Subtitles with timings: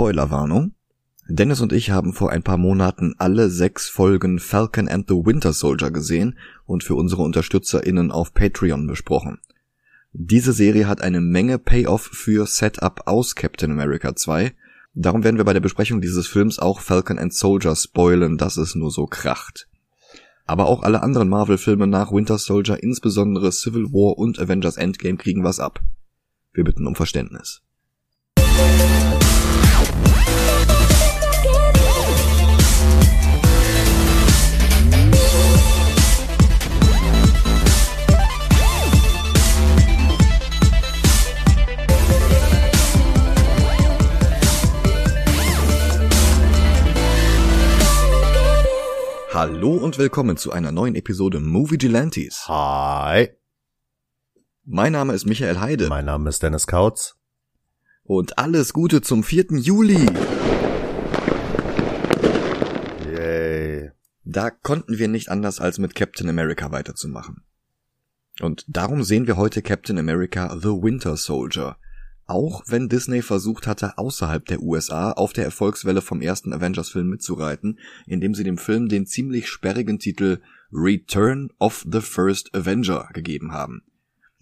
[0.00, 0.72] Spoilerwarnung.
[1.28, 5.52] Dennis und ich haben vor ein paar Monaten alle sechs Folgen Falcon and the Winter
[5.52, 9.40] Soldier gesehen und für unsere UnterstützerInnen auf Patreon besprochen.
[10.14, 14.54] Diese Serie hat eine Menge Payoff für Setup aus Captain America 2.
[14.94, 18.74] Darum werden wir bei der Besprechung dieses Films auch Falcon and Soldier spoilen, dass es
[18.74, 19.68] nur so kracht.
[20.46, 25.44] Aber auch alle anderen Marvel-Filme nach Winter Soldier, insbesondere Civil War und Avengers Endgame, kriegen
[25.44, 25.80] was ab.
[26.54, 27.60] Wir bitten um Verständnis.
[49.42, 52.46] Hallo und willkommen zu einer neuen Episode Movie Gelantes.
[52.46, 53.30] Hi.
[54.66, 55.88] Mein Name ist Michael Heide.
[55.88, 57.16] Mein Name ist Dennis Kautz.
[58.02, 59.46] Und alles Gute zum 4.
[59.52, 60.04] Juli.
[63.06, 63.92] Yay.
[64.24, 67.42] Da konnten wir nicht anders als mit Captain America weiterzumachen.
[68.42, 71.78] Und darum sehen wir heute Captain America The Winter Soldier–
[72.30, 77.78] auch wenn Disney versucht hatte, außerhalb der USA auf der Erfolgswelle vom ersten Avengers-Film mitzureiten,
[78.06, 80.40] indem sie dem Film den ziemlich sperrigen Titel
[80.72, 83.82] Return of the First Avenger gegeben haben.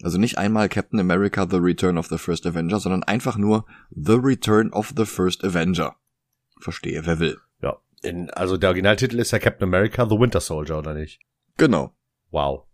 [0.01, 4.13] Also nicht einmal Captain America The Return of the First Avenger, sondern einfach nur The
[4.13, 5.95] Return of the First Avenger.
[6.61, 7.37] Verstehe, wer will.
[7.61, 11.19] Ja, in, also der Originaltitel ist ja Captain America The Winter Soldier, oder nicht?
[11.57, 11.93] Genau.
[12.31, 12.68] Wow.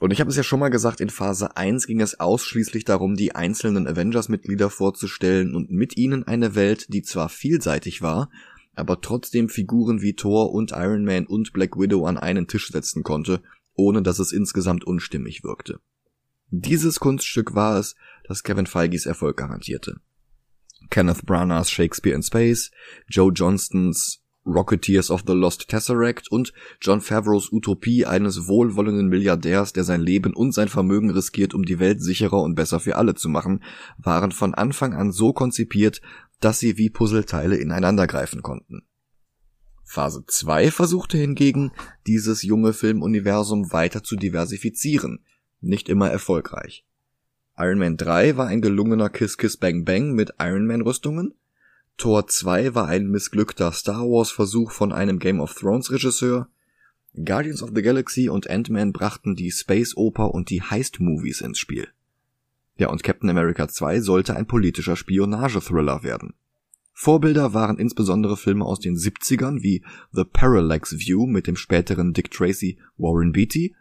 [0.00, 3.16] Und ich habe es ja schon mal gesagt, in Phase 1 ging es ausschließlich darum,
[3.16, 8.30] die einzelnen Avengers-Mitglieder vorzustellen und mit ihnen eine Welt, die zwar vielseitig war,
[8.74, 13.02] aber trotzdem Figuren wie Thor und Iron Man und Black Widow an einen Tisch setzen
[13.02, 13.42] konnte,
[13.74, 15.80] ohne dass es insgesamt unstimmig wirkte.
[16.48, 20.00] Dieses Kunststück war es, das Kevin Feige's Erfolg garantierte.
[20.88, 22.70] Kenneth Branaghs Shakespeare in Space,
[23.06, 29.84] Joe Johnstons Rocketeers of the Lost Tesseract und John Favreaus Utopie eines wohlwollenden Milliardärs, der
[29.84, 33.28] sein Leben und sein Vermögen riskiert, um die Welt sicherer und besser für alle zu
[33.28, 33.62] machen,
[33.98, 36.00] waren von Anfang an so konzipiert,
[36.40, 38.82] dass sie wie Puzzleteile ineinandergreifen konnten.
[39.84, 41.72] Phase 2 versuchte hingegen,
[42.06, 45.24] dieses junge Filmuniversum weiter zu diversifizieren,
[45.60, 46.86] nicht immer erfolgreich.
[47.58, 51.34] Iron Man 3 war ein gelungener Kiss Kiss Bang Bang mit Iron Man Rüstungen,
[52.00, 56.48] Tor 2 war ein missglückter Star Wars Versuch von einem Game of Thrones Regisseur.
[57.14, 61.58] Guardians of the Galaxy und Ant-Man brachten die Space Oper und die Heist Movies ins
[61.58, 61.88] Spiel.
[62.78, 66.32] Ja, und Captain America 2 sollte ein politischer Spionage-Thriller werden.
[66.94, 72.30] Vorbilder waren insbesondere Filme aus den 70ern wie The Parallax View mit dem späteren Dick
[72.30, 73.76] Tracy Warren Beatty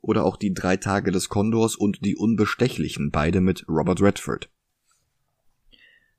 [0.00, 4.48] oder auch die Drei Tage des Kondors und Die Unbestechlichen, beide mit Robert Redford.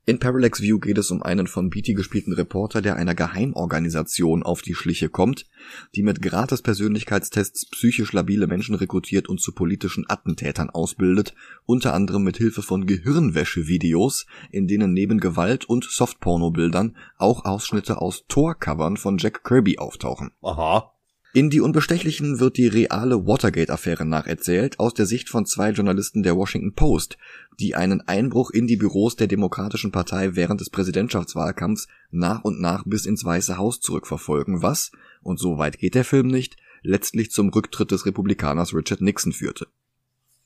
[0.06, 4.62] In Parallax View geht es um einen von Beatty gespielten Reporter, der einer Geheimorganisation auf
[4.62, 5.46] die Schliche kommt,
[5.94, 11.34] die mit Gratis-Persönlichkeitstests psychisch labile Menschen rekrutiert und zu politischen Attentätern ausbildet,
[11.64, 18.24] unter anderem mit Hilfe von Gehirnwäsche-Videos, in denen neben Gewalt und Softporno-Bildern auch Ausschnitte aus
[18.26, 20.32] Tor-Covern von Jack Kirby auftauchen.
[20.42, 20.92] Aha.
[21.32, 26.34] In Die Unbestechlichen wird die reale Watergate-Affäre nacherzählt aus der Sicht von zwei Journalisten der
[26.34, 27.18] Washington Post,
[27.60, 32.82] die einen Einbruch in die Büros der Demokratischen Partei während des Präsidentschaftswahlkampfs nach und nach
[32.84, 34.90] bis ins Weiße Haus zurückverfolgen, was,
[35.22, 39.68] und so weit geht der Film nicht, letztlich zum Rücktritt des Republikaners Richard Nixon führte.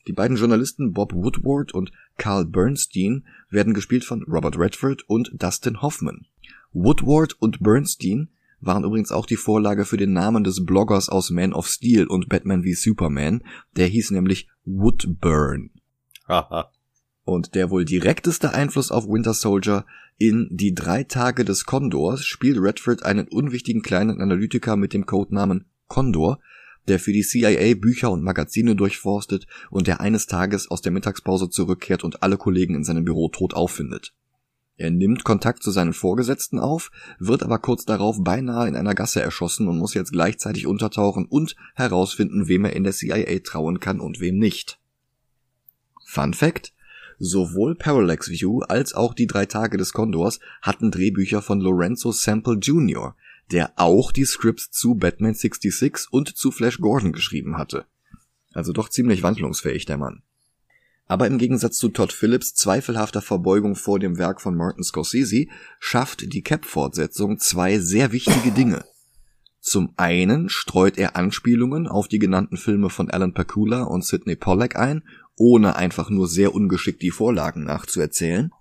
[0.07, 5.81] Die beiden Journalisten Bob Woodward und Carl Bernstein werden gespielt von Robert Redford und Dustin
[5.81, 6.27] Hoffman.
[6.73, 8.29] Woodward und Bernstein
[8.65, 12.29] waren übrigens auch die Vorlage für den Namen des Bloggers aus Man of Steel und
[12.29, 13.43] Batman wie Superman,
[13.75, 15.71] der hieß nämlich Woodburn.
[17.25, 19.85] und der wohl direkteste Einfluss auf Winter Soldier
[20.17, 25.65] in Die drei Tage des Kondors spielt Redford einen unwichtigen kleinen Analytiker mit dem Codenamen
[25.87, 26.39] Condor,
[26.87, 31.49] der für die CIA Bücher und Magazine durchforstet und der eines Tages aus der Mittagspause
[31.49, 34.13] zurückkehrt und alle Kollegen in seinem Büro tot auffindet.
[34.77, 39.21] Er nimmt Kontakt zu seinen Vorgesetzten auf, wird aber kurz darauf beinahe in einer Gasse
[39.21, 44.01] erschossen und muss jetzt gleichzeitig untertauchen und herausfinden, wem er in der CIA trauen kann
[44.01, 44.79] und wem nicht.
[46.05, 46.73] Fun Fact:
[47.19, 52.55] Sowohl Parallax View als auch die drei Tage des Kondors hatten Drehbücher von Lorenzo Sample
[52.55, 53.15] Jr.,
[53.51, 57.85] der auch die Scripts zu Batman 66 und zu Flash Gordon geschrieben hatte.
[58.53, 60.23] Also doch ziemlich wandlungsfähig der Mann.
[61.07, 65.47] Aber im Gegensatz zu Todd Phillips zweifelhafter Verbeugung vor dem Werk von Martin Scorsese
[65.79, 68.83] schafft die Cap-Fortsetzung zwei sehr wichtige Dinge.
[69.61, 74.75] Zum einen streut er Anspielungen auf die genannten Filme von Alan Pakula und Sidney Pollack
[74.75, 75.03] ein,
[75.35, 78.51] ohne einfach nur sehr ungeschickt die Vorlagen nachzuerzählen.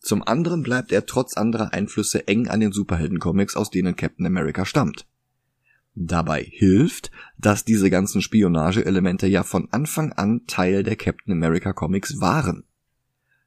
[0.00, 4.66] Zum anderen bleibt er trotz anderer Einflüsse eng an den Superheldencomics, aus denen Captain America
[4.66, 5.06] stammt.
[5.94, 12.20] Dabei hilft, dass diese ganzen Spionageelemente ja von Anfang an Teil der Captain America Comics
[12.20, 12.64] waren.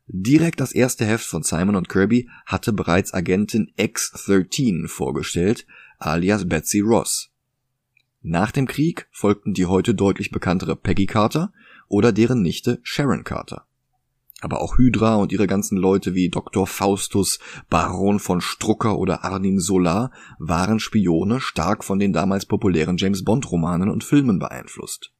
[0.08, 5.66] Direkt das erste Heft von Simon und Kirby hatte bereits Agentin X-13 vorgestellt,
[5.98, 7.32] alias Betsy Ross.
[8.22, 11.52] Nach dem Krieg folgten die heute deutlich bekanntere Peggy Carter
[11.88, 13.66] oder deren Nichte Sharon Carter.
[14.46, 16.68] Aber auch Hydra und ihre ganzen Leute wie Dr.
[16.68, 23.24] Faustus, Baron von Strucker oder Arnim Solar waren Spione stark von den damals populären James
[23.24, 25.12] Bond Romanen und Filmen beeinflusst.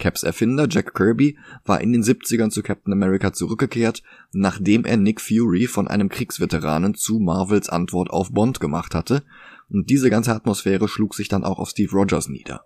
[0.00, 5.20] Caps Erfinder Jack Kirby war in den 70ern zu Captain America zurückgekehrt, nachdem er Nick
[5.20, 9.22] Fury von einem Kriegsveteranen zu Marvels Antwort auf Bond gemacht hatte,
[9.68, 12.64] und diese ganze Atmosphäre schlug sich dann auch auf Steve Rogers nieder.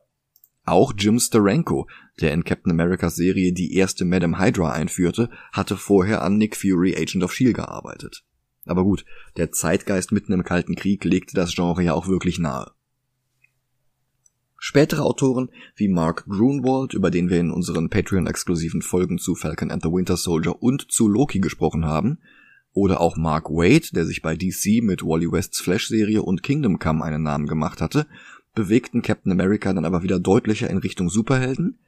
[0.64, 1.88] Auch Jim Steranko,
[2.20, 6.94] der in Captain Americas Serie die erste Madame Hydra einführte, hatte vorher an Nick Fury
[6.96, 8.24] Agent of Shield gearbeitet.
[8.64, 9.04] Aber gut,
[9.36, 12.70] der Zeitgeist mitten im Kalten Krieg legte das Genre ja auch wirklich nahe.
[14.56, 19.82] Spätere Autoren wie Mark Grunwald, über den wir in unseren Patreon-exklusiven Folgen zu Falcon and
[19.82, 22.18] the Winter Soldier und zu Loki gesprochen haben,
[22.72, 27.04] oder auch Mark Wade, der sich bei DC mit Wally Wests Flash-Serie und Kingdom Come
[27.04, 28.06] einen Namen gemacht hatte,
[28.54, 31.78] bewegten Captain America dann aber wieder deutlicher in Richtung Superhelden,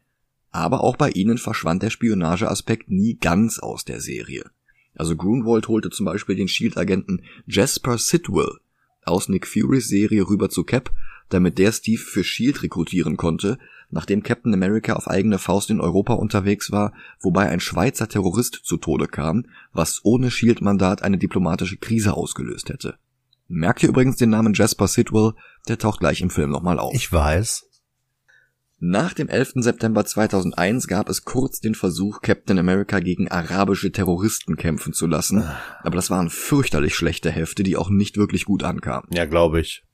[0.50, 4.50] aber auch bei ihnen verschwand der Spionageaspekt nie ganz aus der Serie.
[4.96, 8.58] Also Grunwald holte zum Beispiel den Shield-Agenten Jasper Sidwell
[9.04, 10.92] aus Nick Furys Serie rüber zu Cap
[11.28, 13.58] damit der Steve für Shield rekrutieren konnte,
[13.90, 18.76] nachdem Captain America auf eigene Faust in Europa unterwegs war, wobei ein Schweizer Terrorist zu
[18.76, 22.96] Tode kam, was ohne Shield-Mandat eine diplomatische Krise ausgelöst hätte.
[23.48, 25.32] Merkt ihr übrigens den Namen Jasper Sidwell,
[25.68, 26.94] der taucht gleich im Film nochmal auf.
[26.94, 27.66] Ich weiß.
[28.78, 29.52] Nach dem 11.
[29.56, 35.42] September 2001 gab es kurz den Versuch, Captain America gegen arabische Terroristen kämpfen zu lassen,
[35.42, 35.58] ah.
[35.82, 39.08] aber das waren fürchterlich schlechte Hefte, die auch nicht wirklich gut ankamen.
[39.12, 39.84] Ja, glaube ich.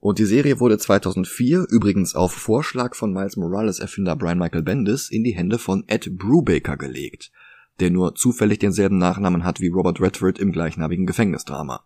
[0.00, 5.10] Und die Serie wurde 2004, übrigens auf Vorschlag von Miles Morales Erfinder Brian Michael Bendis,
[5.10, 7.32] in die Hände von Ed Brubaker gelegt,
[7.80, 11.84] der nur zufällig denselben Nachnamen hat wie Robert Redford im gleichnamigen Gefängnisdrama.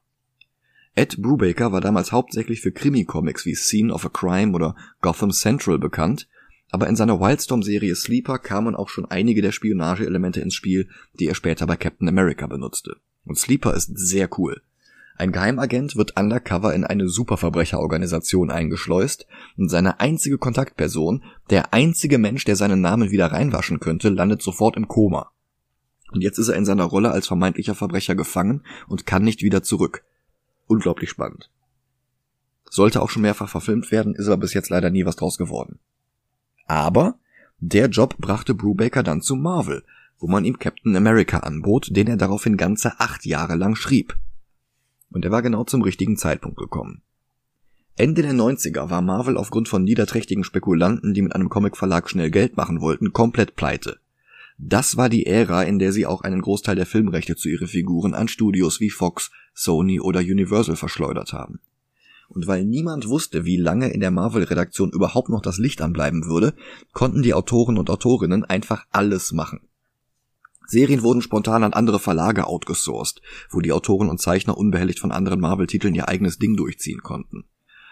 [0.98, 5.78] Ed Brubaker war damals hauptsächlich für Krimi-Comics wie Scene of a Crime oder Gotham Central
[5.78, 6.26] bekannt,
[6.72, 10.88] aber in seiner Wildstorm-Serie Sleeper kamen auch schon einige der Spionageelemente ins Spiel,
[11.20, 12.96] die er später bei Captain America benutzte.
[13.24, 14.60] Und Sleeper ist sehr cool.
[15.16, 22.44] Ein Geheimagent wird undercover in eine Superverbrecherorganisation eingeschleust und seine einzige Kontaktperson, der einzige Mensch,
[22.44, 25.30] der seinen Namen wieder reinwaschen könnte, landet sofort im Koma.
[26.10, 29.62] Und jetzt ist er in seiner Rolle als vermeintlicher Verbrecher gefangen und kann nicht wieder
[29.62, 30.02] zurück.
[30.68, 31.50] Unglaublich spannend.
[32.70, 35.80] Sollte auch schon mehrfach verfilmt werden, ist aber bis jetzt leider nie was draus geworden.
[36.66, 37.18] Aber
[37.58, 39.82] der Job brachte Brubaker dann zu Marvel,
[40.20, 44.16] wo man ihm Captain America anbot, den er daraufhin ganze acht Jahre lang schrieb
[45.10, 47.02] und er war genau zum richtigen Zeitpunkt gekommen.
[47.96, 52.56] Ende der 90er war Marvel aufgrund von niederträchtigen Spekulanten, die mit einem Comicverlag schnell Geld
[52.56, 53.98] machen wollten, komplett pleite.
[54.60, 58.12] Das war die Ära, in der sie auch einen Großteil der Filmrechte zu ihren Figuren
[58.12, 61.60] an Studios wie Fox, Sony oder Universal verschleudert haben.
[62.28, 66.54] Und weil niemand wusste, wie lange in der Marvel-Redaktion überhaupt noch das Licht anbleiben würde,
[66.92, 69.60] konnten die Autoren und Autorinnen einfach alles machen.
[70.66, 75.40] Serien wurden spontan an andere Verlage outgesourced, wo die Autoren und Zeichner unbehelligt von anderen
[75.40, 77.44] Marvel-Titeln ihr eigenes Ding durchziehen konnten.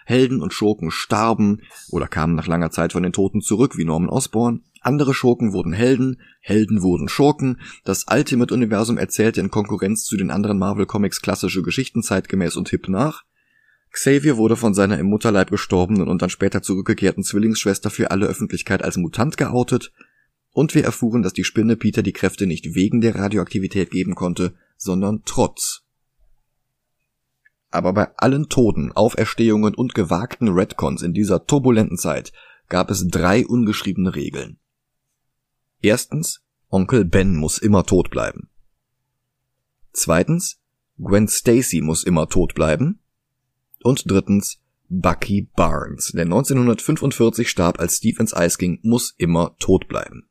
[0.04, 4.10] Helden und Schurken starben oder kamen nach langer Zeit von den Toten zurück wie Norman
[4.10, 4.62] Osborn.
[4.86, 7.60] Andere Schurken wurden Helden, Helden wurden Schurken.
[7.84, 13.24] Das Ultimate-Universum erzählte in Konkurrenz zu den anderen Marvel-Comics klassische Geschichten zeitgemäß und hip nach.
[13.90, 18.84] Xavier wurde von seiner im Mutterleib gestorbenen und dann später zurückgekehrten Zwillingsschwester für alle Öffentlichkeit
[18.84, 19.92] als Mutant geoutet.
[20.52, 24.54] Und wir erfuhren, dass die Spinne Peter die Kräfte nicht wegen der Radioaktivität geben konnte,
[24.76, 25.82] sondern trotz.
[27.72, 32.32] Aber bei allen Toten, Auferstehungen und gewagten Redcons in dieser turbulenten Zeit
[32.68, 34.60] gab es drei ungeschriebene Regeln.
[35.82, 38.48] Erstens, Onkel Ben muss immer tot bleiben.
[39.92, 40.58] Zweitens,
[40.98, 43.00] Gwen Stacy muss immer tot bleiben.
[43.82, 50.26] Und drittens, Bucky Barnes, der 1945 starb, als Stevens Eis ging, muss immer tot bleiben.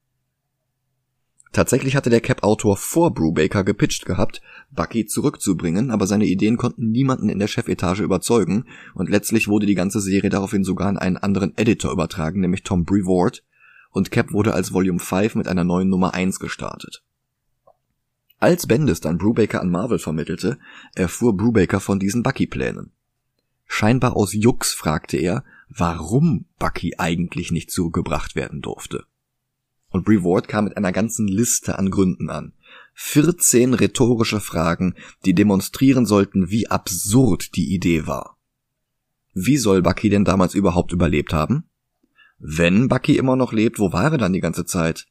[1.51, 7.29] Tatsächlich hatte der Cap-Autor vor Brubaker gepitcht gehabt, Bucky zurückzubringen, aber seine Ideen konnten niemanden
[7.29, 11.57] in der Chefetage überzeugen und letztlich wurde die ganze Serie daraufhin sogar an einen anderen
[11.57, 13.41] Editor übertragen, nämlich Tom Brevoort,
[13.95, 17.01] und Cap wurde als Volume 5 mit einer neuen Nummer 1 gestartet.
[18.39, 20.59] Als Bendis dann Brubaker an Marvel vermittelte,
[20.93, 22.91] erfuhr Brubaker von diesen Bucky-Plänen.
[23.65, 29.05] Scheinbar aus Jux fragte er, warum Bucky eigentlich nicht zurückgebracht werden durfte.
[29.89, 32.51] Und Brevoort kam mit einer ganzen Liste an Gründen an.
[32.95, 38.37] 14 rhetorische Fragen, die demonstrieren sollten, wie absurd die Idee war.
[39.33, 41.69] Wie soll Bucky denn damals überhaupt überlebt haben?
[42.37, 45.07] Wenn Bucky immer noch lebt, wo war er dann die ganze Zeit?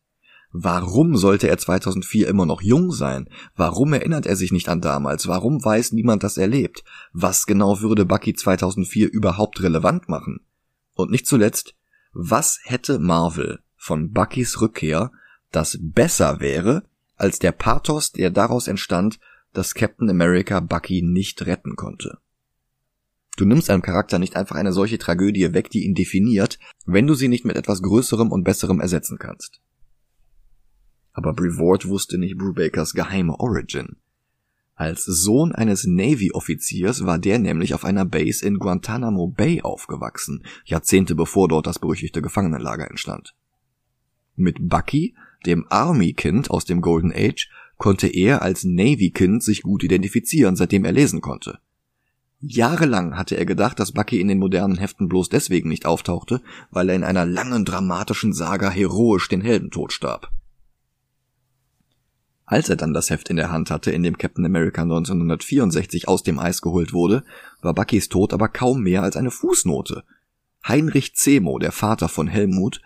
[0.56, 3.28] Warum sollte er 2004 immer noch jung sein?
[3.56, 5.26] Warum erinnert er sich nicht an damals?
[5.26, 6.84] Warum weiß niemand, dass er lebt?
[7.12, 10.46] Was genau würde Bucky 2004 überhaupt relevant machen?
[10.94, 11.74] Und nicht zuletzt,
[12.12, 15.10] was hätte Marvel von Buckys Rückkehr,
[15.50, 16.84] das besser wäre,
[17.16, 19.18] als der Pathos, der daraus entstand,
[19.52, 22.18] dass Captain America Bucky nicht retten konnte?
[23.36, 27.14] Du nimmst einem Charakter nicht einfach eine solche Tragödie weg, die ihn definiert, wenn du
[27.14, 29.60] sie nicht mit etwas Größerem und Besserem ersetzen kannst.
[31.12, 33.96] Aber Brevard wusste nicht Brubakers geheime Origin.
[34.76, 41.14] Als Sohn eines Navy-Offiziers war der nämlich auf einer Base in Guantanamo Bay aufgewachsen, Jahrzehnte
[41.14, 43.34] bevor dort das berüchtigte Gefangenenlager entstand.
[44.34, 45.14] Mit Bucky,
[45.46, 47.48] dem Army-Kind aus dem Golden Age,
[47.78, 51.60] konnte er als Navy-Kind sich gut identifizieren, seitdem er lesen konnte.
[52.46, 56.88] Jahrelang hatte er gedacht, dass Bucky in den modernen Heften bloß deswegen nicht auftauchte, weil
[56.90, 60.30] er in einer langen dramatischen Saga heroisch den Heldentod starb.
[62.46, 66.22] Als er dann das Heft in der Hand hatte, in dem Captain America 1964 aus
[66.22, 67.24] dem Eis geholt wurde,
[67.62, 70.04] war Buckys Tod aber kaum mehr als eine Fußnote.
[70.68, 72.82] Heinrich Zemo, der Vater von Helmut,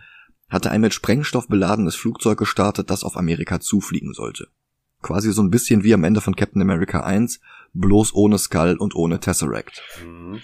[0.48, 4.48] hatte ein mit Sprengstoff beladenes Flugzeug gestartet, das auf Amerika zufliegen sollte.
[5.02, 7.40] Quasi so ein bisschen wie am Ende von Captain America 1,
[7.74, 9.82] bloß ohne Skull und ohne Tesseract.
[10.04, 10.40] Mhm.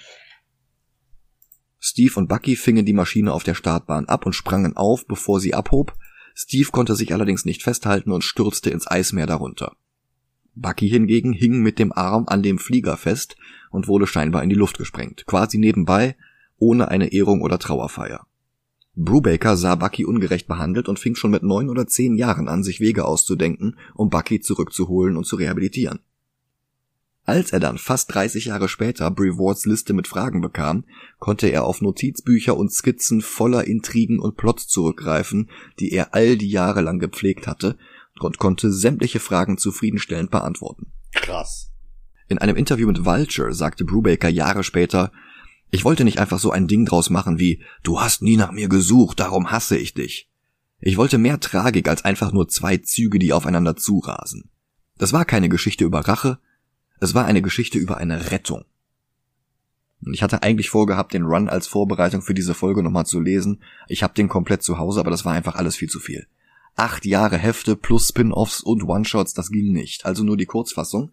[1.79, 5.53] Steve und Bucky fingen die Maschine auf der Startbahn ab und sprangen auf, bevor sie
[5.53, 5.95] abhob,
[6.35, 9.77] Steve konnte sich allerdings nicht festhalten und stürzte ins Eismeer darunter.
[10.55, 13.37] Bucky hingegen hing mit dem Arm an dem Flieger fest
[13.71, 16.17] und wurde scheinbar in die Luft gesprengt, quasi nebenbei,
[16.59, 18.27] ohne eine Ehrung oder Trauerfeier.
[18.97, 22.81] Brubaker sah Bucky ungerecht behandelt und fing schon mit neun oder zehn Jahren an, sich
[22.81, 26.01] Wege auszudenken, um Bucky zurückzuholen und zu rehabilitieren.
[27.27, 30.85] Als er dann fast 30 Jahre später Brewards Liste mit Fragen bekam,
[31.19, 35.49] konnte er auf Notizbücher und Skizzen voller Intrigen und Plots zurückgreifen,
[35.81, 37.79] die er all die Jahre lang gepflegt hatte,
[38.21, 40.93] und konnte sämtliche Fragen zufriedenstellend beantworten.
[41.15, 41.71] Krass.
[42.29, 45.11] In einem Interview mit Vulture sagte Brubaker Jahre später,
[45.71, 48.69] ich wollte nicht einfach so ein Ding draus machen wie, du hast nie nach mir
[48.69, 50.31] gesucht, darum hasse ich dich.
[50.81, 54.51] Ich wollte mehr Tragik als einfach nur zwei Züge, die aufeinander zurasen.
[54.99, 56.39] Das war keine Geschichte über Rache,
[57.01, 58.65] es war eine Geschichte über eine Rettung.
[60.13, 63.63] Ich hatte eigentlich vorgehabt, den Run als Vorbereitung für diese Folge nochmal zu lesen.
[63.89, 66.27] Ich habe den komplett zu Hause, aber das war einfach alles viel zu viel.
[66.77, 70.05] Acht Jahre Hefte plus Spin-offs und One-Shots, das ging nicht.
[70.05, 71.13] Also nur die Kurzfassung.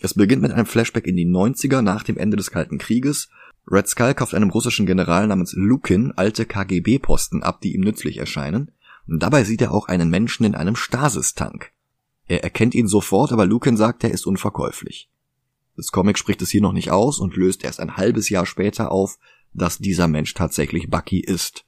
[0.00, 3.28] Es beginnt mit einem Flashback in die 90er nach dem Ende des Kalten Krieges.
[3.70, 8.72] Red Skull kauft einem russischen General namens Lukin alte KGB-Posten ab, die ihm nützlich erscheinen.
[9.06, 11.72] Und dabei sieht er auch einen Menschen in einem Stasis-Tank.
[12.28, 15.10] Er erkennt ihn sofort, aber Lukin sagt, er ist unverkäuflich.
[15.76, 18.92] Das Comic spricht es hier noch nicht aus und löst erst ein halbes Jahr später
[18.92, 19.18] auf,
[19.54, 21.64] dass dieser Mensch tatsächlich Bucky ist.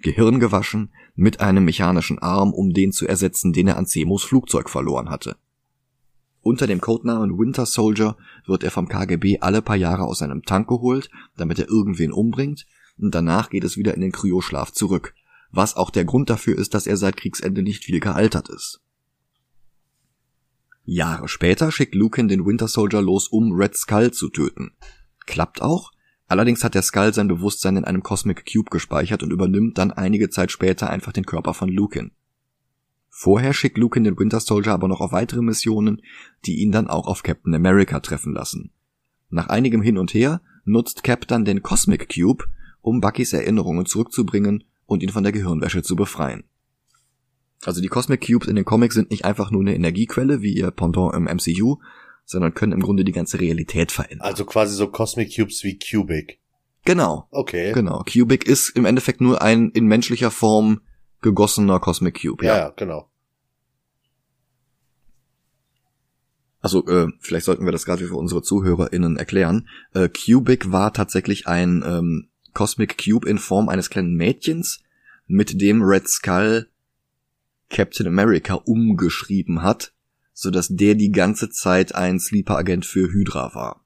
[0.00, 4.70] Gehirn gewaschen, mit einem mechanischen Arm, um den zu ersetzen, den er an Semos Flugzeug
[4.70, 5.36] verloren hatte.
[6.40, 10.68] Unter dem Codenamen Winter Soldier wird er vom KGB alle paar Jahre aus seinem Tank
[10.68, 15.14] geholt, damit er irgendwen umbringt, und danach geht es wieder in den Kryoschlaf zurück,
[15.50, 18.80] was auch der Grund dafür ist, dass er seit Kriegsende nicht viel gealtert ist.
[20.90, 24.72] Jahre später schickt Lucan den Winter Soldier los, um Red Skull zu töten.
[25.26, 25.92] Klappt auch,
[26.28, 30.30] allerdings hat der Skull sein Bewusstsein in einem Cosmic Cube gespeichert und übernimmt dann einige
[30.30, 32.12] Zeit später einfach den Körper von Lucan.
[33.10, 36.00] Vorher schickt Lucan den Winter Soldier aber noch auf weitere Missionen,
[36.46, 38.70] die ihn dann auch auf Captain America treffen lassen.
[39.28, 42.46] Nach einigem Hin und Her nutzt Cap dann den Cosmic Cube,
[42.80, 46.44] um Buckys Erinnerungen zurückzubringen und ihn von der Gehirnwäsche zu befreien.
[47.64, 50.70] Also die Cosmic Cubes in den Comics sind nicht einfach nur eine Energiequelle wie ihr
[50.70, 51.78] Pendant im MCU,
[52.24, 54.26] sondern können im Grunde die ganze Realität verändern.
[54.26, 56.38] Also quasi so Cosmic Cubes wie Cubic.
[56.84, 57.26] Genau.
[57.30, 57.72] Okay.
[57.72, 58.04] Genau.
[58.04, 60.80] Cubic ist im Endeffekt nur ein in menschlicher Form
[61.20, 62.44] gegossener Cosmic Cube.
[62.44, 63.10] Ja, ja genau.
[66.60, 69.68] Also äh, vielleicht sollten wir das gerade für unsere ZuhörerInnen erklären.
[69.94, 74.82] Äh, Cubic war tatsächlich ein ähm, Cosmic Cube in Form eines kleinen Mädchens,
[75.26, 76.68] mit dem Red Skull
[77.70, 79.92] Captain America umgeschrieben hat,
[80.32, 83.84] so dass der die ganze Zeit ein Sleeper-Agent für Hydra war.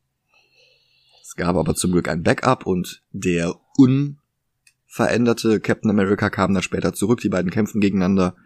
[1.22, 6.92] Es gab aber zum Glück ein Backup und der unveränderte Captain America kam dann später
[6.92, 7.20] zurück.
[7.20, 8.36] Die beiden kämpfen gegeneinander.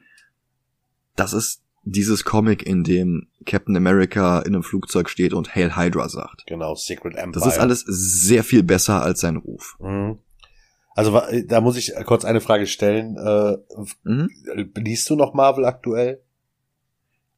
[1.16, 6.08] Das ist dieses Comic, in dem Captain America in einem Flugzeug steht und Hail Hydra
[6.08, 6.44] sagt.
[6.46, 7.44] Genau, Secret Empire.
[7.44, 9.76] Das ist alles sehr viel besser als sein Ruf.
[9.80, 10.18] Mhm.
[10.96, 13.18] Also da muss ich kurz eine Frage stellen.
[13.18, 13.58] Äh,
[14.02, 14.30] mhm.
[14.76, 16.22] Liest du noch Marvel aktuell?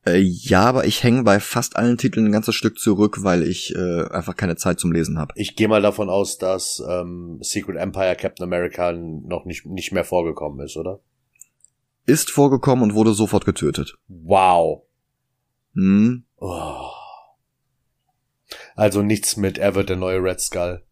[0.06, 3.74] Äh, ja, aber ich hänge bei fast allen Titeln ein ganzes Stück zurück, weil ich
[3.74, 5.32] äh, einfach keine Zeit zum Lesen habe.
[5.34, 10.04] Ich gehe mal davon aus, dass ähm, Secret Empire Captain America noch nicht, nicht mehr
[10.04, 11.00] vorgekommen ist, oder?
[12.06, 13.98] Ist vorgekommen und wurde sofort getötet.
[14.06, 14.84] Wow.
[15.74, 16.22] Hm.
[16.36, 16.90] Oh.
[18.76, 20.84] Also nichts mit Er wird der neue Red Skull.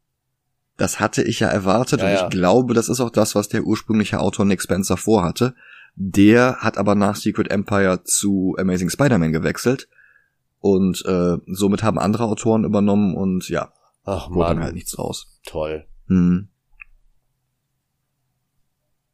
[0.77, 2.25] Das hatte ich ja erwartet Ja, und ja.
[2.25, 5.55] ich glaube, das ist auch das, was der ursprüngliche Autor Nick Spencer vorhatte.
[5.95, 9.89] Der hat aber nach Secret Empire zu Amazing Spider-Man gewechselt
[10.61, 13.73] und äh, somit haben andere Autoren übernommen und ja,
[14.05, 15.41] Ach wurde dann halt nichts draus.
[15.47, 15.87] toll.
[16.09, 16.49] Hm.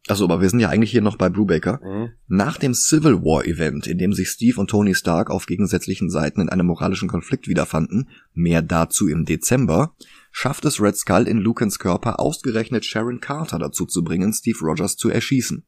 [0.09, 1.81] Also, aber wir sind ja eigentlich hier noch bei Brubaker.
[1.81, 2.11] Hm?
[2.27, 6.41] Nach dem Civil War Event, in dem sich Steve und Tony Stark auf gegensätzlichen Seiten
[6.41, 9.95] in einem moralischen Konflikt wiederfanden, mehr dazu im Dezember,
[10.33, 14.97] schafft es Red Skull in Lukens Körper ausgerechnet Sharon Carter dazu zu bringen, Steve Rogers
[14.97, 15.65] zu erschießen.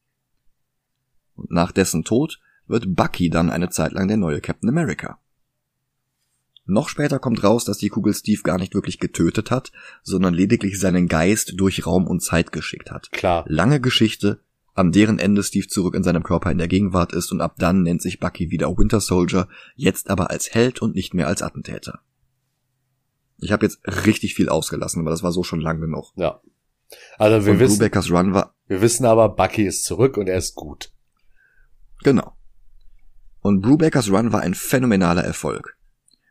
[1.37, 5.21] Und nach dessen Tod wird Bucky dann eine Zeit lang der neue Captain America.
[6.67, 9.71] Noch später kommt raus, dass die Kugel Steve gar nicht wirklich getötet hat,
[10.03, 13.13] sondern lediglich seinen Geist durch Raum und Zeit geschickt hat.
[13.13, 13.45] Klar.
[13.47, 14.41] Lange Geschichte,
[14.73, 17.83] an deren Ende Steve zurück in seinem Körper in der Gegenwart ist und ab dann
[17.83, 22.01] nennt sich Bucky wieder Winter Soldier, jetzt aber als Held und nicht mehr als Attentäter.
[23.45, 26.13] Ich habe jetzt richtig viel ausgelassen, aber das war so schon lang genug.
[26.17, 26.41] Ja.
[27.19, 30.39] Also wir und wissen, Brubakers Run war wir wissen aber, Bucky ist zurück und er
[30.39, 30.93] ist gut.
[32.03, 32.37] genau.
[33.41, 35.77] Und Brubakers Run war ein phänomenaler Erfolg.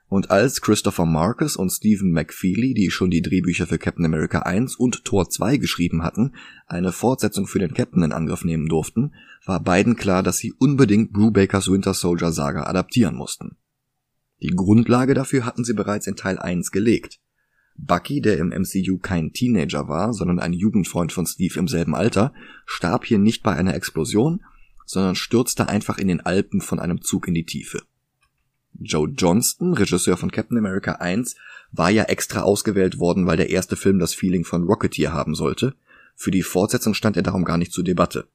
[0.08, 4.76] Und als Christopher Marcus und Stephen McFeely, die schon die Drehbücher für Captain America 1
[4.76, 6.34] und Tor 2 geschrieben hatten,
[6.66, 9.14] eine Fortsetzung für den Captain in Angriff nehmen durften,
[9.46, 13.58] war beiden klar, dass sie unbedingt Brubakers Winter Soldier Saga adaptieren mussten.
[14.44, 17.20] Die Grundlage dafür hatten sie bereits in Teil 1 gelegt.
[17.78, 22.34] Bucky, der im MCU kein Teenager war, sondern ein Jugendfreund von Steve im selben Alter,
[22.66, 24.44] starb hier nicht bei einer Explosion,
[24.86, 27.84] sondern stürzte einfach in den Alpen von einem Zug in die Tiefe.
[28.78, 31.36] Joe Johnston, Regisseur von Captain America 1,
[31.72, 35.74] war ja extra ausgewählt worden, weil der erste Film das Feeling von Rocketeer haben sollte.
[36.16, 38.28] Für die Fortsetzung stand er darum gar nicht zur Debatte.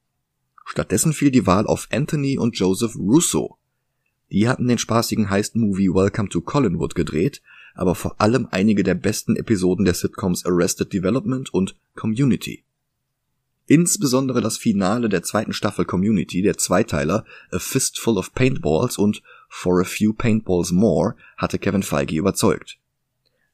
[0.65, 3.58] Stattdessen fiel die Wahl auf Anthony und Joseph Russo.
[4.31, 7.41] Die hatten den spaßigen Heist-Movie Welcome to Collinwood gedreht,
[7.75, 12.65] aber vor allem einige der besten Episoden der Sitcoms Arrested Development und Community.
[13.67, 19.81] Insbesondere das Finale der zweiten Staffel Community, der Zweiteiler A Fistful of Paintballs und For
[19.81, 22.79] a Few Paintballs More hatte Kevin Feige überzeugt.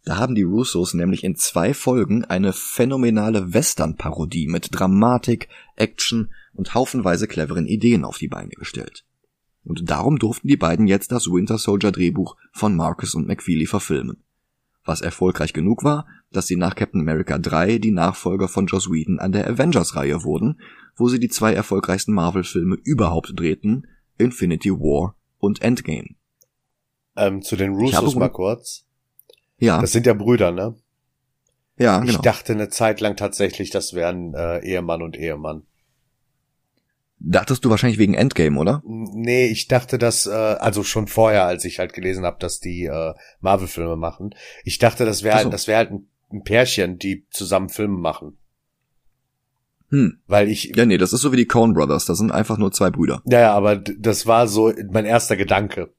[0.05, 6.75] Da haben die Russos nämlich in zwei Folgen eine phänomenale Western-Parodie mit Dramatik, Action und
[6.75, 9.05] haufenweise cleveren Ideen auf die Beine gestellt.
[9.64, 14.22] Und darum durften die beiden jetzt das Winter Soldier Drehbuch von Marcus und McFeely verfilmen.
[14.85, 19.18] Was erfolgreich genug war, dass sie nach Captain America 3 die Nachfolger von Joss Whedon
[19.18, 20.61] an der Avengers-Reihe wurden,
[20.96, 23.87] wo sie die zwei erfolgreichsten Marvel-Filme überhaupt drehten,
[24.18, 26.09] Infinity War und Endgame.
[27.16, 28.85] Ähm, zu den Ich Russos mal kurz.
[29.59, 30.74] Ja, Das sind ja Brüder, ne?
[31.79, 32.22] ja, Ich genau.
[32.22, 35.62] dachte eine Zeit lang tatsächlich, das wären äh, Ehemann und Ehemann.
[37.27, 38.83] Dachtest du wahrscheinlich wegen Endgame, oder?
[38.85, 42.85] Nee, ich dachte das, äh, also schon vorher, als ich halt gelesen habe, dass die
[42.85, 44.35] äh, Marvel-Filme machen.
[44.65, 45.45] Ich dachte, das wäre so.
[45.45, 48.37] halt, das wäre halt ein, ein Pärchen, die zusammen Filme machen.
[49.91, 50.19] Hm.
[50.27, 52.05] Weil ich, Ja, nee, das ist so wie die Coen Brothers.
[52.07, 53.23] Das sind einfach nur zwei Brüder.
[53.27, 55.95] ja, ja, aber das war so mein erster Gedanke.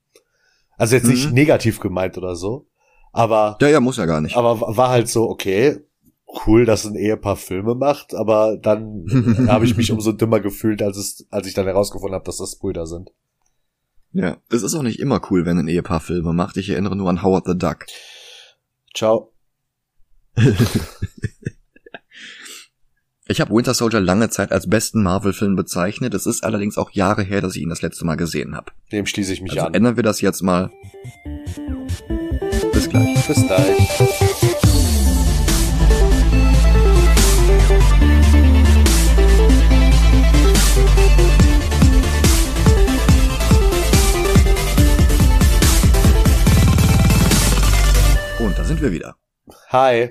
[0.78, 1.34] Also jetzt nicht Mhm.
[1.36, 2.68] negativ gemeint oder so,
[3.14, 4.36] aber, Ja, ja, muss ja gar nicht.
[4.36, 5.78] aber war halt so, okay,
[6.46, 9.06] cool, dass ein Ehepaar Filme macht, aber dann
[9.50, 12.58] habe ich mich umso dümmer gefühlt, als es, als ich dann herausgefunden habe, dass das
[12.58, 13.12] Brüder sind.
[14.12, 16.58] Ja, es ist auch nicht immer cool, wenn ein Ehepaar Filme macht.
[16.58, 17.86] Ich erinnere nur an Howard the Duck.
[18.94, 19.32] Ciao.
[23.28, 26.14] Ich habe Winter Soldier lange Zeit als besten Marvel-Film bezeichnet.
[26.14, 28.72] Es ist allerdings auch Jahre her, dass ich ihn das letzte Mal gesehen habe.
[28.92, 29.74] Dem schließe ich mich Also an.
[29.74, 30.70] ändern wir das jetzt mal.
[32.72, 33.28] Bis gleich.
[33.28, 34.22] Bis gleich.
[48.76, 49.16] Sind wir wieder.
[49.70, 50.10] Hi.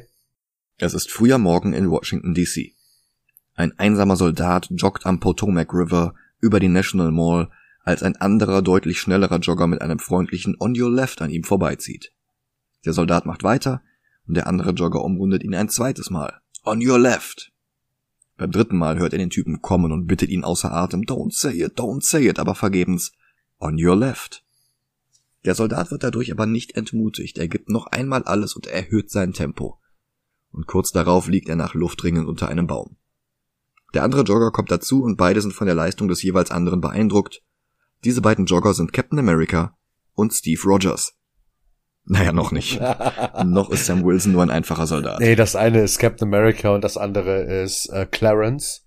[0.78, 2.74] Es ist früher Morgen in Washington, D.C.
[3.54, 7.50] Ein einsamer Soldat joggt am Potomac River über die National Mall,
[7.82, 12.14] als ein anderer, deutlich schnellerer Jogger mit einem freundlichen On Your Left an ihm vorbeizieht.
[12.86, 13.82] Der Soldat macht weiter
[14.26, 16.40] und der andere Jogger umrundet ihn ein zweites Mal.
[16.64, 17.52] On Your Left.
[18.38, 21.62] Beim dritten Mal hört er den Typen kommen und bittet ihn außer Atem, Don't say
[21.62, 23.12] it, don't say it, aber vergebens,
[23.58, 24.43] On Your Left.
[25.44, 29.32] Der Soldat wird dadurch aber nicht entmutigt, er gibt noch einmal alles und erhöht sein
[29.32, 29.78] Tempo
[30.54, 32.96] und kurz darauf liegt er nach Luft ringend unter einem Baum.
[33.92, 37.42] Der andere Jogger kommt dazu und beide sind von der Leistung des jeweils anderen beeindruckt.
[38.04, 39.76] Diese beiden Jogger sind Captain America
[40.14, 41.14] und Steve Rogers.
[42.04, 42.80] Naja, noch nicht.
[43.44, 45.20] noch ist Sam Wilson nur ein einfacher Soldat.
[45.20, 48.83] Nee, das eine ist Captain America und das andere ist äh, Clarence.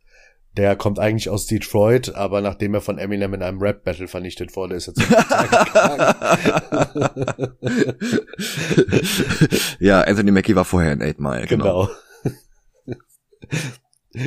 [0.58, 4.74] Der kommt eigentlich aus Detroit, aber nachdem er von Eminem in einem Rap-Battle vernichtet wurde,
[4.76, 5.04] ist er zu
[9.80, 11.86] Ja, Anthony Mackie war vorher in Eight Mile, genau.
[11.86, 11.92] genau.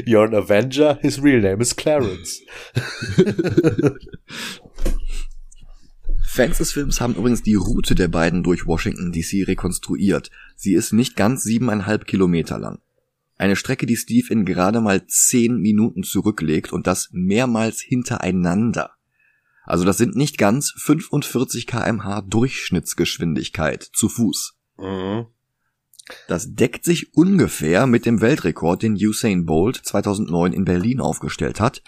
[0.06, 2.40] You're an Avenger, his real name is Clarence.
[6.28, 10.30] Fans des Films haben übrigens die Route der beiden durch Washington DC rekonstruiert.
[10.54, 12.78] Sie ist nicht ganz siebeneinhalb Kilometer lang.
[13.40, 18.90] Eine Strecke, die Steve in gerade mal zehn Minuten zurücklegt und das mehrmals hintereinander.
[19.64, 24.58] Also das sind nicht ganz 45 kmh Durchschnittsgeschwindigkeit zu Fuß.
[24.76, 25.24] Mhm.
[26.28, 31.82] Das deckt sich ungefähr mit dem Weltrekord, den Usain Bolt 2009 in Berlin aufgestellt hat,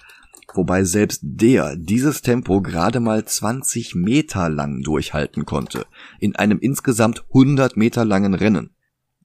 [0.55, 5.85] wobei selbst der dieses Tempo gerade mal 20 Meter lang durchhalten konnte,
[6.19, 8.75] in einem insgesamt 100 Meter langen Rennen.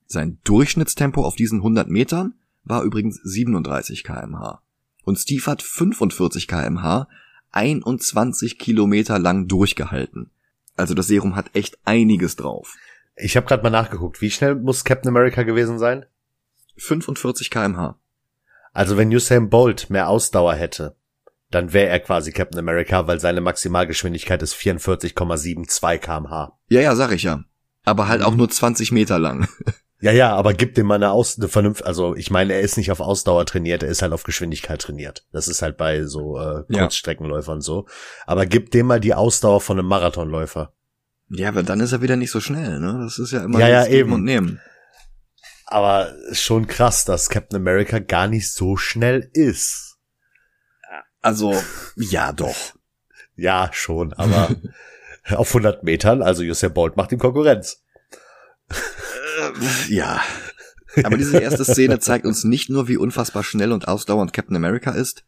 [0.07, 4.61] Sein Durchschnittstempo auf diesen 100 Metern war übrigens 37 kmh.
[5.03, 7.07] Und Steve hat 45 kmh
[7.51, 10.31] 21 Kilometer lang durchgehalten.
[10.75, 12.75] Also das Serum hat echt einiges drauf.
[13.15, 14.21] Ich habe gerade mal nachgeguckt.
[14.21, 16.05] Wie schnell muss Captain America gewesen sein?
[16.77, 17.97] 45 kmh.
[18.73, 20.95] Also wenn Usain Bolt mehr Ausdauer hätte,
[21.49, 26.59] dann wäre er quasi Captain America, weil seine Maximalgeschwindigkeit ist 44,72 kmh.
[26.67, 27.43] Ja, ja, sag ich ja.
[27.83, 28.37] Aber halt auch mhm.
[28.37, 29.47] nur 20 Meter lang.
[29.99, 32.77] Ja, ja, aber gib dem mal eine, Aus eine Vernunft, also ich meine, er ist
[32.77, 35.25] nicht auf Ausdauer trainiert, er ist halt auf Geschwindigkeit trainiert.
[35.31, 37.61] Das ist halt bei so äh, Kurzstreckenläufern ja.
[37.61, 37.87] so.
[38.27, 40.73] Aber gib dem mal die Ausdauer von einem Marathonläufer.
[41.29, 42.99] Ja, aber dann ist er wieder nicht so schnell, ne?
[43.03, 44.13] Das ist ja immer ja, ja, eben.
[44.13, 44.61] und nehmen.
[45.65, 49.97] Aber schon krass, dass Captain America gar nicht so schnell ist.
[51.21, 51.55] Also,
[51.95, 52.55] ja, doch.
[53.39, 54.49] Ja, schon, aber
[55.29, 57.83] auf 100 Metern, also Usain Bolt macht ihm Konkurrenz.
[59.37, 60.21] Äh, ja.
[61.03, 64.91] Aber diese erste Szene zeigt uns nicht nur, wie unfassbar schnell und ausdauernd Captain America
[64.91, 65.23] ist,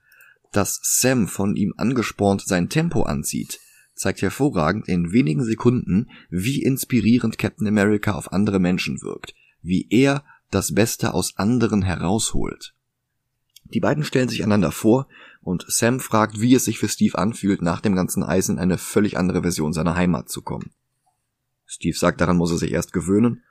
[0.51, 3.59] dass Sam von ihm angespornt sein Tempo anzieht,
[3.93, 10.23] zeigt hervorragend in wenigen Sekunden, wie inspirierend Captain America auf andere Menschen wirkt, wie er
[10.49, 12.73] das Beste aus anderen herausholt.
[13.65, 15.07] Die beiden stellen sich einander vor
[15.41, 18.79] und Sam fragt, wie es sich für Steve anfühlt, nach dem ganzen Eis in eine
[18.79, 20.71] völlig andere Version seiner Heimat zu kommen.
[21.67, 23.43] Steve sagt, daran muss er sich erst gewöhnen.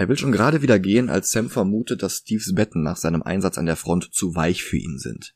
[0.00, 3.58] Er will schon gerade wieder gehen, als Sam vermutet, dass Steves Betten nach seinem Einsatz
[3.58, 5.34] an der Front zu weich für ihn sind.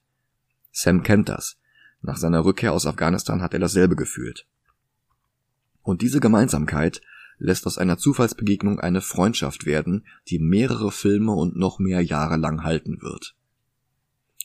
[0.72, 1.59] Sam kennt das.
[2.00, 4.46] Nach seiner Rückkehr aus Afghanistan hat er dasselbe gefühlt.
[5.83, 7.03] Und diese Gemeinsamkeit
[7.37, 12.64] lässt aus einer Zufallsbegegnung eine Freundschaft werden, die mehrere Filme und noch mehr Jahre lang
[12.64, 13.37] halten wird.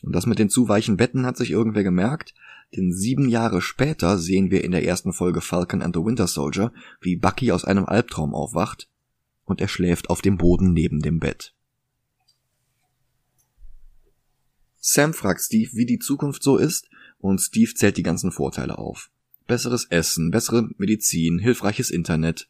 [0.01, 2.33] Und das mit den zu weichen Betten hat sich irgendwer gemerkt,
[2.75, 6.73] denn sieben Jahre später sehen wir in der ersten Folge Falcon and the Winter Soldier,
[6.99, 8.89] wie Bucky aus einem Albtraum aufwacht
[9.49, 11.53] und er schläft auf dem Boden neben dem Bett.
[14.77, 19.11] Sam fragt Steve, wie die Zukunft so ist, und Steve zählt die ganzen Vorteile auf.
[19.47, 22.47] Besseres Essen, bessere Medizin, hilfreiches Internet.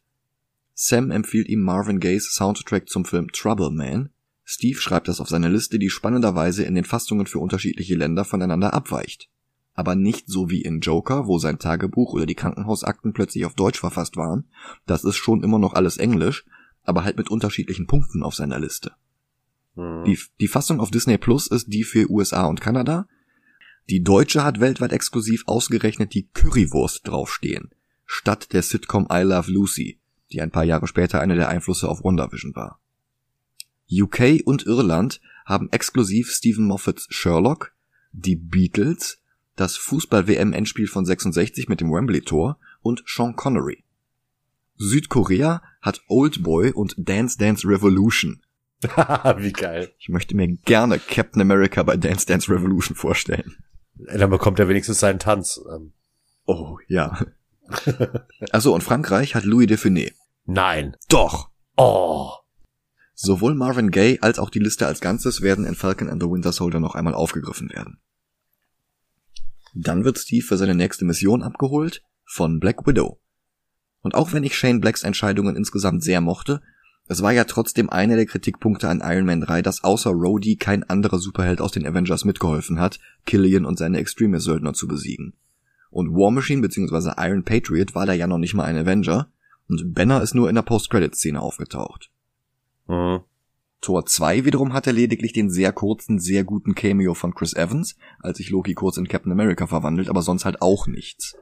[0.74, 4.10] Sam empfiehlt ihm Marvin Gayes Soundtrack zum Film Trouble Man,
[4.52, 8.74] Steve schreibt das auf seine Liste, die spannenderweise in den Fassungen für unterschiedliche Länder voneinander
[8.74, 9.28] abweicht.
[9.74, 13.78] Aber nicht so wie in Joker, wo sein Tagebuch oder die Krankenhausakten plötzlich auf Deutsch
[13.78, 14.48] verfasst waren.
[14.86, 16.44] Das ist schon immer noch alles Englisch,
[16.82, 18.92] aber halt mit unterschiedlichen Punkten auf seiner Liste.
[19.74, 20.04] Mhm.
[20.04, 23.06] Die, die Fassung auf Disney Plus ist die für USA und Kanada.
[23.88, 27.70] Die deutsche hat weltweit exklusiv ausgerechnet die Currywurst draufstehen,
[28.06, 29.98] statt der Sitcom I Love Lucy,
[30.32, 32.80] die ein paar Jahre später einer der Einflüsse auf WandaVision war.
[33.90, 37.72] UK und Irland haben exklusiv Stephen Moffats Sherlock,
[38.12, 39.18] die Beatles,
[39.56, 43.82] das Fußball-WM-Endspiel von 66 mit dem Wembley-Tor und Sean Connery.
[44.76, 48.42] Südkorea hat Old Boy und Dance Dance Revolution.
[48.82, 49.92] Wie geil.
[49.98, 53.56] Ich möchte mir gerne Captain America bei Dance Dance Revolution vorstellen.
[53.94, 55.60] Dann bekommt er wenigstens seinen Tanz.
[55.72, 55.92] Ähm.
[56.46, 57.18] Oh, ja.
[58.50, 60.12] also und Frankreich hat Louis de Funès.
[60.46, 60.96] Nein.
[61.08, 61.50] Doch.
[61.76, 62.30] Oh.
[63.14, 66.52] Sowohl Marvin Gaye als auch die Liste als Ganzes werden in Falcon and the Winter
[66.52, 68.00] Soldier noch einmal aufgegriffen werden.
[69.74, 73.20] Dann wird Steve für seine nächste Mission abgeholt von Black Widow.
[74.02, 76.60] Und auch wenn ich Shane Blacks Entscheidungen insgesamt sehr mochte,
[77.08, 80.84] es war ja trotzdem einer der Kritikpunkte an Iron Man 3, dass außer Rhodey kein
[80.84, 85.34] anderer Superheld aus den Avengers mitgeholfen hat, Killian und seine Extremist-Söldner zu besiegen.
[85.90, 87.14] Und War Machine bzw.
[87.18, 89.28] Iron Patriot war da ja noch nicht mal ein Avenger,
[89.68, 92.10] und Banner ist nur in der Post-Credit-Szene aufgetaucht.
[92.86, 93.20] Mhm.
[93.80, 98.38] Tor 2 wiederum hatte lediglich den sehr kurzen, sehr guten Cameo von Chris Evans, als
[98.38, 101.36] sich Loki kurz in Captain America verwandelt, aber sonst halt auch nichts.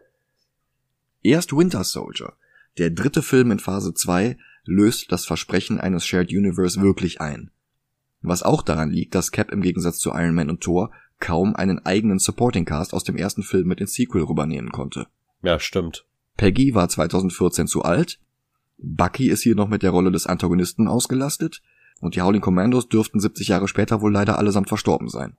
[1.23, 2.35] Erst Winter Soldier,
[2.79, 7.51] der dritte Film in Phase 2, löst das Versprechen eines Shared Universe wirklich ein.
[8.21, 11.85] Was auch daran liegt, dass Cap im Gegensatz zu Iron Man und Thor kaum einen
[11.85, 15.07] eigenen Supporting Cast aus dem ersten Film mit ins Sequel rübernehmen konnte.
[15.43, 16.05] Ja, stimmt.
[16.37, 18.21] Peggy war 2014 zu alt,
[18.79, 21.63] Bucky ist hier noch mit der Rolle des Antagonisten ausgelastet
[22.01, 25.37] und die Howling Commandos dürften 70 Jahre später wohl leider allesamt verstorben sein.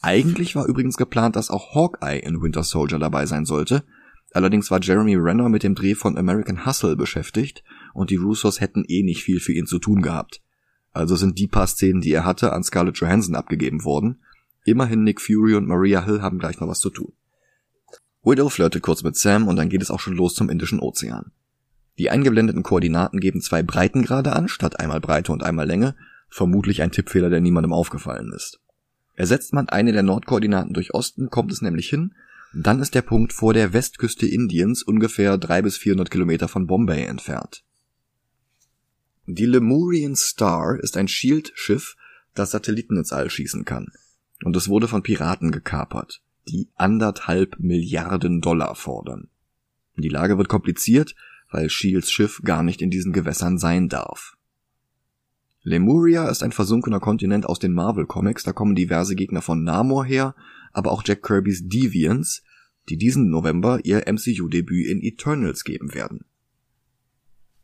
[0.00, 3.82] Eigentlich war übrigens geplant, dass auch Hawkeye in Winter Soldier dabei sein sollte,
[4.34, 8.84] allerdings war Jeremy Renner mit dem Dreh von American Hustle beschäftigt und die Russos hätten
[8.86, 10.42] eh nicht viel für ihn zu tun gehabt.
[10.92, 14.22] Also sind die paar Szenen, die er hatte, an Scarlett Johansson abgegeben worden.
[14.64, 17.12] Immerhin Nick Fury und Maria Hill haben gleich noch was zu tun.
[18.22, 21.32] Widow flirtet kurz mit Sam und dann geht es auch schon los zum Indischen Ozean.
[21.98, 25.94] Die eingeblendeten Koordinaten geben zwei Breitengrade an, statt einmal Breite und einmal Länge,
[26.28, 28.60] vermutlich ein Tippfehler, der niemandem aufgefallen ist.
[29.14, 32.14] Ersetzt man eine der Nordkoordinaten durch Osten, kommt es nämlich hin,
[32.54, 37.04] dann ist der Punkt vor der Westküste Indiens ungefähr 300 bis 400 Kilometer von Bombay
[37.04, 37.64] entfernt.
[39.26, 41.96] Die Lemurian Star ist ein Shield-Schiff,
[42.34, 43.88] das Satelliten ins All schießen kann.
[44.44, 49.28] Und es wurde von Piraten gekapert, die anderthalb Milliarden Dollar fordern.
[49.96, 51.14] Die Lage wird kompliziert,
[51.50, 54.36] weil Shields Schiff gar nicht in diesen Gewässern sein darf.
[55.62, 60.04] Lemuria ist ein versunkener Kontinent aus den Marvel Comics, da kommen diverse Gegner von Namor
[60.04, 60.34] her,
[60.74, 62.42] aber auch Jack Kirbys Deviants,
[62.88, 66.26] die diesen November ihr MCU-Debüt in Eternals geben werden.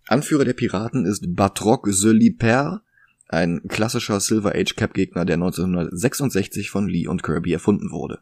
[0.07, 2.83] Anführer der Piraten ist Batroc Soliper,
[3.29, 8.21] ein klassischer Silver Age Cap Gegner, der 1966 von Lee und Kirby erfunden wurde.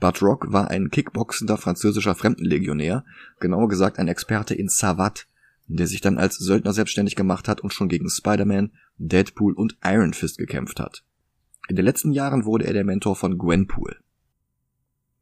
[0.00, 3.04] Batroc war ein kickboxender französischer Fremdenlegionär,
[3.40, 5.24] genauer gesagt ein Experte in Savate,
[5.66, 10.12] der sich dann als Söldner selbstständig gemacht hat und schon gegen Spider-Man, Deadpool und Iron
[10.12, 11.04] Fist gekämpft hat.
[11.68, 14.00] In den letzten Jahren wurde er der Mentor von Gwenpool.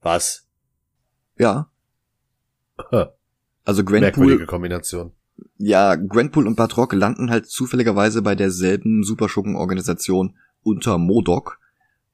[0.01, 0.47] Was?
[1.39, 1.71] Ja.
[3.65, 4.01] Also Gwenpool.
[4.01, 5.13] Merkwürdige Kombination
[5.59, 11.59] ja, Gwenpool und Batroc landen halt zufälligerweise bei derselben Superschurken-Organisation unter Modok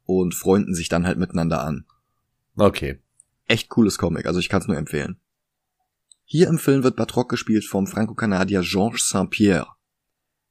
[0.05, 1.85] und freunden sich dann halt miteinander an.
[2.57, 2.99] Okay.
[3.47, 5.17] Echt cooles Comic, also ich kann es nur empfehlen.
[6.25, 9.67] Hier im Film wird Batroc gespielt vom Franco-Kanadier Georges Saint-Pierre.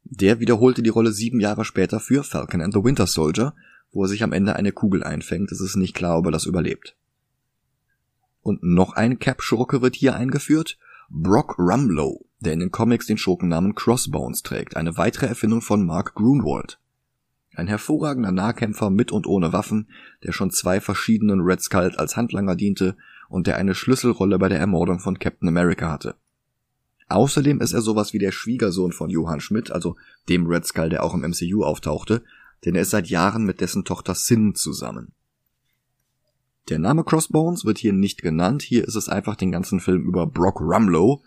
[0.03, 3.55] Der wiederholte die Rolle sieben Jahre später für Falcon and the Winter Soldier,
[3.91, 5.51] wo er sich am Ende eine Kugel einfängt.
[5.51, 6.95] Es ist nicht klar, ob er das überlebt.
[8.41, 10.77] Und noch ein Cap-Schurke wird hier eingeführt,
[11.09, 16.15] Brock Rumlow der in den Comics den Schurkennamen Crossbones trägt, eine weitere Erfindung von Mark
[16.15, 16.79] Grunwald.
[17.53, 19.89] Ein hervorragender Nahkämpfer mit und ohne Waffen,
[20.23, 22.95] der schon zwei verschiedenen Red Skull als Handlanger diente
[23.29, 26.15] und der eine Schlüsselrolle bei der Ermordung von Captain America hatte.
[27.09, 29.97] Außerdem ist er sowas wie der Schwiegersohn von Johann Schmidt, also
[30.29, 32.23] dem Red Skull, der auch im MCU auftauchte,
[32.65, 35.13] denn er ist seit Jahren mit dessen Tochter Sin zusammen.
[36.69, 40.27] Der Name Crossbones wird hier nicht genannt, hier ist es einfach den ganzen Film über
[40.27, 41.23] Brock Rumlow,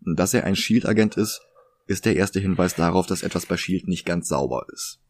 [0.00, 1.42] dass er ein Shield-Agent ist,
[1.86, 5.00] ist der erste Hinweis darauf, dass etwas bei Shield nicht ganz sauber ist.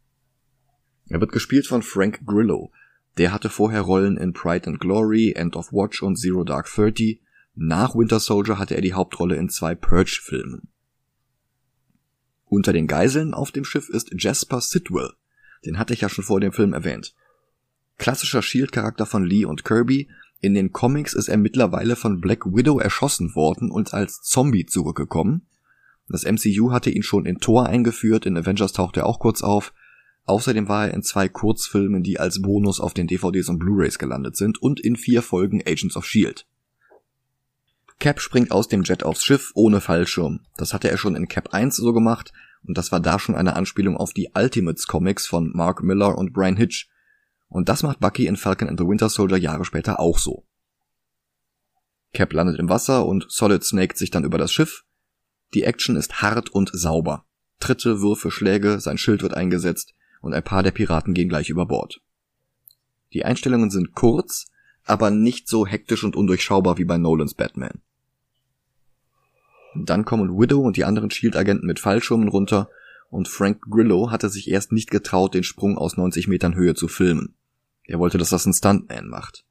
[1.08, 2.70] Er wird gespielt von Frank Grillo.
[3.16, 7.20] Der hatte vorher Rollen in Pride and Glory, End of Watch und Zero Dark Thirty.
[7.54, 10.68] Nach Winter Soldier hatte er die Hauptrolle in zwei Purge-Filmen.
[12.44, 15.12] Unter den Geiseln auf dem Schiff ist Jasper Sidwell.
[15.64, 17.14] Den hatte ich ja schon vor dem Film erwähnt.
[17.99, 20.09] Klassischer Shield-Charakter von Lee und Kirby,
[20.40, 25.47] in den Comics ist er mittlerweile von Black Widow erschossen worden und als Zombie zurückgekommen.
[26.09, 29.75] Das MCU hatte ihn schon in Thor eingeführt, in Avengers taucht er auch kurz auf.
[30.25, 34.37] Außerdem war er in zwei Kurzfilmen, die als Bonus auf den DVDs und Blu-rays gelandet
[34.37, 36.47] sind und in vier Folgen Agents of Shield.
[37.99, 40.40] Cap springt aus dem Jet aufs Schiff ohne Fallschirm.
[40.57, 42.33] Das hatte er schon in Cap 1 so gemacht
[42.68, 46.33] und das war da schon eine Anspielung auf die Ultimates Comics von Mark Miller und
[46.33, 46.88] Brian Hitch,
[47.48, 50.44] und das macht Bucky in Falcon and the Winter Soldier Jahre später auch so.
[52.12, 54.85] Cap landet im Wasser und Solid snaked sich dann über das Schiff.
[55.54, 57.24] Die Action ist hart und sauber.
[57.59, 61.64] Tritte, Würfe, Schläge, sein Schild wird eingesetzt und ein paar der Piraten gehen gleich über
[61.64, 62.02] Bord.
[63.14, 64.46] Die Einstellungen sind kurz,
[64.85, 67.81] aber nicht so hektisch und undurchschaubar wie bei Nolans Batman.
[69.84, 72.68] Dann kommen Widow und die anderen Shield-Agenten mit Fallschirmen runter
[73.10, 76.88] und Frank Grillo hatte sich erst nicht getraut, den Sprung aus 90 Metern Höhe zu
[76.88, 77.34] filmen.
[77.84, 79.44] Er wollte, dass das ein Stuntman macht.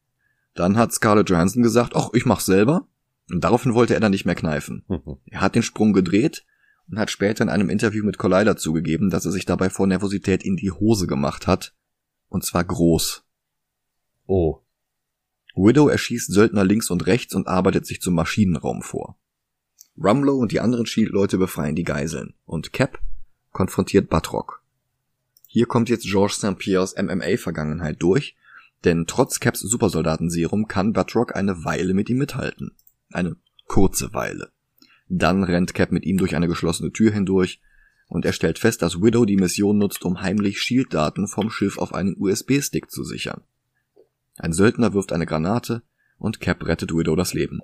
[0.54, 2.88] Dann hat Scarlett Johansson gesagt, ach, ich mach's selber.
[3.32, 4.86] Und daraufhin wollte er dann nicht mehr kneifen.
[4.88, 5.18] Mhm.
[5.26, 6.46] Er hat den Sprung gedreht
[6.90, 10.44] und hat später in einem Interview mit Collider zugegeben, dass er sich dabei vor Nervosität
[10.44, 11.76] in die Hose gemacht hat.
[12.30, 13.24] Und zwar groß.
[14.28, 14.60] Oh.
[15.56, 19.18] Widow erschießt Söldner links und rechts und arbeitet sich zum Maschinenraum vor.
[20.02, 22.34] Rumlow und die anderen Shield-Leute befreien die Geiseln.
[22.46, 23.00] Und Cap
[23.52, 24.62] konfrontiert Batroc.
[25.48, 26.58] Hier kommt jetzt Georges St.
[26.58, 28.36] Pierres MMA-Vergangenheit durch,
[28.84, 32.76] denn trotz Caps Supersoldatenserum kann Batroc eine Weile mit ihm mithalten.
[33.12, 34.52] Eine kurze Weile.
[35.10, 37.62] Dann rennt Cap mit ihm durch eine geschlossene Tür hindurch
[38.08, 41.94] und er stellt fest, dass Widow die Mission nutzt, um heimlich Shield-Daten vom Schiff auf
[41.94, 43.42] einen USB-Stick zu sichern.
[44.38, 45.82] Ein Söldner wirft eine Granate
[46.20, 47.62] und Cap rettet Widow das Leben.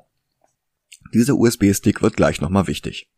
[1.13, 3.10] Dieser USB-Stick wird gleich nochmal wichtig.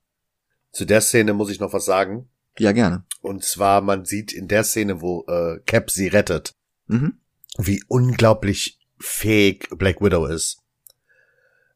[0.71, 2.29] Zu der Szene muss ich noch was sagen.
[2.57, 3.05] Ja, gerne.
[3.21, 6.55] Und zwar, man sieht in der Szene, wo äh, Cap sie rettet,
[6.87, 7.19] mhm.
[7.57, 10.61] wie unglaublich fähig Black Widow ist.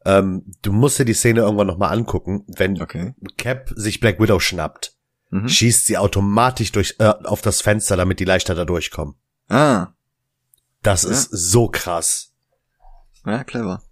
[0.05, 3.13] Ähm, du musst dir die Szene irgendwann nochmal angucken, wenn okay.
[3.37, 4.95] Cap sich Black Widow schnappt,
[5.29, 5.49] mhm.
[5.49, 9.15] schießt sie automatisch durch äh, auf das Fenster, damit die leichter da durchkommen.
[9.49, 9.93] Ah.
[10.81, 11.09] Das ja.
[11.09, 12.33] ist so krass.
[13.25, 13.83] Ja, clever.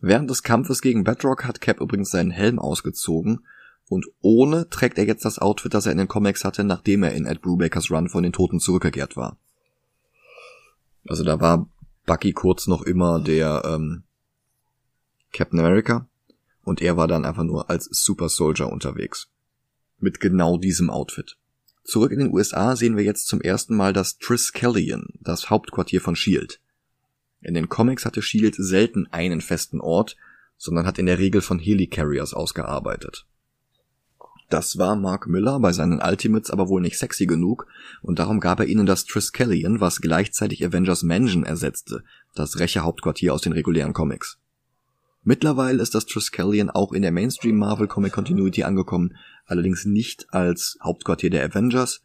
[0.00, 3.46] Während des Kampfes gegen Bedrock hat Cap übrigens seinen Helm ausgezogen
[3.88, 7.12] und ohne trägt er jetzt das Outfit, das er in den Comics hatte, nachdem er
[7.12, 9.38] in Ed Brubakers Run von den Toten zurückgekehrt war.
[11.06, 11.68] Also da war
[12.06, 14.04] Bucky kurz noch immer der ähm,
[15.32, 16.06] Captain America
[16.62, 19.28] und er war dann einfach nur als Super Soldier unterwegs.
[19.98, 21.36] Mit genau diesem Outfit.
[21.82, 26.14] Zurück in den USA sehen wir jetzt zum ersten Mal das Triskelion, das Hauptquartier von
[26.14, 26.60] Shield.
[27.40, 30.16] In den Comics hatte Shield selten einen festen Ort,
[30.56, 33.26] sondern hat in der Regel von Helicarriers ausgearbeitet.
[34.48, 37.66] Das war Mark Miller bei seinen Ultimates aber wohl nicht sexy genug
[38.00, 42.02] und darum gab er ihnen das Triskelion, was gleichzeitig Avengers Mansion ersetzte,
[42.34, 44.38] das Rächer-Hauptquartier aus den regulären Comics.
[45.22, 50.78] Mittlerweile ist das Triskelion auch in der Mainstream Marvel Comic Continuity angekommen, allerdings nicht als
[50.82, 52.00] Hauptquartier der Avengers,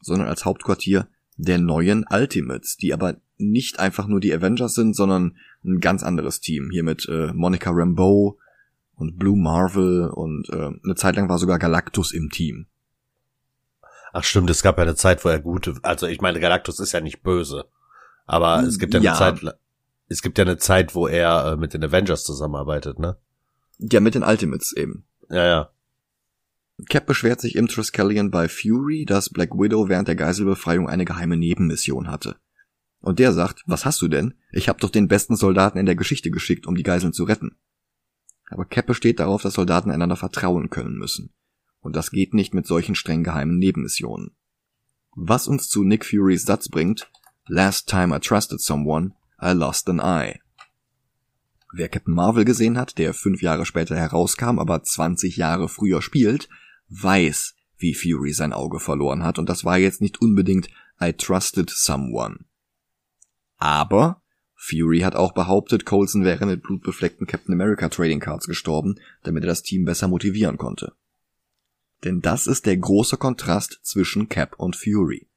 [0.00, 5.36] sondern als Hauptquartier der neuen Ultimates, die aber nicht einfach nur die Avengers sind, sondern
[5.64, 6.70] ein ganz anderes Team.
[6.70, 8.38] Hier mit äh, Monica Rambeau,
[8.98, 12.66] und Blue Marvel und äh, eine Zeit lang war sogar Galactus im Team.
[14.12, 16.92] Ach stimmt, es gab ja eine Zeit, wo er gut, also ich meine, Galactus ist
[16.92, 17.66] ja nicht böse,
[18.26, 19.12] aber es gibt ja, ja.
[19.12, 19.56] eine Zeit,
[20.08, 23.16] es gibt ja eine Zeit, wo er äh, mit den Avengers zusammenarbeitet, ne?
[23.78, 25.04] Ja, mit den Ultimates eben.
[25.30, 25.70] Ja, ja.
[26.88, 31.36] Cap beschwert sich im Triskelion bei Fury, dass Black Widow während der Geiselbefreiung eine geheime
[31.36, 32.36] Nebenmission hatte.
[33.00, 34.34] Und der sagt, was hast du denn?
[34.50, 37.56] Ich hab doch den besten Soldaten in der Geschichte geschickt, um die Geiseln zu retten.
[38.50, 41.30] Aber Cap besteht darauf, dass Soldaten einander vertrauen können müssen.
[41.80, 44.32] Und das geht nicht mit solchen streng geheimen Nebenmissionen.
[45.14, 47.10] Was uns zu Nick Furys Satz bringt,
[47.46, 50.40] Last time I trusted someone, I lost an eye.
[51.72, 56.48] Wer Captain Marvel gesehen hat, der fünf Jahre später herauskam, aber 20 Jahre früher spielt,
[56.88, 60.68] weiß, wie Fury sein Auge verloren hat, und das war jetzt nicht unbedingt
[61.00, 62.44] I trusted someone.
[63.58, 64.22] Aber
[64.54, 69.48] Fury hat auch behauptet, Coulson wäre mit blutbefleckten Captain America Trading Cards gestorben, damit er
[69.48, 70.94] das Team besser motivieren konnte.
[72.04, 75.28] Denn das ist der große Kontrast zwischen Cap und Fury.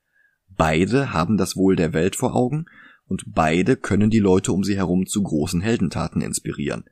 [0.49, 2.65] Beide haben das Wohl der Welt vor Augen
[3.05, 6.85] und beide können die Leute um sie herum zu großen Heldentaten inspirieren.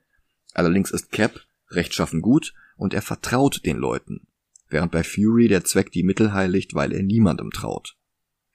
[0.53, 4.27] Allerdings ist Cap rechtschaffen gut und er vertraut den Leuten,
[4.69, 7.98] während bei Fury der Zweck die Mittel heiligt, weil er niemandem traut.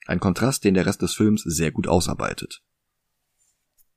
[0.05, 2.61] Ein Kontrast, den der Rest des Films sehr gut ausarbeitet.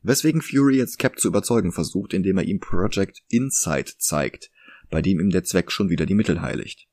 [0.03, 4.51] Weswegen Fury jetzt Cap zu überzeugen versucht, indem er ihm Project Insight zeigt,
[4.91, 6.87] bei dem ihm der Zweck schon wieder die Mittel heiligt.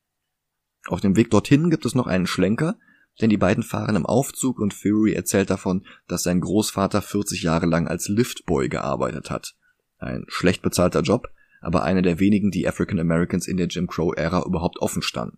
[0.88, 2.78] Auf dem Weg dorthin gibt es noch einen Schlenker,
[3.22, 7.66] denn die beiden fahren im Aufzug und Fury erzählt davon, dass sein Großvater 40 Jahre
[7.66, 9.56] lang als Liftboy gearbeitet hat.
[9.98, 11.30] Ein schlecht bezahlter Job,
[11.62, 15.38] aber einer der wenigen, die African Americans in der Jim Crow-Ära überhaupt offen standen.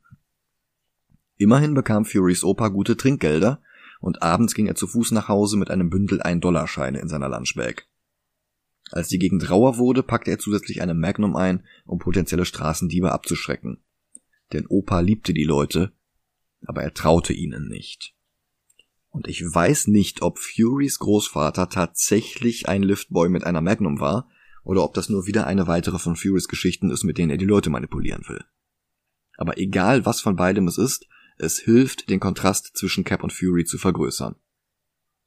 [1.36, 3.62] Immerhin bekam Furys Opa gute Trinkgelder
[4.00, 7.88] und abends ging er zu Fuß nach Hause mit einem Bündel 1-Dollar-Scheine in seiner Lunchbag.
[8.92, 13.84] Als die Gegend rauer wurde, packte er zusätzlich eine Magnum ein, um potenzielle Straßendiebe abzuschrecken.
[14.54, 15.92] Denn Opa liebte die Leute,
[16.66, 18.16] aber er traute ihnen nicht.
[19.10, 24.30] Und ich weiß nicht, ob Furys Großvater tatsächlich ein Liftboy mit einer Magnum war,
[24.64, 27.46] oder ob das nur wieder eine weitere von Furys Geschichten ist, mit denen er die
[27.46, 28.44] Leute manipulieren will.
[29.38, 31.08] Aber egal was von beidem es ist,
[31.38, 34.36] es hilft, den Kontrast zwischen Cap und Fury zu vergrößern.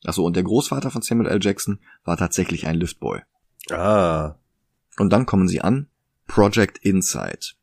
[0.04, 1.38] Achso, und der Großvater von Samuel L.
[1.42, 3.20] Jackson war tatsächlich ein Liftboy.
[3.70, 4.36] Ah.
[4.98, 5.88] Und dann kommen sie an.
[6.26, 7.56] Project Insight.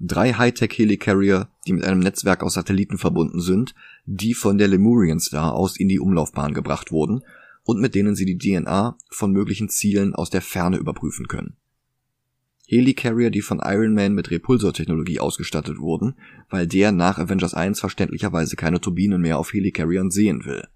[0.00, 3.74] Drei Hightech-Helicarrier, die mit einem Netzwerk aus Satelliten verbunden sind,
[4.06, 7.22] die von der Lemurian Star aus in die Umlaufbahn gebracht wurden
[7.64, 11.56] und mit denen sie die DNA von möglichen Zielen aus der Ferne überprüfen können.
[12.70, 16.14] Helicarrier, die von Iron Man mit Repulsortechnologie ausgestattet wurden,
[16.48, 20.68] weil der nach Avengers 1 verständlicherweise keine Turbinen mehr auf Helicarriern sehen will.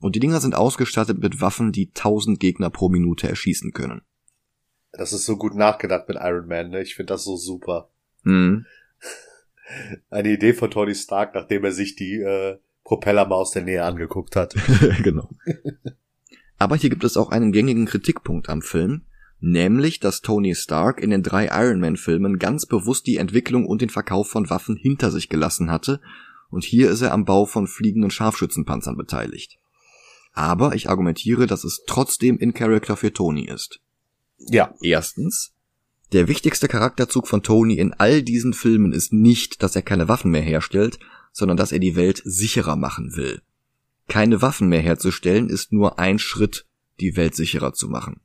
[0.00, 4.02] Und die Dinger sind ausgestattet mit Waffen, die tausend Gegner pro Minute erschießen können.
[4.92, 6.82] Das ist so gut nachgedacht mit Iron Man, ne?
[6.82, 7.90] Ich finde das so super.
[8.22, 8.66] Mhm.
[10.10, 13.82] Eine Idee von Tony Stark, nachdem er sich die äh, Propeller mal aus der Nähe
[13.82, 14.54] angeguckt hat.
[15.02, 15.30] genau.
[16.58, 19.06] Aber hier gibt es auch einen gängigen Kritikpunkt am Film,
[19.40, 23.82] nämlich dass Tony Stark in den drei Iron Man Filmen ganz bewusst die Entwicklung und
[23.82, 26.00] den Verkauf von Waffen hinter sich gelassen hatte,
[26.50, 29.58] und hier ist er am Bau von fliegenden Scharfschützenpanzern beteiligt.
[30.32, 33.80] Aber ich argumentiere, dass es trotzdem in Character für Tony ist.
[34.38, 34.74] Ja.
[34.82, 35.52] Erstens,
[36.12, 40.30] der wichtigste Charakterzug von Tony in all diesen Filmen ist nicht, dass er keine Waffen
[40.30, 40.98] mehr herstellt,
[41.32, 43.42] sondern dass er die Welt sicherer machen will.
[44.08, 46.66] Keine Waffen mehr herzustellen ist nur ein Schritt,
[47.00, 48.20] die Welt sicherer zu machen.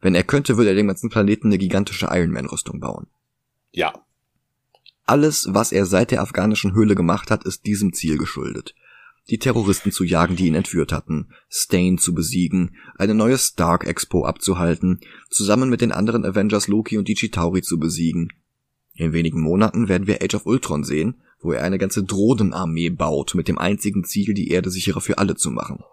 [0.00, 3.06] Wenn er könnte, würde er dem ganzen Planeten eine gigantische Iron Man Rüstung bauen.
[3.72, 3.92] Ja.
[5.04, 8.74] Alles, was er seit der afghanischen Höhle gemacht hat, ist diesem Ziel geschuldet
[9.30, 14.24] die Terroristen zu jagen, die ihn entführt hatten, Stain zu besiegen, eine neue Stark Expo
[14.24, 18.28] abzuhalten, zusammen mit den anderen Avengers Loki und die Chitauri zu besiegen.
[18.94, 23.34] In wenigen Monaten werden wir Age of Ultron sehen, wo er eine ganze Drohnenarmee baut,
[23.34, 25.84] mit dem einzigen Ziel, die Erde sicherer für alle zu machen.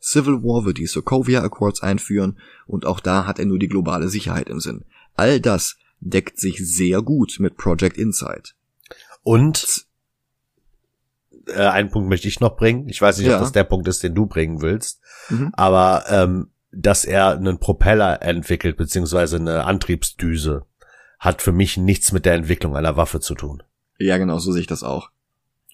[0.00, 4.08] Civil War wird die Sokovia Accords einführen und auch da hat er nur die globale
[4.08, 4.84] Sicherheit im Sinn.
[5.14, 8.54] All das deckt sich sehr gut mit Project Insight.
[9.22, 9.86] Und
[11.48, 12.88] äh, einen Punkt möchte ich noch bringen.
[12.88, 13.36] Ich weiß nicht, ja.
[13.36, 15.00] ob das der Punkt ist, den du bringen willst.
[15.28, 15.50] Mhm.
[15.54, 20.64] Aber ähm, dass er einen Propeller entwickelt, beziehungsweise eine Antriebsdüse,
[21.18, 23.62] hat für mich nichts mit der Entwicklung einer Waffe zu tun.
[23.98, 25.10] Ja, genau, so sehe ich das auch.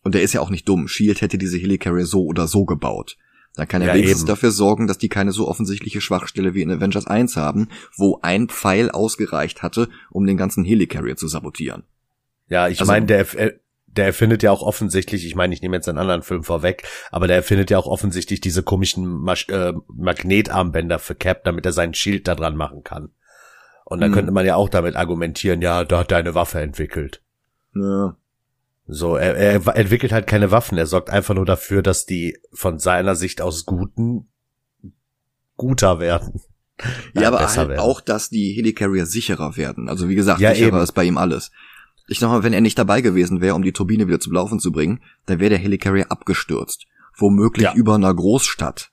[0.03, 0.89] Und er ist ja auch nicht dumm.
[0.89, 3.17] Shield hätte diese Helicarrier so oder so gebaut.
[3.57, 4.29] Dann kann er ja, wenigstens eben.
[4.29, 8.49] dafür sorgen, dass die keine so offensichtliche Schwachstelle wie in Avengers 1 haben, wo ein
[8.49, 11.85] Pfeil ausgereicht hatte, um den ganzen Helicarrier zu sabotieren.
[12.49, 13.27] Ja, ich also, meine, der,
[13.87, 16.83] der erfindet ja auch offensichtlich, ich meine, ich nehme jetzt einen anderen Film vorweg,
[17.13, 21.73] aber der erfindet ja auch offensichtlich diese komischen Mas äh, Magnetarmbänder für Cap, damit er
[21.73, 23.11] seinen Schild da dran machen kann.
[23.85, 24.15] Und dann mhm.
[24.15, 27.23] könnte man ja auch damit argumentieren, ja, da hat er eine Waffe entwickelt.
[27.75, 28.17] Ja.
[28.87, 32.79] So, er, er entwickelt halt keine Waffen, er sorgt einfach nur dafür, dass die von
[32.79, 34.29] seiner Sicht aus Guten
[35.57, 36.41] guter werden.
[37.15, 37.79] Ja, aber halt werden.
[37.79, 39.89] auch, dass die Helicarrier sicherer werden.
[39.89, 40.83] Also wie gesagt, ja, sicherer eben.
[40.83, 41.51] ist bei ihm alles.
[42.09, 44.61] Ich sag mal, wenn er nicht dabei gewesen wäre, um die Turbine wieder zum Laufen
[44.61, 46.87] zu bringen, dann wäre der Helicarrier abgestürzt.
[47.17, 47.75] Womöglich ja.
[47.75, 48.91] über einer Großstadt.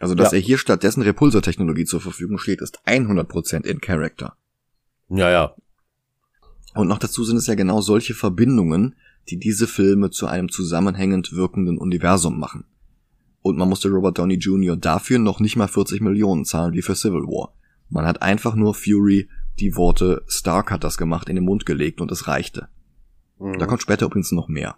[0.00, 0.38] Also, dass ja.
[0.38, 4.34] er hier stattdessen Repulsortechnologie zur Verfügung steht, ist 100% in Character.
[5.10, 5.54] Ja, ja.
[6.74, 8.94] Und noch dazu sind es ja genau solche Verbindungen,
[9.28, 12.64] die diese Filme zu einem zusammenhängend wirkenden Universum machen.
[13.42, 14.76] Und man musste Robert Downey Jr.
[14.76, 17.54] dafür noch nicht mal 40 Millionen zahlen wie für Civil War.
[17.88, 22.00] Man hat einfach nur Fury die Worte Stark hat das gemacht in den Mund gelegt
[22.00, 22.68] und es reichte.
[23.38, 23.58] Mhm.
[23.58, 24.76] Da kommt später übrigens noch mehr.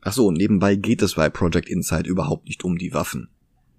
[0.00, 3.28] Ach so, nebenbei geht es bei Project Insight überhaupt nicht um die Waffen.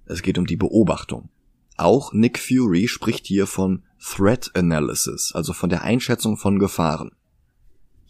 [0.05, 1.30] Es geht um die Beobachtung.
[1.78, 7.12] Auch Nick Fury spricht hier von Threat Analysis, also von der Einschätzung von Gefahren.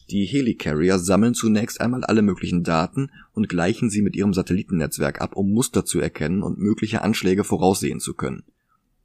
[0.10, 5.36] Die Helicarrier sammeln zunächst einmal alle möglichen Daten und gleichen sie mit ihrem Satellitennetzwerk ab,
[5.36, 8.44] um Muster zu erkennen und mögliche Anschläge voraussehen zu können.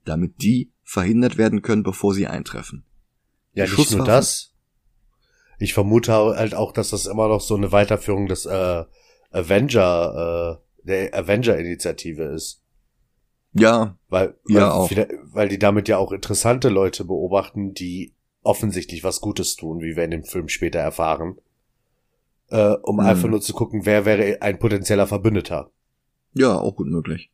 [0.04, 2.84] Damit die verhindert werden können, bevor sie eintreffen.
[3.54, 4.52] Ja, nicht nur das.
[5.58, 8.84] Ich vermute halt auch, dass das immer noch so eine Weiterführung des äh,
[9.30, 12.61] Avenger, äh, der Avenger-Initiative ist.
[13.54, 13.96] Ja.
[14.08, 14.90] Weil, weil, ja auch.
[15.32, 20.04] weil die damit ja auch interessante Leute beobachten, die offensichtlich was Gutes tun, wie wir
[20.04, 21.36] in dem Film später erfahren.
[22.48, 23.06] Äh, um hm.
[23.06, 25.70] einfach nur zu gucken, wer wäre ein potenzieller Verbündeter.
[26.34, 27.30] Ja, auch gut möglich.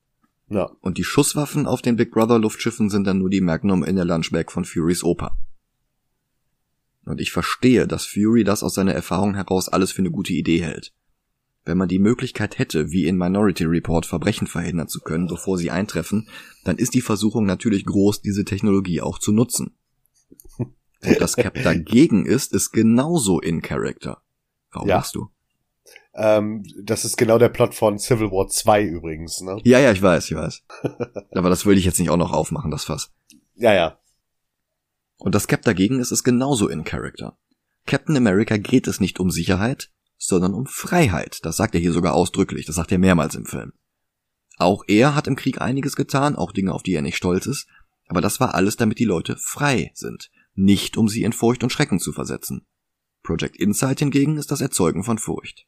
[0.49, 0.71] Ja.
[0.81, 4.05] Und die Schusswaffen auf den Big Brother Luftschiffen sind dann nur die Magnum in der
[4.05, 5.37] Lunchbag von Furys Opa.
[7.05, 10.63] Und ich verstehe, dass Fury das aus seiner Erfahrung heraus alles für eine gute Idee
[10.63, 10.93] hält.
[11.69, 15.71] Wenn man die Möglichkeit hätte, wie in Minority Report Verbrechen verhindern zu können, bevor sie
[15.71, 16.27] eintreffen,
[16.65, 19.77] dann ist die Versuchung natürlich groß, diese Technologie auch zu nutzen.
[20.57, 24.23] Und dass Cap dagegen ist, ist genauso in Character.
[24.73, 25.05] Warum ja.
[25.13, 25.29] du?
[26.15, 29.61] Ähm, das ist genau der Plot von Civil War 2 übrigens, ne?
[29.65, 30.63] Ja, ja, ich weiß, ich weiß.
[31.33, 33.13] Aber das will ich jetzt nicht auch noch aufmachen, das Fass.
[33.57, 33.99] Ja, ja.
[35.19, 37.37] Und das Cap dagegen ist es genauso in Character.
[37.85, 41.39] Captain America geht es nicht um Sicherheit, sondern um Freiheit.
[41.45, 43.73] Das sagt er hier sogar ausdrücklich, das sagt er mehrmals im Film.
[44.59, 47.69] Auch er hat im Krieg einiges getan, auch Dinge, auf die er nicht stolz ist,
[48.09, 51.73] aber das war alles, damit die Leute frei sind, nicht um sie in Furcht und
[51.73, 52.67] Schrecken zu versetzen.
[53.23, 55.67] Project Insight hingegen ist das Erzeugen von Furcht.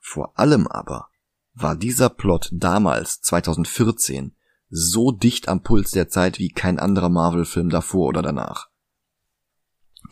[0.00, 1.08] Vor allem aber
[1.54, 4.36] war dieser Plot damals, 2014,
[4.68, 8.71] so dicht am Puls der Zeit wie kein anderer Marvel-Film davor oder danach.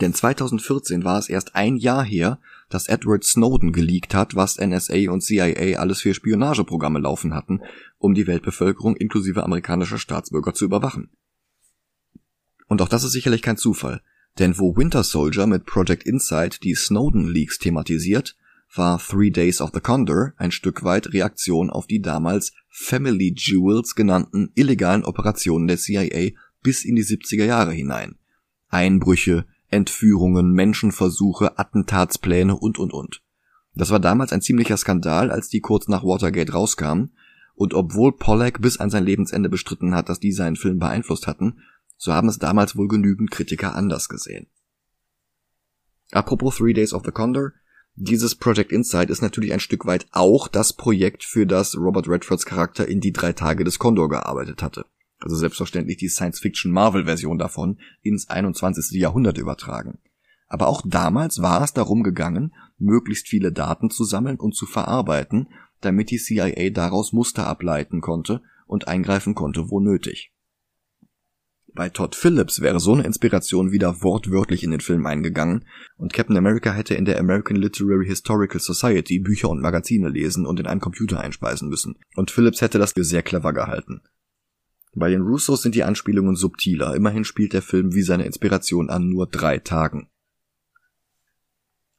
[0.01, 2.39] Denn 2014 war es erst ein Jahr her,
[2.69, 7.61] dass Edward Snowden geleakt hat, was NSA und CIA alles für Spionageprogramme laufen hatten,
[7.99, 11.11] um die Weltbevölkerung inklusive amerikanischer Staatsbürger zu überwachen.
[12.69, 14.01] Und auch das ist sicherlich kein Zufall,
[14.39, 18.37] denn wo Winter Soldier mit Project Insight die Snowden Leaks thematisiert,
[18.75, 23.97] war Three Days of the Condor ein Stück weit Reaktion auf die damals Family Jewels
[23.97, 26.31] genannten illegalen Operationen der CIA
[26.63, 28.17] bis in die 70er Jahre hinein.
[28.69, 33.23] Einbrüche, Entführungen, Menschenversuche, Attentatspläne und und und.
[33.75, 37.13] Das war damals ein ziemlicher Skandal, als die kurz nach Watergate rauskamen,
[37.55, 41.61] und obwohl Pollack bis an sein Lebensende bestritten hat, dass die seinen Film beeinflusst hatten,
[41.99, 44.47] so haben es damals wohl genügend Kritiker anders gesehen.
[46.11, 47.53] Apropos Three Days of the Condor,
[47.95, 52.47] dieses Project Insight ist natürlich ein Stück weit auch das Projekt, für das Robert Redfords
[52.47, 54.87] Charakter in die drei Tage des Condor gearbeitet hatte.
[55.21, 58.99] Also selbstverständlich die Science-Fiction-Marvel-Version davon ins 21.
[58.99, 59.99] Jahrhundert übertragen.
[60.49, 65.49] Aber auch damals war es darum gegangen, möglichst viele Daten zu sammeln und zu verarbeiten,
[65.81, 70.33] damit die CIA daraus Muster ableiten konnte und eingreifen konnte, wo nötig.
[71.73, 75.67] Bei Todd Phillips wäre so eine Inspiration wieder wortwörtlich in den Film eingegangen
[75.97, 80.59] und Captain America hätte in der American Literary Historical Society Bücher und Magazine lesen und
[80.59, 81.97] in einen Computer einspeisen müssen.
[82.17, 84.01] Und Phillips hätte das für sehr clever gehalten.
[84.93, 89.09] Bei den Russos sind die Anspielungen subtiler, immerhin spielt der Film wie seine Inspiration an
[89.09, 90.09] nur drei Tagen.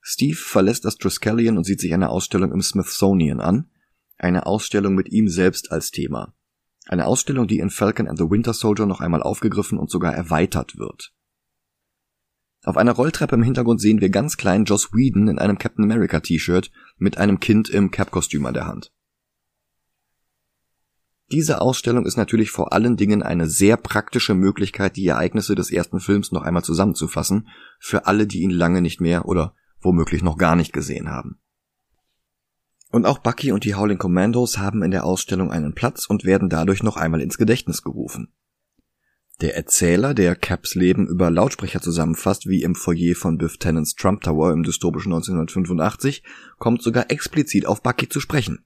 [0.01, 3.69] Steve verlässt das Triskelion und sieht sich eine Ausstellung im Smithsonian an,
[4.17, 6.33] eine Ausstellung mit ihm selbst als Thema.
[6.85, 10.77] Eine Ausstellung, die in Falcon and the Winter Soldier noch einmal aufgegriffen und sogar erweitert
[10.77, 11.13] wird.
[12.63, 16.19] Auf einer Rolltreppe im Hintergrund sehen wir ganz klein Joss Whedon in einem Captain America
[16.19, 18.91] T-Shirt mit einem Kind im Cap-Kostüm an der Hand.
[21.31, 26.01] Diese Ausstellung ist natürlich vor allen Dingen eine sehr praktische Möglichkeit, die Ereignisse des ersten
[26.01, 27.47] Films noch einmal zusammenzufassen,
[27.79, 31.39] für alle, die ihn lange nicht mehr oder womöglich noch gar nicht gesehen haben.
[32.91, 36.49] Und auch Bucky und die Howling Commandos haben in der Ausstellung einen Platz und werden
[36.49, 38.33] dadurch noch einmal ins Gedächtnis gerufen.
[39.39, 44.21] Der Erzähler, der Caps Leben über Lautsprecher zusammenfasst, wie im Foyer von Biff Tennants Trump
[44.21, 46.23] Tower im dystopischen 1985,
[46.59, 48.65] kommt sogar explizit auf Bucky zu sprechen.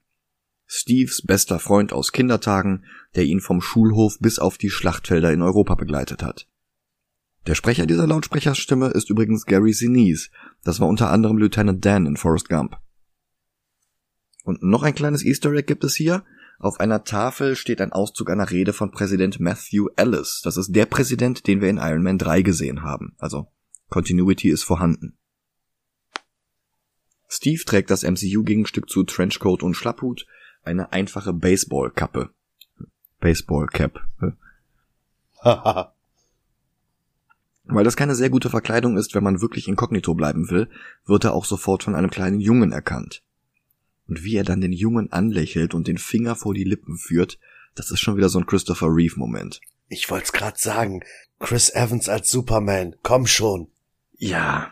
[0.68, 2.86] Steves bester Freund aus Kindertagen,
[3.16, 6.48] der ihn vom Schulhof bis auf die Schlachtfelder in Europa begleitet hat.
[7.48, 10.30] Der Sprecher dieser Lautsprecherstimme ist übrigens Gary Sinise,
[10.64, 12.78] das war unter anderem Lieutenant Dan in Forrest Gump.
[14.44, 16.24] Und noch ein kleines Easter Egg gibt es hier.
[16.60, 20.42] Auf einer Tafel steht ein Auszug einer Rede von Präsident Matthew Ellis.
[20.44, 23.16] Das ist der Präsident, den wir in Iron Man 3 gesehen haben.
[23.18, 23.48] Also
[23.90, 25.18] Continuity ist vorhanden.
[27.28, 30.26] Steve trägt das MCU-Gegenstück zu Trenchcoat und Schlapphut,
[30.66, 32.30] eine einfache Baseballkappe.
[33.20, 34.02] Baseballcap.
[37.68, 40.70] Weil das keine sehr gute Verkleidung ist, wenn man wirklich inkognito bleiben will,
[41.06, 43.24] wird er auch sofort von einem kleinen Jungen erkannt.
[44.08, 47.40] Und wie er dann den Jungen anlächelt und den Finger vor die Lippen führt,
[47.74, 49.62] das ist schon wieder so ein Christopher Reeve Moment.
[49.88, 51.02] Ich wollt's grad sagen.
[51.40, 52.96] Chris Evans als Superman.
[53.02, 53.68] Komm schon.
[54.18, 54.72] Ja.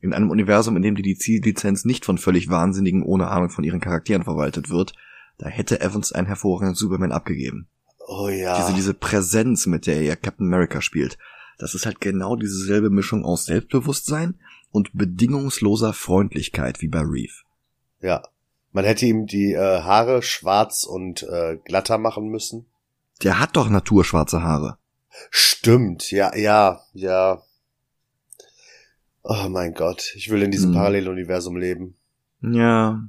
[0.00, 3.80] In einem Universum, in dem die DC-Lizenz nicht von völlig Wahnsinnigen ohne Ahnung von ihren
[3.80, 4.92] Charakteren verwaltet wird,
[5.38, 7.68] da hätte Evans einen hervorragenden Superman abgegeben.
[8.06, 8.58] Oh ja.
[8.58, 11.18] Diese, diese Präsenz, mit der er Captain America spielt,
[11.58, 14.38] das ist halt genau dieselbe Mischung aus Selbstbewusstsein
[14.70, 17.34] und bedingungsloser Freundlichkeit wie bei Reeve.
[18.00, 18.22] Ja.
[18.72, 22.66] Man hätte ihm die äh, Haare schwarz und äh, glatter machen müssen.
[23.22, 24.78] Der hat doch naturschwarze Haare.
[25.30, 27.42] Stimmt, ja, ja, ja.
[29.22, 30.76] Oh mein Gott, ich will in diesem hm.
[30.76, 31.96] Paralleluniversum leben.
[32.40, 33.02] Ja.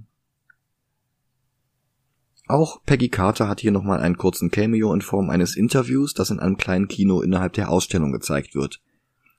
[2.50, 6.40] Auch Peggy Carter hat hier nochmal einen kurzen Cameo in Form eines Interviews, das in
[6.40, 8.82] einem kleinen Kino innerhalb der Ausstellung gezeigt wird.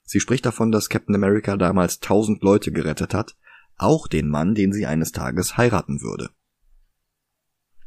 [0.04, 3.34] Sie spricht davon, dass Captain America damals tausend Leute gerettet hat,
[3.76, 6.30] auch den Mann, den sie eines Tages heiraten würde.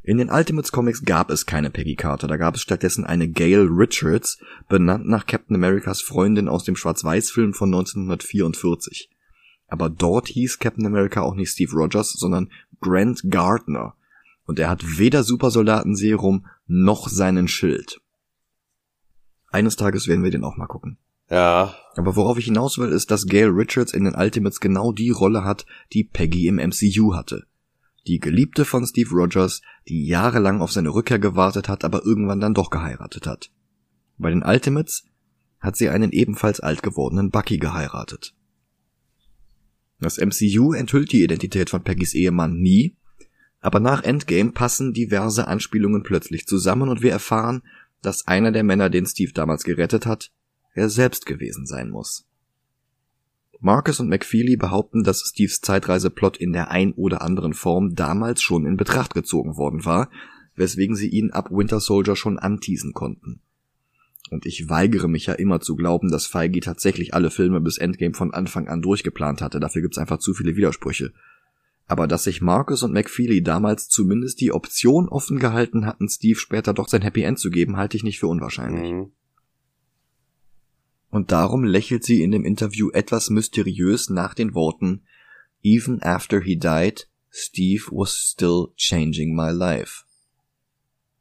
[0.01, 3.69] In den Ultimates Comics gab es keine Peggy Carter, da gab es stattdessen eine Gail
[3.69, 9.09] Richards, benannt nach Captain Americas Freundin aus dem Schwarz-Weiß-Film von 1944.
[9.67, 12.51] Aber dort hieß Captain America auch nicht Steve Rogers, sondern
[12.81, 13.95] Grant Gardner.
[14.45, 18.01] Und er hat weder Supersoldatenserum noch seinen Schild.
[19.49, 20.97] Eines Tages werden wir den auch mal gucken.
[21.29, 21.75] Ja.
[21.95, 25.43] Aber worauf ich hinaus will, ist, dass Gail Richards in den Ultimates genau die Rolle
[25.43, 27.45] hat, die Peggy im MCU hatte.
[28.07, 32.53] Die Geliebte von Steve Rogers, die jahrelang auf seine Rückkehr gewartet hat, aber irgendwann dann
[32.53, 33.51] doch geheiratet hat.
[34.17, 35.05] Bei den Ultimates
[35.59, 38.35] hat sie einen ebenfalls alt gewordenen Bucky geheiratet.
[39.99, 42.97] Das MCU enthüllt die Identität von Peggys Ehemann nie,
[43.63, 47.63] aber nach Endgame passen diverse Anspielungen plötzlich zusammen und wir erfahren,
[48.01, 50.31] dass einer der Männer, den Steve damals gerettet hat,
[50.73, 52.25] er selbst gewesen sein muss.
[53.61, 58.65] Marcus und McFeely behaupten, dass Steves Zeitreiseplot in der ein oder anderen Form damals schon
[58.65, 60.09] in Betracht gezogen worden war,
[60.55, 63.39] weswegen sie ihn ab Winter Soldier schon anteasen konnten.
[64.29, 68.13] Und ich weigere mich ja immer zu glauben, dass Feige tatsächlich alle Filme bis Endgame
[68.13, 71.13] von Anfang an durchgeplant hatte, dafür gibt's einfach zu viele Widersprüche.
[71.87, 76.73] Aber dass sich Marcus und McFeely damals zumindest die Option offen gehalten hatten, Steve später
[76.73, 78.91] doch sein Happy End zu geben, halte ich nicht für unwahrscheinlich.
[78.91, 79.11] Mhm.
[81.09, 85.03] Und darum lächelt sie in dem Interview etwas mysteriös nach den Worten
[85.61, 90.03] Even after he died, Steve was still changing my life.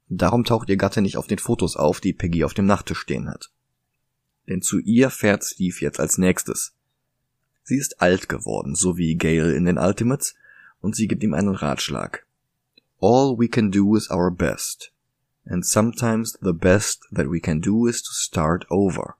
[0.09, 3.29] Darum taucht ihr Gatte nicht auf den Fotos auf, die Peggy auf dem Nachttisch stehen
[3.29, 3.51] hat.
[4.49, 6.75] Denn zu ihr fährt Steve jetzt als nächstes.
[7.63, 10.35] Sie ist alt geworden, so wie Gail in den Ultimates,
[10.83, 12.27] und sie gibt ihm einen Ratschlag.
[13.01, 14.93] All we can do is our best.
[15.45, 19.17] And sometimes the best that we can do is to start over.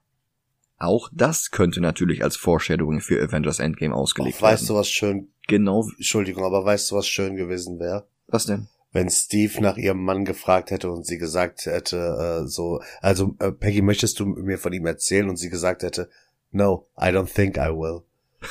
[0.77, 4.59] Auch das könnte natürlich als Foreshadowing für Avengers Endgame ausgelegt Och, weißt werden.
[4.61, 5.29] Weißt du, was schön...
[5.47, 5.89] Genau.
[5.97, 8.07] Entschuldigung, aber weißt du, was schön gewesen wäre?
[8.27, 8.67] Was denn?
[8.93, 13.51] wenn Steve nach ihrem Mann gefragt hätte und sie gesagt hätte, äh, so, also äh,
[13.51, 15.27] Peggy, möchtest du mir von ihm erzählen?
[15.29, 16.09] Und sie gesagt hätte,
[16.51, 18.03] no, I don't think I will.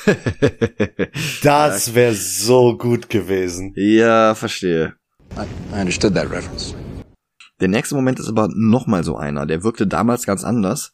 [1.43, 3.73] das wäre so gut gewesen.
[3.75, 4.95] Ja, verstehe.
[5.37, 6.75] I, I understood that reference.
[7.59, 9.45] Der nächste Moment ist aber nochmal so einer.
[9.45, 10.93] Der wirkte damals ganz anders.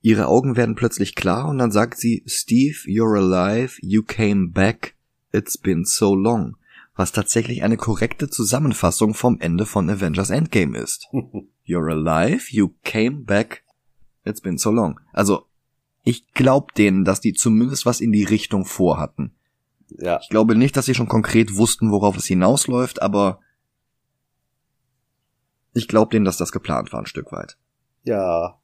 [0.00, 4.94] Ihre Augen werden plötzlich klar und dann sagt sie, Steve, you're alive, you came back,
[5.32, 6.56] it's been so long.
[6.94, 11.06] Was tatsächlich eine korrekte Zusammenfassung vom Ende von Avengers Endgame ist.
[11.66, 13.62] You're alive, you came back,
[14.24, 14.98] it's been so long.
[15.12, 15.46] Also,
[16.08, 19.34] ich glaub denen, dass die zumindest was in die Richtung vorhatten.
[19.90, 20.18] Ja.
[20.22, 23.40] Ich glaube nicht, dass sie schon konkret wussten, worauf es hinausläuft, aber
[25.74, 27.58] ich glaube denen, dass das geplant war ein Stück weit.
[28.04, 28.58] Ja.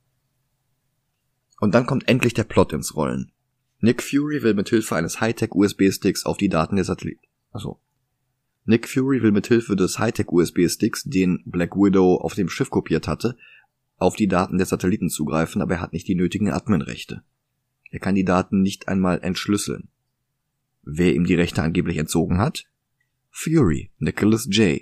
[1.61, 3.30] Und dann kommt endlich der Plot ins Rollen.
[3.78, 7.26] Nick Fury will mit Hilfe eines Hightech-USB-Sticks auf die Daten der Satelliten.
[7.51, 7.78] Also
[8.64, 13.36] Nick Fury will mit Hilfe des Hightech-USB-Sticks, den Black Widow auf dem Schiff kopiert hatte,
[13.97, 17.22] auf die Daten der Satelliten zugreifen, aber er hat nicht die nötigen Admin-Rechte.
[17.90, 19.88] Er kann die Daten nicht einmal entschlüsseln.
[20.82, 22.66] Wer ihm die Rechte angeblich entzogen hat?
[23.30, 24.80] Fury, Nicholas J.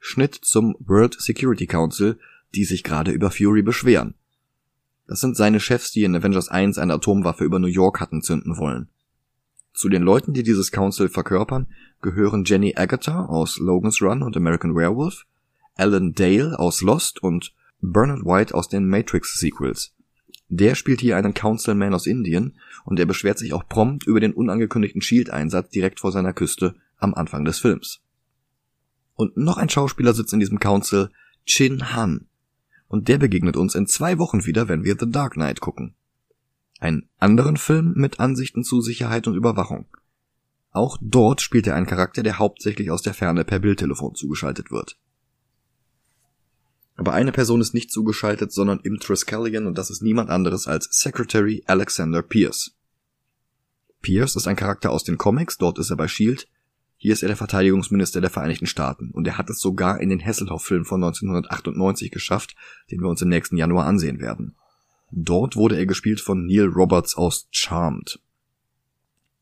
[0.00, 2.18] Schnitt zum World Security Council,
[2.54, 4.14] die sich gerade über Fury beschweren.
[5.06, 8.56] Das sind seine Chefs, die in Avengers 1 eine Atomwaffe über New York hatten zünden
[8.56, 8.88] wollen.
[9.74, 11.66] Zu den Leuten, die dieses Council verkörpern,
[12.00, 15.24] gehören Jenny Agatha aus Logan's Run und American Werewolf,
[15.76, 17.54] Alan Dale aus Lost und
[17.84, 19.92] Bernard White aus den Matrix Sequels.
[20.48, 24.32] Der spielt hier einen Councilman aus Indien und er beschwert sich auch prompt über den
[24.32, 28.00] unangekündigten Shield-Einsatz direkt vor seiner Küste am Anfang des Films.
[29.14, 31.10] Und noch ein Schauspieler sitzt in diesem Council,
[31.44, 32.26] Chin Han.
[32.86, 35.94] Und der begegnet uns in zwei Wochen wieder, wenn wir The Dark Knight gucken.
[36.78, 39.86] Einen anderen Film mit Ansichten zu Sicherheit und Überwachung.
[40.70, 44.96] Auch dort spielt er einen Charakter, der hauptsächlich aus der Ferne per Bildtelefon zugeschaltet wird.
[46.96, 50.88] Aber eine Person ist nicht zugeschaltet, sondern im Triskelion und das ist niemand anderes als
[50.90, 52.76] Secretary Alexander Pierce.
[54.02, 56.48] Pierce ist ein Charakter aus den Comics, dort ist er bei Shield.
[56.96, 60.24] Hier ist er der Verteidigungsminister der Vereinigten Staaten und er hat es sogar in den
[60.24, 62.54] Hasselhoff-Film von 1998 geschafft,
[62.90, 64.54] den wir uns im nächsten Januar ansehen werden.
[65.10, 68.20] Dort wurde er gespielt von Neil Roberts aus Charmed.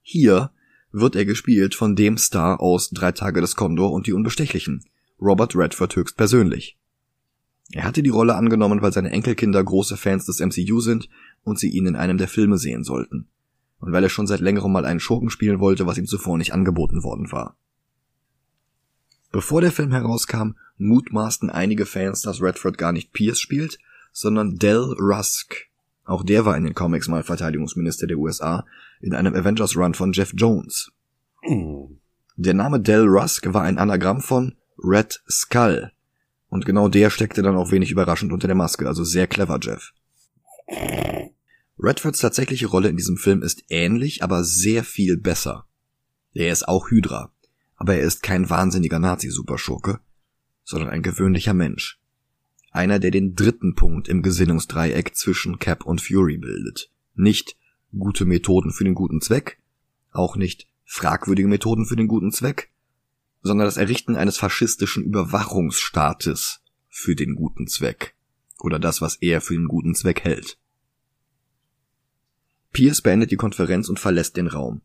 [0.01, 0.51] Hier
[0.91, 4.85] wird er gespielt von dem Star aus Drei Tage des Kondor und die Unbestechlichen,
[5.21, 6.80] Robert Redford höchstpersönlich.
[7.73, 11.09] Er hatte die Rolle angenommen, weil seine Enkelkinder große Fans des MCU sind
[11.45, 13.29] und sie ihn in einem der Filme sehen sollten.
[13.79, 16.53] Und weil er schon seit längerem mal einen Schurken spielen wollte, was ihm zuvor nicht
[16.53, 17.57] angeboten worden war.
[19.33, 23.79] Bevor der Film herauskam, mutmaßten einige Fans, dass Redford gar nicht Pierce spielt,
[24.13, 25.55] sondern Del Rusk.
[26.05, 28.67] Auch der war in den Comics mal Verteidigungsminister der USA
[29.01, 30.91] in einem Avengers Run von Jeff Jones.
[32.37, 35.93] Der Name Del Rusk war ein Anagramm von Red Skull,
[36.51, 39.93] und genau der steckte dann auch wenig überraschend unter der Maske, also sehr clever, Jeff.
[41.79, 45.65] Redfords tatsächliche Rolle in diesem Film ist ähnlich, aber sehr viel besser.
[46.35, 47.33] Er ist auch Hydra,
[47.77, 50.01] aber er ist kein wahnsinniger Nazi-Superschurke,
[50.65, 51.99] sondern ein gewöhnlicher Mensch.
[52.71, 56.91] Einer, der den dritten Punkt im Gesinnungsdreieck zwischen Cap und Fury bildet.
[57.15, 57.57] Nicht
[57.97, 59.59] gute Methoden für den guten Zweck,
[60.13, 62.70] auch nicht fragwürdige Methoden für den guten Zweck,
[63.43, 68.15] sondern das Errichten eines faschistischen Überwachungsstaates für den guten Zweck
[68.59, 70.59] oder das, was er für den guten Zweck hält.
[72.73, 74.83] Pierce beendet die Konferenz und verlässt den Raum.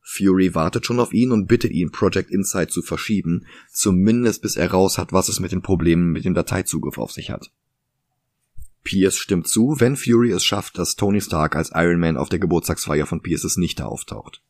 [0.00, 4.70] Fury wartet schon auf ihn und bittet ihn, Project Insight zu verschieben, zumindest bis er
[4.70, 7.50] raus hat, was es mit den Problemen mit dem Dateizugriff auf sich hat.
[8.84, 12.38] Pierce stimmt zu, wenn Fury es schafft, dass Tony Stark als Iron Man auf der
[12.38, 14.42] Geburtstagsfeier von Pierces Nichte auftaucht.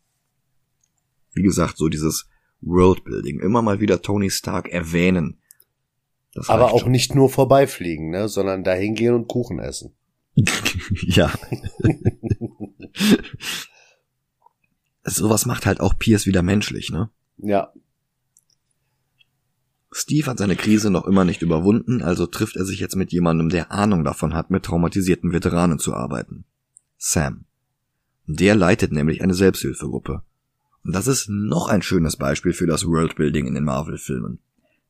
[1.33, 2.27] Wie gesagt, so dieses
[2.65, 3.41] Worldbuilding.
[3.41, 5.39] Immer mal wieder Tony Stark erwähnen.
[6.49, 6.91] Aber auch schon.
[6.91, 9.95] nicht nur vorbeifliegen, ne, sondern dahin gehen und Kuchen essen.
[11.07, 11.33] ja.
[15.05, 17.11] sowas macht halt auch Pierce wieder menschlich, ne?
[17.39, 17.73] Ja.
[19.93, 23.49] Steve hat seine Krise noch immer nicht überwunden, also trifft er sich jetzt mit jemandem,
[23.49, 26.45] der Ahnung davon hat, mit traumatisierten Veteranen zu arbeiten.
[26.97, 27.45] Sam.
[28.27, 30.23] Der leitet nämlich eine Selbsthilfegruppe.
[30.85, 34.39] Und das ist noch ein schönes Beispiel für das Worldbuilding in den Marvel-Filmen.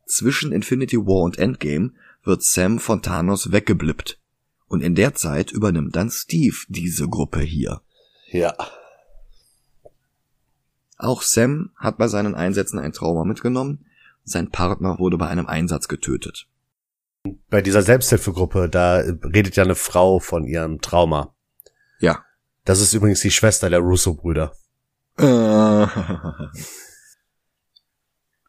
[0.07, 1.92] Zwischen Infinity War und Endgame
[2.24, 4.18] wird Sam von Thanos weggeblippt.
[4.66, 7.80] Und in der Zeit übernimmt dann Steve diese Gruppe hier.
[8.30, 8.55] Ja.
[10.99, 13.86] Auch Sam hat bei seinen Einsätzen ein Trauma mitgenommen.
[14.24, 16.49] Sein Partner wurde bei einem Einsatz getötet.
[17.51, 21.34] Bei dieser Selbsthilfegruppe, da redet ja eine Frau von ihrem Trauma.
[22.01, 22.24] Ja.
[22.64, 24.55] Das ist übrigens die Schwester der Russo-Brüder.
[25.16, 25.86] Äh.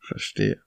[0.01, 0.61] Verstehe.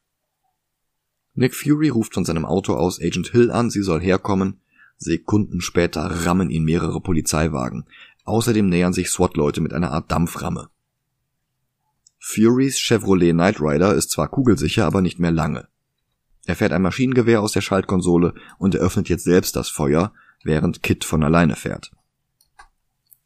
[1.34, 4.60] Nick Fury ruft von seinem Auto aus Agent Hill an, sie soll herkommen.
[4.96, 7.86] Sekunden später rammen ihn mehrere Polizeiwagen.
[8.24, 10.68] Außerdem nähern sich SWAT-Leute mit einer Art Dampframme.
[12.18, 15.68] Furys Chevrolet Knight Rider ist zwar kugelsicher, aber nicht mehr lange.
[16.46, 21.04] Er fährt ein Maschinengewehr aus der Schaltkonsole und eröffnet jetzt selbst das Feuer, während Kit
[21.04, 21.92] von alleine fährt.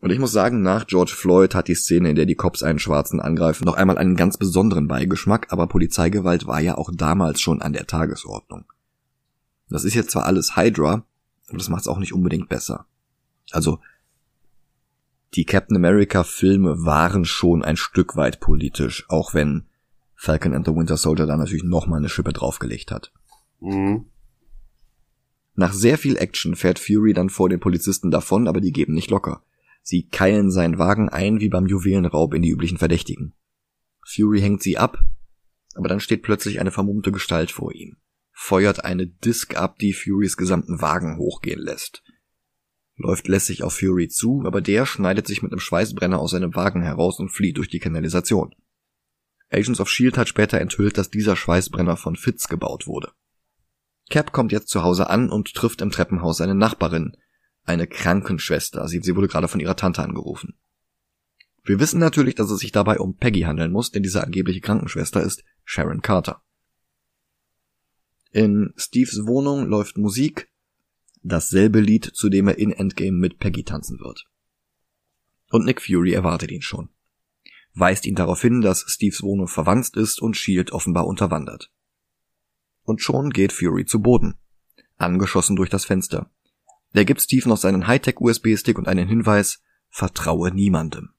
[0.03, 2.81] Und ich muss sagen, nach George Floyd hat die Szene, in der die Cops einen
[2.81, 7.63] Schwarzen angreifen, noch einmal einen ganz besonderen Beigeschmack, aber Polizeigewalt war ja auch damals schon
[7.63, 8.65] an der Tagesordnung.
[9.69, 11.07] Das ist jetzt zwar alles Hydra,
[11.47, 12.87] aber das macht es auch nicht unbedingt besser.
[13.53, 13.79] Also,
[15.35, 19.67] die Captain America Filme waren schon ein Stück weit politisch, auch wenn
[20.17, 23.13] Falcon and the Winter Soldier da natürlich nochmal eine Schippe draufgelegt hat.
[23.61, 24.07] Mhm.
[25.55, 29.11] Nach sehr viel Action fährt Fury dann vor den Polizisten davon, aber die geben nicht
[29.11, 29.45] locker.
[29.83, 33.35] Sie keilen seinen Wagen ein wie beim Juwelenraub in die üblichen Verdächtigen.
[34.07, 34.99] Fury hängt sie ab,
[35.75, 37.97] aber dann steht plötzlich eine vermummte Gestalt vor ihm,
[38.33, 42.03] feuert eine Disk ab, die Furys gesamten Wagen hochgehen lässt.
[42.97, 46.83] Läuft lässig auf Fury zu, aber der schneidet sich mit einem Schweißbrenner aus seinem Wagen
[46.83, 48.55] heraus und flieht durch die Kanalisation.
[49.51, 53.13] Agents of Shield hat später enthüllt, dass dieser Schweißbrenner von Fitz gebaut wurde.
[54.11, 57.17] Cap kommt jetzt zu Hause an und trifft im Treppenhaus seine Nachbarin,
[57.65, 58.87] eine Krankenschwester.
[58.89, 60.55] Sie, sie wurde gerade von ihrer Tante angerufen.
[61.65, 65.23] Wir wissen natürlich, dass es sich dabei um Peggy handeln muss, denn diese angebliche Krankenschwester
[65.23, 66.43] ist Sharon Carter.
[68.33, 70.51] In Steves Wohnung läuft Musik,
[71.23, 74.27] dasselbe Lied, zu dem er in Endgame mit Peggy tanzen wird.
[75.51, 76.89] Und Nick Fury erwartet ihn schon.
[77.75, 81.71] Weist ihn darauf hin, dass Steves Wohnung verwandt ist und Shield offenbar unterwandert.
[82.83, 84.35] Und schon geht Fury zu Boden,
[84.97, 86.31] angeschossen durch das Fenster.
[86.95, 91.11] Der gibt Steve noch seinen Hightech-USB-Stick und einen Hinweis, vertraue niemandem.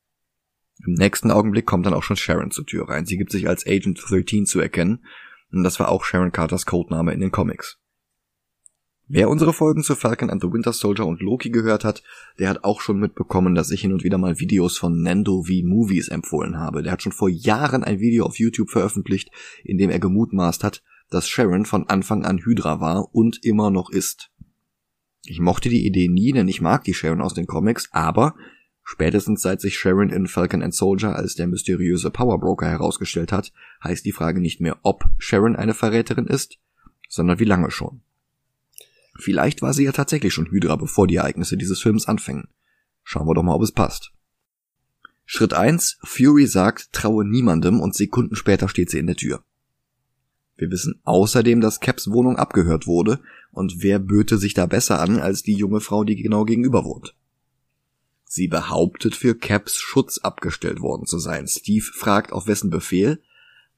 [0.86, 3.05] Im nächsten Augenblick kommt dann auch schon Sharon zur Tür rein.
[3.05, 5.05] Sie gibt sich als Agent 13 zu erkennen,
[5.51, 7.80] und das war auch Sharon Carters Codename in den Comics.
[9.07, 12.03] Wer unsere Folgen zu Falcon and the Winter Soldier und Loki gehört hat,
[12.39, 15.51] der hat auch schon mitbekommen, dass ich hin und wieder mal Videos von Nando V
[15.63, 16.84] Movies empfohlen habe.
[16.84, 19.30] Der hat schon vor Jahren ein Video auf YouTube veröffentlicht,
[19.63, 23.91] in dem er gemutmaßt hat, dass Sharon von Anfang an Hydra war und immer noch
[23.91, 24.32] ist.
[25.26, 28.36] Ich mochte die Idee nie, denn ich mag die Sharon aus den Comics, aber
[28.84, 33.53] spätestens seit sich Sharon in Falcon and Soldier als der mysteriöse Powerbroker herausgestellt hat,
[33.84, 36.57] heißt die Frage nicht mehr, ob Sharon eine Verräterin ist,
[37.07, 38.01] sondern wie lange schon.
[39.15, 42.47] Vielleicht war sie ja tatsächlich schon Hydra, bevor die Ereignisse dieses Films anfingen.
[43.03, 44.11] Schauen wir doch mal, ob es passt.
[45.26, 49.43] Schritt eins: Fury sagt, traue niemandem und Sekunden später steht sie in der Tür.
[50.55, 53.19] Wir wissen außerdem, dass Caps Wohnung abgehört wurde,
[53.53, 57.15] und wer böte sich da besser an als die junge Frau, die genau gegenüber wohnt?
[58.25, 61.47] Sie behauptet, für Caps Schutz abgestellt worden zu sein.
[61.47, 63.21] Steve fragt, auf wessen Befehl,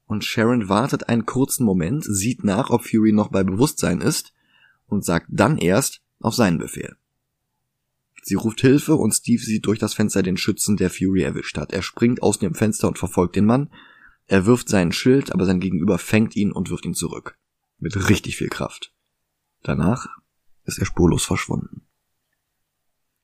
[0.06, 4.32] und Sharon wartet einen kurzen Moment, sieht nach, ob Fury noch bei Bewusstsein ist,
[4.86, 6.96] und sagt dann erst auf seinen Befehl.
[8.22, 11.72] Sie ruft Hilfe und Steve sieht durch das Fenster den Schützen, der Fury erwischt hat.
[11.72, 13.70] Er springt aus dem Fenster und verfolgt den Mann,
[14.26, 17.38] er wirft seinen Schild, aber sein Gegenüber fängt ihn und wirft ihn zurück.
[17.78, 18.92] Mit richtig viel Kraft.
[19.66, 20.06] Danach
[20.62, 21.88] ist er spurlos verschwunden.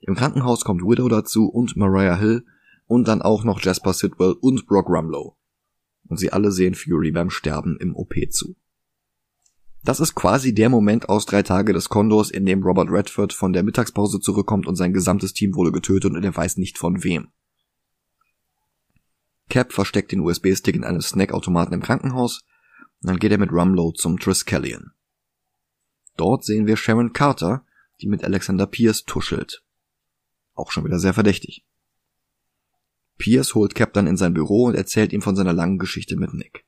[0.00, 2.44] Im Krankenhaus kommt Widow dazu und Mariah Hill
[2.88, 5.36] und dann auch noch Jasper Sidwell und Brock Rumlow.
[6.08, 8.56] Und sie alle sehen Fury beim Sterben im OP zu.
[9.84, 13.52] Das ist quasi der Moment aus drei Tage des Kondors, in dem Robert Redford von
[13.52, 17.28] der Mittagspause zurückkommt und sein gesamtes Team wurde getötet und er weiß nicht von wem.
[19.48, 22.44] Cap versteckt den USB-Stick in einem Snackautomaten im Krankenhaus,
[23.00, 24.90] dann geht er mit Rumlow zum Triskelion.
[26.16, 27.64] Dort sehen wir Sharon Carter,
[28.00, 29.62] die mit Alexander Pierce tuschelt.
[30.54, 31.64] Auch schon wieder sehr verdächtig.
[33.18, 36.34] Pierce holt Cap dann in sein Büro und erzählt ihm von seiner langen Geschichte mit
[36.34, 36.64] Nick.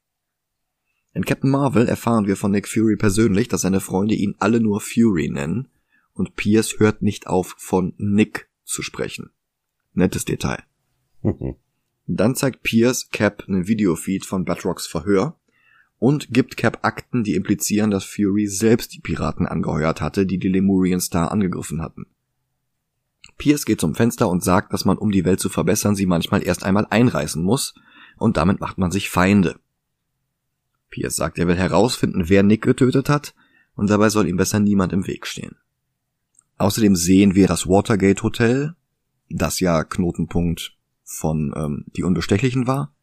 [1.12, 4.80] In Captain Marvel erfahren wir von Nick Fury persönlich, dass seine Freunde ihn alle nur
[4.80, 5.68] Fury nennen
[6.12, 9.30] und Pierce hört nicht auf, von Nick zu sprechen.
[9.92, 10.62] Nettes Detail.
[12.06, 15.38] Dann zeigt Pierce Cap einen Videofeed von Batrocks Verhör
[16.04, 20.50] und gibt Cap Akten, die implizieren, dass Fury selbst die Piraten angeheuert hatte, die die
[20.50, 22.04] Lemurian Star angegriffen hatten.
[23.38, 26.46] Pierce geht zum Fenster und sagt, dass man, um die Welt zu verbessern, sie manchmal
[26.46, 27.74] erst einmal einreißen muss,
[28.18, 29.58] und damit macht man sich Feinde.
[30.90, 33.34] Pierce sagt, er will herausfinden, wer Nick getötet hat,
[33.74, 35.56] und dabei soll ihm besser niemand im Weg stehen.
[36.58, 38.74] Außerdem sehen wir das Watergate Hotel,
[39.30, 42.94] das ja Knotenpunkt von ähm, Die Unbestechlichen war.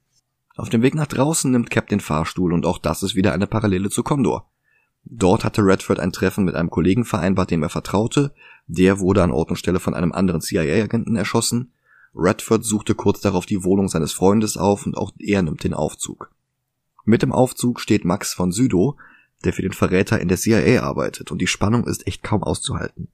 [0.55, 3.47] Auf dem Weg nach draußen nimmt Cap den Fahrstuhl und auch das ist wieder eine
[3.47, 4.49] Parallele zu Condor.
[5.03, 8.33] Dort hatte Redford ein Treffen mit einem Kollegen vereinbart, dem er vertraute.
[8.67, 11.73] Der wurde an Ort und Stelle von einem anderen CIA-Agenten erschossen.
[12.13, 16.31] Redford suchte kurz darauf die Wohnung seines Freundes auf und auch er nimmt den Aufzug.
[17.05, 18.95] Mit dem Aufzug steht Max von Südow,
[19.43, 23.07] der für den Verräter in der CIA arbeitet und die Spannung ist echt kaum auszuhalten.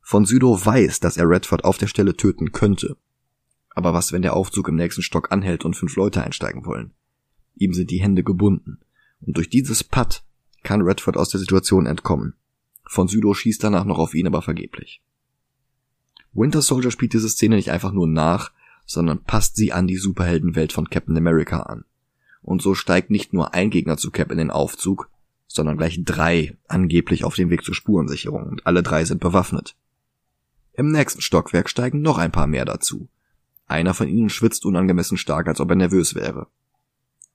[0.00, 2.96] Von Südow weiß, dass er Redford auf der Stelle töten könnte.
[3.78, 6.90] Aber was, wenn der Aufzug im nächsten Stock anhält und fünf Leute einsteigen wollen?
[7.54, 8.80] Ihm sind die Hände gebunden.
[9.20, 10.24] Und durch dieses Putt
[10.64, 12.34] kann Redford aus der Situation entkommen.
[12.88, 15.00] Von Südow schießt danach noch auf ihn, aber vergeblich.
[16.32, 18.50] Winter Soldier spielt diese Szene nicht einfach nur nach,
[18.84, 21.84] sondern passt sie an die Superheldenwelt von Captain America an.
[22.42, 25.08] Und so steigt nicht nur ein Gegner zu Cap in den Aufzug,
[25.46, 29.76] sondern gleich drei angeblich auf dem Weg zur Spurensicherung und alle drei sind bewaffnet.
[30.72, 33.08] Im nächsten Stockwerk steigen noch ein paar mehr dazu.
[33.68, 36.48] Einer von ihnen schwitzt unangemessen stark, als ob er nervös wäre.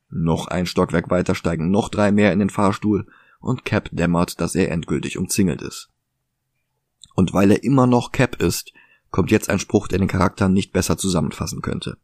[0.10, 3.08] Noch ein Stockwerk weiter steigen noch drei mehr in den Fahrstuhl
[3.40, 5.90] und Cap dämmert, dass er endgültig umzingelt ist.
[7.16, 8.74] Und weil er immer noch Cap ist,
[9.12, 11.98] kommt jetzt ein Spruch, der den Charakter nicht besser zusammenfassen könnte.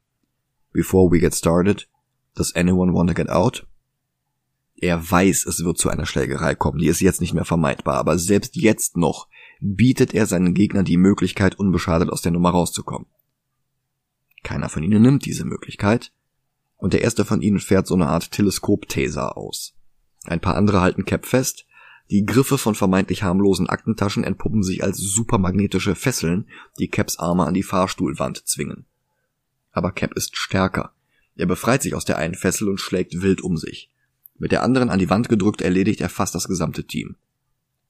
[0.71, 1.89] Before we get started,
[2.35, 3.65] does anyone want to get out?
[4.75, 8.17] Er weiß, es wird zu einer Schlägerei kommen, die ist jetzt nicht mehr vermeidbar, aber
[8.19, 9.27] selbst jetzt noch
[9.59, 13.07] bietet er seinen Gegnern die Möglichkeit, unbeschadet aus der Nummer rauszukommen.
[14.43, 16.11] Keiner von ihnen nimmt diese Möglichkeit,
[16.77, 19.75] und der erste von ihnen fährt so eine Art Teleskop-Taser aus.
[20.23, 21.65] Ein paar andere halten Cap fest,
[22.09, 26.47] die Griffe von vermeintlich harmlosen Aktentaschen entpuppen sich als supermagnetische Fesseln,
[26.79, 28.85] die Caps Arme an die Fahrstuhlwand zwingen.
[29.71, 30.93] Aber Cap ist stärker.
[31.35, 33.91] Er befreit sich aus der einen Fessel und schlägt wild um sich.
[34.39, 37.15] Mit der anderen an die Wand gedrückt erledigt er fast das gesamte Team.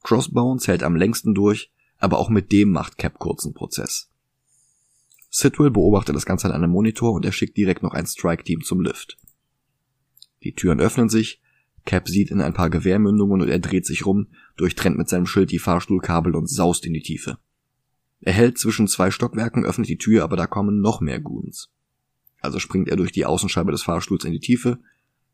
[0.03, 4.09] Crossbones hält am längsten durch, aber auch mit dem macht Cap kurzen Prozess.
[5.29, 8.81] Sidwell beobachtet das Ganze an einem Monitor und er schickt direkt noch ein Strike-Team zum
[8.81, 9.17] Lift.
[10.43, 11.41] Die Türen öffnen sich,
[11.85, 14.27] Cap sieht in ein paar Gewehrmündungen und er dreht sich rum,
[14.57, 17.37] durchtrennt mit seinem Schild die Fahrstuhlkabel und saust in die Tiefe.
[18.21, 21.69] Er hält zwischen zwei Stockwerken, öffnet die Tür, aber da kommen noch mehr Goons.
[22.41, 24.79] Also springt er durch die Außenscheibe des Fahrstuhls in die Tiefe,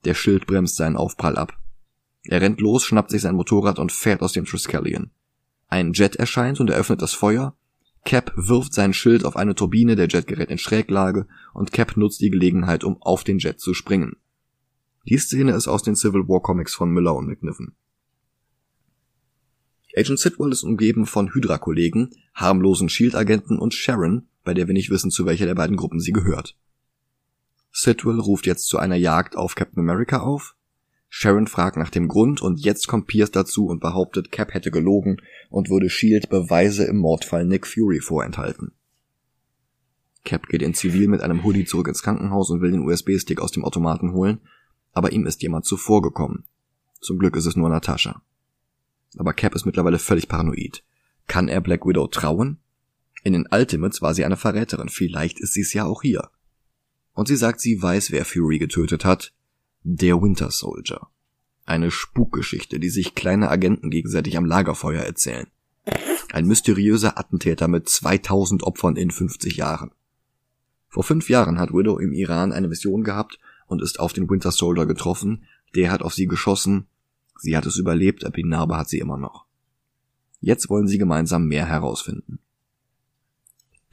[0.03, 1.57] der Schild bremst seinen Aufprall ab.
[2.23, 5.11] Er rennt los, schnappt sich sein Motorrad und fährt aus dem Triskelion.
[5.67, 7.55] Ein Jet erscheint und eröffnet das Feuer,
[8.05, 12.21] Cap wirft sein Schild auf eine Turbine, der Jet gerät in Schräglage und Cap nutzt
[12.21, 14.17] die Gelegenheit, um auf den Jet zu springen.
[15.07, 17.75] Die Szene ist aus den Civil War Comics von Miller und McNiven.
[19.97, 25.09] Agent Sidwell ist umgeben von Hydra-Kollegen, harmlosen Shield-Agenten und Sharon, bei der wir nicht wissen,
[25.09, 26.57] zu welcher der beiden Gruppen sie gehört.
[27.71, 30.54] Sidwell ruft jetzt zu einer Jagd auf Captain America auf,
[31.17, 35.21] Sharon fragt nach dem Grund und jetzt kommt Pierce dazu und behauptet, Cap hätte gelogen
[35.49, 38.73] und würde Shield Beweise im Mordfall Nick Fury vorenthalten.
[40.25, 43.53] Cap geht in Zivil mit einem Hoodie zurück ins Krankenhaus und will den USB-Stick aus
[43.53, 44.41] dem Automaten holen,
[44.91, 46.43] aber ihm ist jemand zuvorgekommen.
[46.99, 48.21] Zum Glück ist es nur Natascha.
[49.17, 50.83] Aber Cap ist mittlerweile völlig paranoid.
[51.27, 52.57] Kann er Black Widow trauen?
[53.23, 56.29] In den Ultimates war sie eine Verräterin, vielleicht ist sie es ja auch hier.
[57.13, 59.33] Und sie sagt, sie weiß, wer Fury getötet hat,
[59.87, 60.99] der Winter Soldier.
[61.63, 65.45] Eine Spukgeschichte, die sich kleine Agenten gegenseitig am Lagerfeuer erzählen.
[66.33, 69.91] Ein mysteriöser Attentäter mit 2000 Opfern in 50 Jahren.
[70.89, 74.49] Vor fünf Jahren hat Widow im Iran eine Mission gehabt und ist auf den Winter
[74.49, 75.45] Soldier getroffen.
[75.75, 76.87] Der hat auf sie geschossen.
[77.37, 79.45] Sie hat es überlebt, aber die Narbe hat sie immer noch.
[80.39, 82.39] Jetzt wollen sie gemeinsam mehr herausfinden.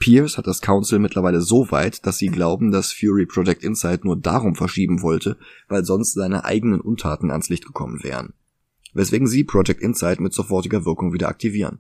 [0.03, 4.17] Pierce hat das Council mittlerweile so weit, dass sie glauben, dass Fury Project Insight nur
[4.17, 5.39] darum verschieben wollte,
[5.69, 8.33] weil sonst seine eigenen Untaten ans Licht gekommen wären.
[8.95, 11.79] Weswegen sie Project Insight mit sofortiger Wirkung wieder aktivieren.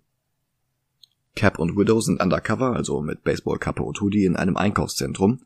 [1.34, 5.40] Cap und Widow sind undercover, also mit Baseballkappe und Hoodie in einem Einkaufszentrum.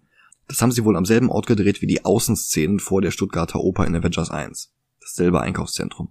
[0.46, 3.86] Das haben sie wohl am selben Ort gedreht wie die Außenszenen vor der Stuttgarter Oper
[3.86, 4.70] in Avengers 1.
[5.00, 6.10] Dasselbe Einkaufszentrum.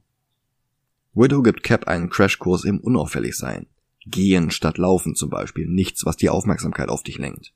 [1.14, 3.68] Widow gibt Cap einen Crashkurs im Unauffälligsein.
[4.06, 5.68] Gehen statt Laufen zum Beispiel.
[5.68, 7.54] Nichts, was die Aufmerksamkeit auf dich lenkt.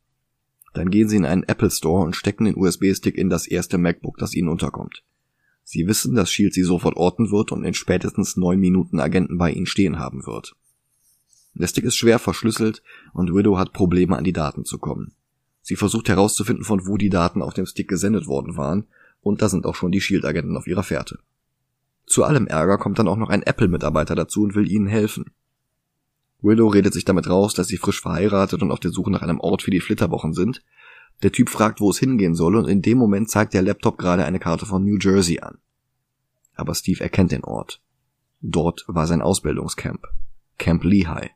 [0.74, 4.18] Dann gehen sie in einen Apple Store und stecken den USB-Stick in das erste MacBook,
[4.18, 5.04] das ihnen unterkommt.
[5.64, 9.52] Sie wissen, dass Shield sie sofort orten wird und in spätestens neun Minuten Agenten bei
[9.52, 10.56] ihnen stehen haben wird.
[11.54, 12.82] Der Stick ist schwer verschlüsselt
[13.14, 15.14] und Widow hat Probleme an die Daten zu kommen.
[15.62, 18.88] Sie versucht herauszufinden, von wo die Daten auf dem Stick gesendet worden waren,
[19.22, 21.20] und da sind auch schon die Shield-Agenten auf ihrer Fährte.
[22.06, 25.26] Zu allem Ärger kommt dann auch noch ein Apple-Mitarbeiter dazu und will ihnen helfen.
[26.42, 29.40] Widow redet sich damit raus, dass sie frisch verheiratet und auf der Suche nach einem
[29.40, 30.64] Ort für die Flitterwochen sind.
[31.22, 34.24] Der Typ fragt, wo es hingehen soll, und in dem Moment zeigt der Laptop gerade
[34.24, 35.58] eine Karte von New Jersey an.
[36.56, 37.82] Aber Steve erkennt den Ort.
[38.42, 40.02] Dort war sein Ausbildungscamp.
[40.58, 41.32] Camp Lehigh.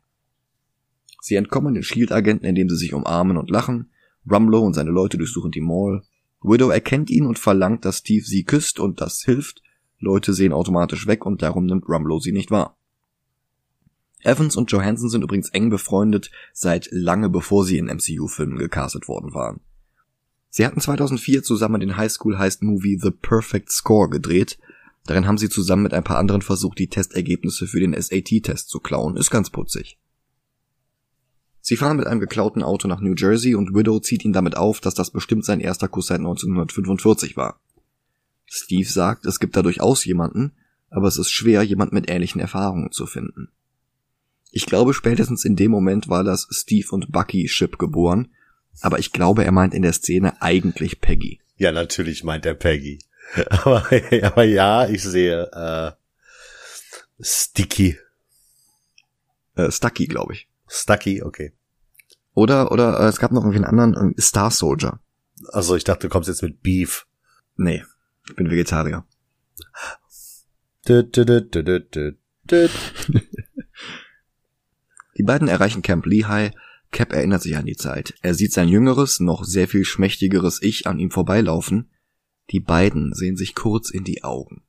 [1.19, 3.91] Sie entkommen den Shield-Agenten, indem sie sich umarmen und lachen.
[4.29, 6.03] Rumlow und seine Leute durchsuchen die Mall.
[6.41, 9.61] Widow erkennt ihn und verlangt, dass Steve sie küsst und das hilft.
[9.99, 12.77] Leute sehen automatisch weg und darum nimmt Rumlow sie nicht wahr.
[14.23, 19.33] Evans und Johansson sind übrigens eng befreundet, seit lange bevor sie in MCU-Filmen gecastet worden
[19.33, 19.59] waren.
[20.49, 24.59] Sie hatten 2004 zusammen den Highschool Heist Movie The Perfect Score gedreht.
[25.05, 28.79] Darin haben sie zusammen mit ein paar anderen versucht, die Testergebnisse für den SAT-Test zu
[28.79, 29.17] klauen.
[29.17, 29.97] Ist ganz putzig.
[31.59, 34.79] Sie fahren mit einem geklauten Auto nach New Jersey und Widow zieht ihn damit auf,
[34.79, 37.59] dass das bestimmt sein erster Kuss seit 1945 war.
[38.45, 40.51] Steve sagt, es gibt da durchaus jemanden,
[40.89, 43.49] aber es ist schwer, jemand mit ähnlichen Erfahrungen zu finden.
[44.55, 48.31] Ich glaube, spätestens in dem Moment war das Steve und Bucky Ship geboren,
[48.81, 51.41] aber ich glaube, er meint in der Szene eigentlich Peggy.
[51.57, 52.99] Ja, natürlich meint er Peggy.
[53.49, 53.89] Aber,
[54.21, 55.91] aber ja, ich sehe äh,
[57.19, 57.97] Sticky.
[59.55, 60.49] Äh, Stucky, glaube ich.
[60.67, 61.53] Stucky, okay.
[62.33, 64.99] Oder, oder äh, es gab noch irgendwie einen anderen, äh, Star Soldier.
[65.47, 67.07] Also ich dachte, du kommst jetzt mit Beef.
[67.55, 67.83] Nee,
[68.27, 69.05] ich bin Vegetarier.
[70.87, 72.13] Dü, dü, dü.
[75.17, 76.53] Die beiden erreichen Camp Lehigh.
[76.91, 78.13] Cap erinnert sich an die Zeit.
[78.21, 81.89] Er sieht sein jüngeres, noch sehr viel schmächtigeres Ich an ihm vorbeilaufen.
[82.51, 84.63] Die beiden sehen sich kurz in die Augen.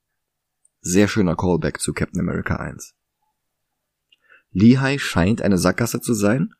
[0.80, 2.95] Sehr schöner Callback zu Captain America 1.
[4.53, 6.55] Lehigh scheint eine Sackgasse zu sein,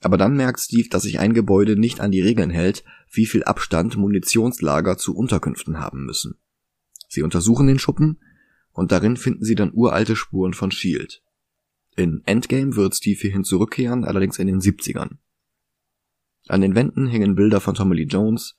[0.00, 3.44] aber dann merkt Steve, dass sich ein Gebäude nicht an die Regeln hält, wie viel
[3.44, 6.38] Abstand Munitionslager zu Unterkünften haben müssen.
[7.08, 8.20] Sie untersuchen den Schuppen
[8.72, 11.22] und darin finden sie dann uralte Spuren von Shield.
[11.96, 15.18] In Endgame wird Steve hierhin zurückkehren, allerdings in den 70ern.
[16.48, 18.56] An den Wänden hängen Bilder von Tommy Lee Jones,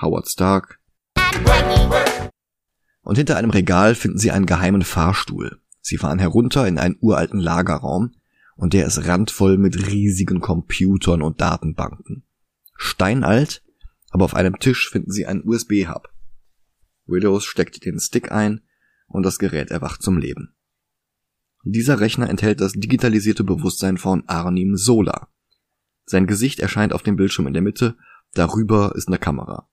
[0.00, 0.80] Howard Stark
[3.02, 5.60] und hinter einem Regal finden sie einen geheimen Fahrstuhl.
[5.80, 8.14] Sie fahren herunter in einen uralten Lagerraum
[8.56, 12.24] und der ist randvoll mit riesigen Computern und Datenbanken.
[12.76, 13.62] Steinalt,
[14.10, 16.08] aber auf einem Tisch finden sie einen USB-Hub.
[17.06, 18.60] Widows steckt den Stick ein
[19.08, 20.54] und das Gerät erwacht zum Leben.
[21.62, 25.28] Dieser Rechner enthält das digitalisierte Bewusstsein von Arnim Sola.
[26.06, 27.96] Sein Gesicht erscheint auf dem Bildschirm in der Mitte,
[28.32, 29.68] darüber ist eine Kamera.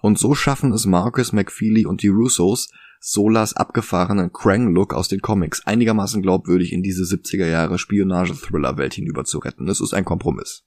[0.00, 2.70] Und so schaffen es Marcus McFeely und die Russos,
[3.00, 9.38] Solas abgefahrenen Krang-Look aus den Comics einigermaßen glaubwürdig in diese 70er Jahre Spionage-Thriller-Welt hinüber zu
[9.38, 9.68] retten.
[9.68, 10.64] Es ist ein Kompromiss.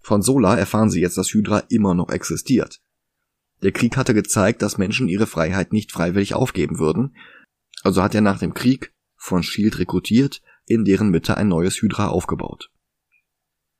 [0.00, 2.80] Von Sola erfahren sie jetzt, dass Hydra immer noch existiert.
[3.62, 7.16] Der Krieg hatte gezeigt, dass Menschen ihre Freiheit nicht freiwillig aufgeben würden,
[7.82, 8.93] also hat er nach dem Krieg
[9.24, 12.70] von Shield rekrutiert, in deren Mitte ein neues Hydra aufgebaut.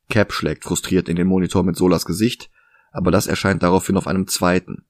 [0.09, 2.51] Cap schlägt frustriert in den Monitor mit Solas Gesicht,
[2.93, 4.87] aber das erscheint daraufhin auf einem zweiten.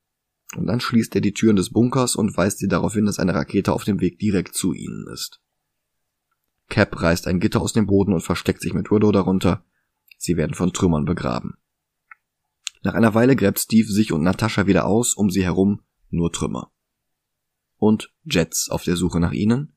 [0.54, 3.34] Und dann schließt er die Türen des Bunkers und weist sie darauf hin, dass eine
[3.34, 5.40] Rakete auf dem Weg direkt zu ihnen ist.
[6.68, 9.64] Cap reißt ein Gitter aus dem Boden und versteckt sich mit Widow darunter.
[10.18, 11.54] Sie werden von Trümmern begraben.
[12.82, 16.70] Nach einer Weile gräbt Steve sich und Natascha wieder aus, um sie herum nur Trümmer.
[17.76, 19.73] Und Jets auf der Suche nach ihnen,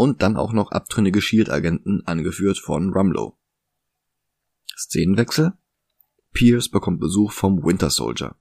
[0.00, 3.36] und dann auch noch abtrünnige Shield-Agenten, angeführt von Rumlow.
[4.74, 5.52] Szenenwechsel?
[6.32, 8.34] Pierce bekommt Besuch vom Winter Soldier.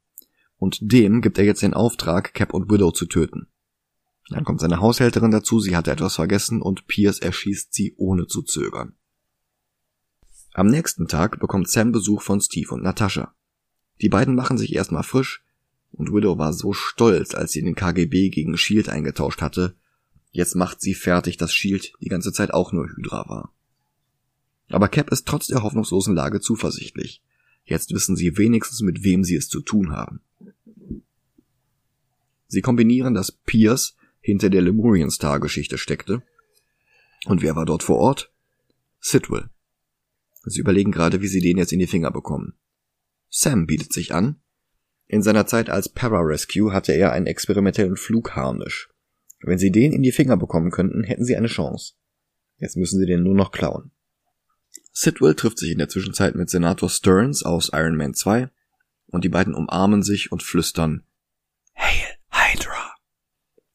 [0.55, 3.47] Und dem gibt er jetzt den Auftrag, Cap und Widow zu töten.
[4.29, 8.41] Dann kommt seine Haushälterin dazu, sie hatte etwas vergessen und Pierce erschießt sie ohne zu
[8.41, 8.95] zögern.
[10.53, 13.35] Am nächsten Tag bekommt Sam Besuch von Steve und Natascha.
[14.01, 15.43] Die beiden machen sich erstmal frisch,
[15.91, 19.75] und Widow war so stolz, als sie den KGB gegen Shield eingetauscht hatte,
[20.31, 23.53] Jetzt macht sie fertig, dass Shield die ganze Zeit auch nur Hydra war.
[24.69, 27.23] Aber Cap ist trotz der hoffnungslosen Lage zuversichtlich.
[27.63, 30.21] Jetzt wissen sie wenigstens, mit wem sie es zu tun haben.
[32.47, 36.23] Sie kombinieren, dass Pierce hinter der Lemurian Star Geschichte steckte.
[37.25, 38.31] Und wer war dort vor Ort?
[38.99, 39.49] Sidwell.
[40.45, 42.53] Sie überlegen gerade, wie sie den jetzt in die Finger bekommen.
[43.29, 44.41] Sam bietet sich an.
[45.07, 48.89] In seiner Zeit als Pararescue hatte er einen experimentellen Flugharnisch.
[49.41, 51.93] Wenn sie den in die Finger bekommen könnten, hätten sie eine Chance.
[52.57, 53.91] Jetzt müssen sie den nur noch klauen.
[54.91, 58.49] Sidwell trifft sich in der Zwischenzeit mit Senator Stearns aus Iron Man 2
[59.07, 61.03] und die beiden umarmen sich und flüstern
[61.75, 62.95] Hail Hydra.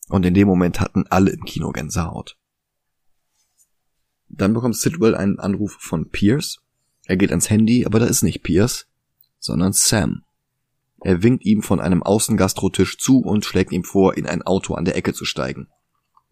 [0.09, 2.39] Und in dem Moment hatten alle im Kino Gänsehaut.
[4.29, 6.61] Dann bekommt Sidwell einen Anruf von Pierce.
[7.07, 8.87] Er geht ans Handy, aber da ist nicht Pierce,
[9.39, 10.25] sondern Sam.
[11.05, 14.87] Er winkt ihm von einem Außengastrotisch zu und schlägt ihm vor, in ein Auto an
[14.87, 15.69] der Ecke zu steigen.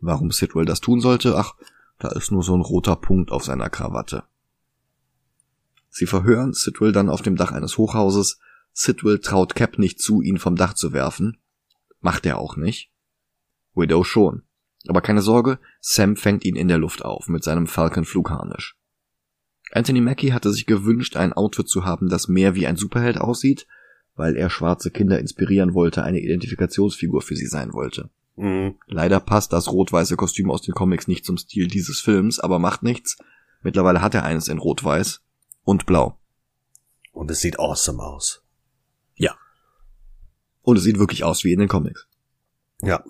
[0.00, 1.36] Warum Sidwell das tun sollte?
[1.36, 1.52] Ach,
[1.98, 4.24] da ist nur so ein roter Punkt auf seiner Krawatte.
[5.90, 8.40] Sie verhören Sidwell dann auf dem Dach eines Hochhauses.
[8.72, 11.36] Sidwell traut Cap nicht zu, ihn vom Dach zu werfen.
[12.00, 12.90] Macht er auch nicht.
[13.74, 14.42] Widow schon.
[14.88, 18.78] Aber keine Sorge, Sam fängt ihn in der Luft auf mit seinem Falcon Flugharnisch.
[19.70, 23.66] Anthony Mackie hatte sich gewünscht, ein Outfit zu haben, das mehr wie ein Superheld aussieht,
[24.14, 28.10] weil er schwarze Kinder inspirieren wollte, eine Identifikationsfigur für sie sein wollte.
[28.36, 28.76] Mhm.
[28.86, 32.82] Leider passt das rot-weiße Kostüm aus den Comics nicht zum Stil dieses Films, aber macht
[32.82, 33.18] nichts.
[33.62, 35.20] Mittlerweile hat er eines in rot-weiß
[35.64, 36.18] und blau.
[37.12, 38.42] Und es sieht awesome aus.
[39.16, 39.36] Ja.
[40.62, 42.06] Und es sieht wirklich aus wie in den Comics.
[42.80, 43.04] Ja.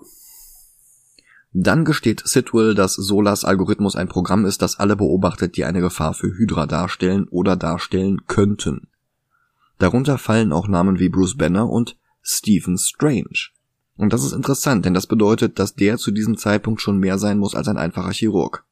[1.53, 6.13] Dann gesteht Sidwell, dass Solas Algorithmus ein Programm ist, das alle beobachtet, die eine Gefahr
[6.13, 8.87] für Hydra darstellen oder darstellen könnten.
[9.79, 13.49] Darunter fallen auch Namen wie Bruce Banner und Stephen Strange.
[13.97, 17.37] Und das ist interessant, denn das bedeutet, dass der zu diesem Zeitpunkt schon mehr sein
[17.37, 18.65] muss als ein einfacher Chirurg.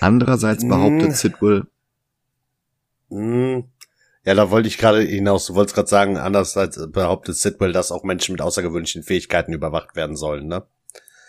[0.00, 1.12] Andererseits behauptet mm.
[1.12, 1.66] Sidwell.
[3.10, 3.60] Mm.
[4.24, 5.46] Ja, da wollte ich gerade hinaus.
[5.46, 10.16] Du wolltest gerade sagen, andererseits behauptet Sidwell, dass auch Menschen mit außergewöhnlichen Fähigkeiten überwacht werden
[10.16, 10.64] sollen, ne?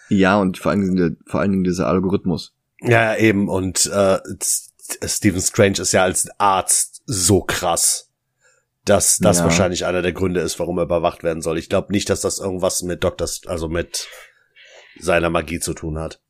[0.07, 2.53] Ja, und vor allen Dingen, vor allen Dingen dieser Algorithmus.
[2.79, 3.49] Ja, eben.
[3.49, 4.19] Und äh,
[5.05, 8.11] Stephen Strange ist ja als Arzt so krass,
[8.85, 9.43] dass das ja.
[9.45, 11.57] wahrscheinlich einer der Gründe ist, warum er überwacht werden soll.
[11.57, 13.27] Ich glaube nicht, dass das irgendwas mit Dr.
[13.47, 14.07] also mit
[14.99, 16.21] seiner Magie zu tun hat.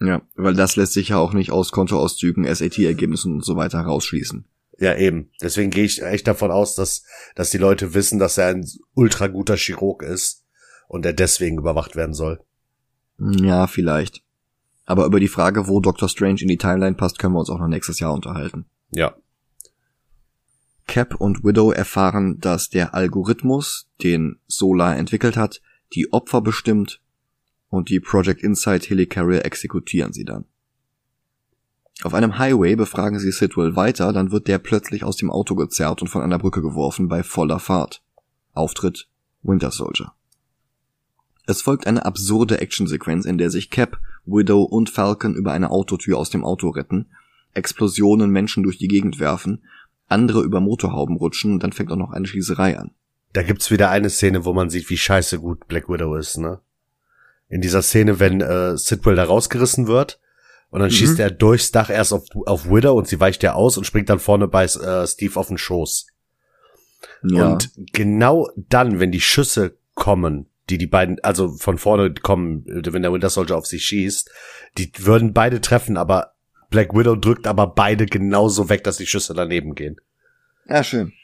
[0.00, 4.44] Ja, weil das lässt sich ja auch nicht aus Kontoauszügen, SAT-Ergebnissen und so weiter rausschließen.
[4.78, 5.30] Ja, eben.
[5.40, 7.02] Deswegen gehe ich echt davon aus, dass,
[7.34, 10.44] dass die Leute wissen, dass er ein ultra guter Chirurg ist
[10.86, 12.40] und er deswegen überwacht werden soll.
[13.18, 14.22] Ja, vielleicht.
[14.84, 16.08] Aber über die Frage, wo Dr.
[16.08, 18.66] Strange in die Timeline passt, können wir uns auch noch nächstes Jahr unterhalten.
[18.90, 19.16] Ja.
[20.86, 25.60] Cap und Widow erfahren, dass der Algorithmus, den Solar entwickelt hat,
[25.92, 27.00] die Opfer bestimmt
[27.68, 30.44] und die Project Insight Helicarrier exekutieren sie dann.
[32.02, 36.02] Auf einem Highway befragen sie Sidwell weiter, dann wird der plötzlich aus dem Auto gezerrt
[36.02, 38.02] und von einer Brücke geworfen bei voller Fahrt.
[38.52, 39.08] Auftritt
[39.42, 40.12] Winter Soldier.
[41.46, 46.18] Es folgt eine absurde Actionsequenz, in der sich Cap, Widow und Falcon über eine Autotür
[46.18, 47.06] aus dem Auto retten,
[47.54, 49.62] Explosionen Menschen durch die Gegend werfen
[50.08, 52.92] andere über Motorhauben rutschen und dann fängt auch noch eine Schießerei an.
[53.32, 56.60] Da gibt's wieder eine Szene, wo man sieht, wie scheiße gut Black Widow ist, ne?
[57.48, 60.20] In dieser Szene, wenn äh, Sidwell da rausgerissen wird
[60.70, 60.94] und dann mhm.
[60.94, 64.08] schießt er durchs Dach erst auf, auf Widow und sie weicht ja aus und springt
[64.08, 66.06] dann vorne bei äh, Steve auf den Schoß.
[67.22, 67.52] Ja.
[67.52, 73.02] Und genau dann, wenn die Schüsse kommen, die die beiden, also von vorne kommen, wenn
[73.02, 74.30] der Winter Soldier auf sie schießt,
[74.78, 76.35] die würden beide treffen, aber
[76.76, 79.96] Black Widow drückt aber beide genauso weg, dass die Schüsse daneben gehen.
[80.68, 81.14] Ja, schön.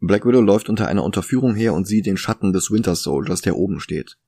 [0.00, 3.56] Black Widow läuft unter einer Unterführung her und sieht den Schatten des Winter Soldiers, der
[3.56, 4.18] oben steht.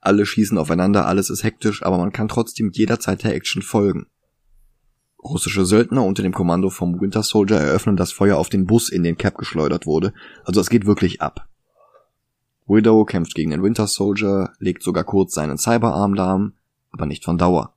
[0.00, 4.06] Alle schießen aufeinander, alles ist hektisch, aber man kann trotzdem jederzeit der Action folgen.
[5.22, 9.02] Russische Söldner unter dem Kommando vom Winter Soldier eröffnen das Feuer auf den Bus, in
[9.02, 10.14] den Cap geschleudert wurde,
[10.46, 11.50] also es geht wirklich ab.
[12.66, 16.54] Widow kämpft gegen den Winter Soldier, legt sogar kurz seinen Cyberarm lahm,
[16.92, 17.74] aber nicht von Dauer.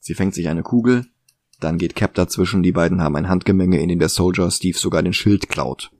[0.00, 1.06] Sie fängt sich eine Kugel,
[1.60, 5.02] dann geht Cap dazwischen, die beiden haben ein Handgemenge, in dem der Soldier Steve sogar
[5.02, 5.92] den Schild klaut.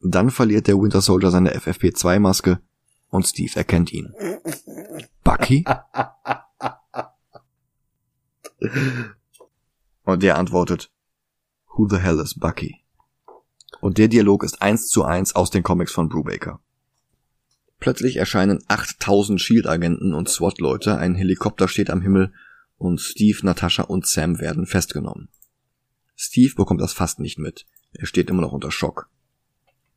[0.00, 2.60] Dann verliert der Winter Soldier seine FFP2-Maske
[3.08, 4.12] und Steve erkennt ihn.
[5.24, 5.64] Bucky?
[10.04, 10.90] Und der antwortet,
[11.74, 12.76] Who the hell is Bucky?
[13.80, 16.60] Und der Dialog ist eins zu eins aus den Comics von Brubaker.
[17.78, 22.32] Plötzlich erscheinen 8000 Shield-Agenten und SWAT-Leute, ein Helikopter steht am Himmel
[22.78, 25.28] und Steve, Natascha und Sam werden festgenommen.
[26.14, 27.66] Steve bekommt das fast nicht mit.
[27.92, 29.08] Er steht immer noch unter Schock.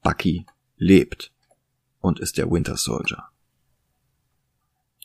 [0.01, 0.45] Bucky
[0.77, 1.31] lebt
[1.99, 3.25] und ist der Winter Soldier.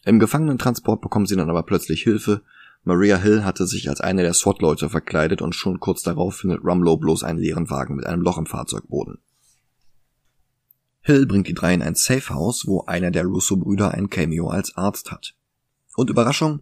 [0.05, 2.43] Im Gefangenentransport bekommen sie dann aber plötzlich Hilfe.
[2.83, 6.99] Maria Hill hatte sich als eine der SWAT-Leute verkleidet und schon kurz darauf findet Rumlow
[6.99, 9.19] bloß einen leeren Wagen mit einem Loch im Fahrzeugboden.
[11.01, 15.11] Hill bringt die drei in ein Safehouse, wo einer der Russo-Brüder ein Cameo als Arzt
[15.11, 15.35] hat.
[15.97, 16.61] Und Überraschung,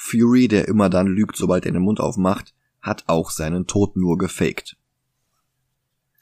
[0.00, 4.16] Fury, der immer dann lügt, sobald er den Mund aufmacht, hat auch seinen Tod nur
[4.16, 4.76] gefaked.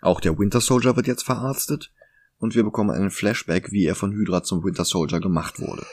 [0.01, 1.93] Auch der Winter Soldier wird jetzt verarztet
[2.39, 5.85] und wir bekommen einen Flashback, wie er von Hydra zum Winter Soldier gemacht wurde.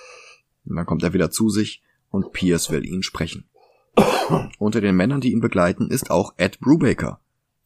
[0.64, 3.50] Und dann kommt er wieder zu sich und Pierce will ihn sprechen.
[4.60, 7.20] Unter den Männern, die ihn begleiten, ist auch Ed Brubaker,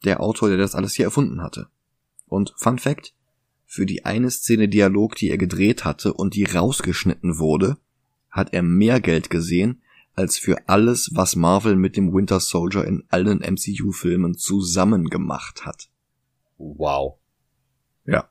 [0.04, 1.68] der Autor, der das alles hier erfunden hatte.
[2.26, 3.14] Und Fun Fact,
[3.64, 7.78] für die eine Szene Dialog, die er gedreht hatte und die rausgeschnitten wurde,
[8.30, 9.80] hat er mehr Geld gesehen
[10.18, 15.88] als für alles, was Marvel mit dem Winter Soldier in allen MCU-Filmen zusammen gemacht hat.
[16.56, 17.20] Wow.
[18.04, 18.28] Ja.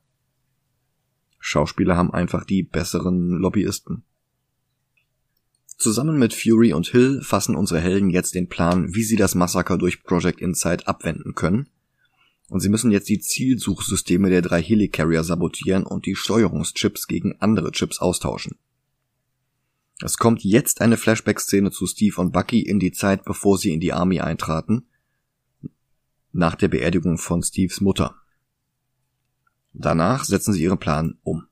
[1.39, 4.03] Schauspieler haben einfach die besseren Lobbyisten.
[5.77, 9.77] Zusammen mit Fury und Hill fassen unsere Helden jetzt den Plan, wie sie das Massaker
[9.77, 11.69] durch Project Insight abwenden können.
[12.49, 17.71] Und sie müssen jetzt die Zielsuchsysteme der drei Helicarrier sabotieren und die Steuerungschips gegen andere
[17.71, 18.57] Chips austauschen.
[20.03, 23.79] Es kommt jetzt eine Flashback-Szene zu Steve und Bucky in die Zeit, bevor sie in
[23.79, 24.87] die Army eintraten,
[26.31, 28.15] nach der Beerdigung von Steves Mutter.
[29.73, 31.47] Danach setzen sie ihren Plan um.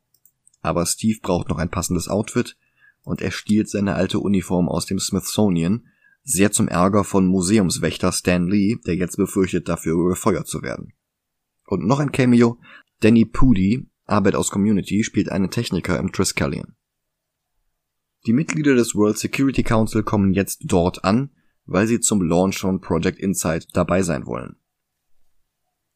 [0.61, 2.55] Aber Steve braucht noch ein passendes Outfit
[3.03, 5.87] und er stiehlt seine alte Uniform aus dem Smithsonian,
[6.23, 10.93] sehr zum Ärger von Museumswächter Stan Lee, der jetzt befürchtet, dafür gefeuert zu werden.
[11.67, 12.59] Und noch ein Cameo,
[12.99, 16.75] Danny Pudi, Arbeit aus Community, spielt einen Techniker im Triskelion.
[18.25, 21.29] Die Mitglieder des World Security Council kommen jetzt dort an,
[21.67, 24.55] weil sie zum Launch von Project Insight dabei sein wollen.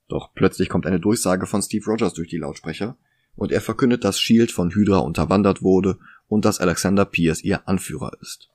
[0.07, 2.97] Doch plötzlich kommt eine Durchsage von Steve Rogers durch die Lautsprecher
[3.35, 5.97] und er verkündet, dass Shield von Hydra unterwandert wurde
[6.27, 8.49] und dass Alexander Pierce ihr Anführer ist.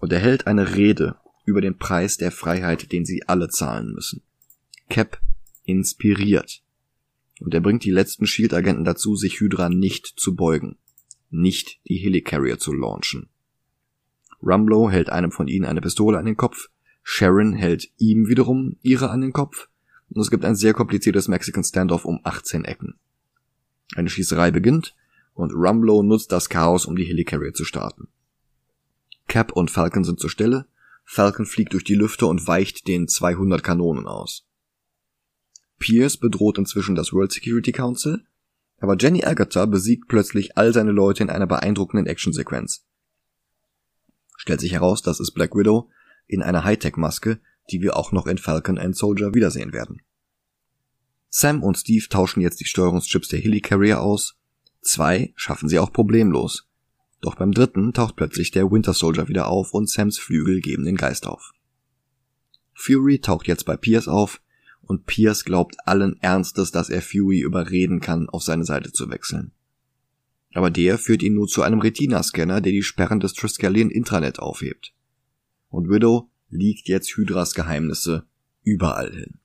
[0.00, 4.22] Und er hält eine Rede über den Preis der Freiheit, den sie alle zahlen müssen.
[4.88, 5.20] Cap
[5.64, 6.62] inspiriert.
[7.40, 10.78] Und er bringt die letzten Shield-Agenten dazu, sich Hydra nicht zu beugen
[11.30, 13.28] nicht die Helicarrier zu launchen.
[14.42, 16.68] Rumblo hält einem von ihnen eine Pistole an den Kopf,
[17.02, 19.68] Sharon hält ihm wiederum ihre an den Kopf,
[20.10, 22.94] und es gibt ein sehr kompliziertes Mexican Standoff um 18 Ecken.
[23.94, 24.94] Eine Schießerei beginnt,
[25.34, 28.08] und Rumblo nutzt das Chaos, um die Helicarrier zu starten.
[29.26, 30.66] Cap und Falcon sind zur Stelle,
[31.04, 34.46] Falcon fliegt durch die Lüfte und weicht den 200 Kanonen aus.
[35.78, 38.24] Pierce bedroht inzwischen das World Security Council,
[38.78, 42.84] aber Jenny Agatha besiegt plötzlich all seine Leute in einer beeindruckenden Actionsequenz.
[44.36, 45.90] Stellt sich heraus, das ist Black Widow
[46.26, 47.40] in einer Hightech-Maske,
[47.70, 50.02] die wir auch noch in Falcon and Soldier wiedersehen werden.
[51.30, 54.36] Sam und Steve tauschen jetzt die Steuerungschips der Helicarrier aus.
[54.82, 56.68] Zwei schaffen sie auch problemlos.
[57.20, 60.96] Doch beim dritten taucht plötzlich der Winter Soldier wieder auf und Sams Flügel geben den
[60.96, 61.52] Geist auf.
[62.74, 64.42] Fury taucht jetzt bei Pierce auf,
[64.86, 69.52] und Pierce glaubt allen Ernstes, dass er Fury überreden kann, auf seine Seite zu wechseln.
[70.54, 74.94] Aber der führt ihn nur zu einem Retina-Scanner, der die Sperren des Triskelion Intranet aufhebt.
[75.68, 78.26] Und Widow liegt jetzt Hydras Geheimnisse
[78.62, 79.38] überall hin.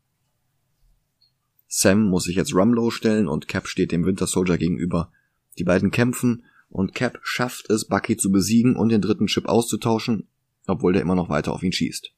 [1.67, 5.11] Sam muss sich jetzt Rumlow stellen und Cap steht dem Winter Soldier gegenüber.
[5.57, 10.27] Die beiden kämpfen und Cap schafft es, Bucky zu besiegen und den dritten Chip auszutauschen,
[10.67, 12.11] obwohl der immer noch weiter auf ihn schießt.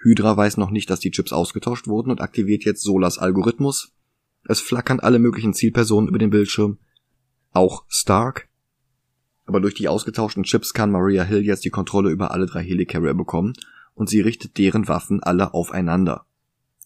[0.00, 3.92] Hydra weiß noch nicht, dass die Chips ausgetauscht wurden und aktiviert jetzt Solas Algorithmus.
[4.44, 6.78] Es flackern alle möglichen Zielpersonen über den Bildschirm.
[7.52, 8.48] Auch Stark.
[9.44, 13.14] Aber durch die ausgetauschten Chips kann Maria Hill jetzt die Kontrolle über alle drei Helicarrier
[13.14, 13.54] bekommen
[13.94, 16.26] und sie richtet deren Waffen alle aufeinander.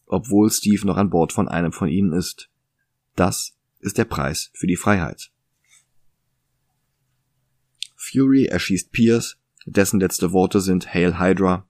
[0.06, 2.48] Obwohl Steve noch an Bord von einem von ihnen ist.
[3.14, 5.30] Das ist der Preis für die Freiheit.
[7.94, 9.36] Fury erschießt Pierce,
[9.66, 11.66] dessen letzte Worte sind Hail Hydra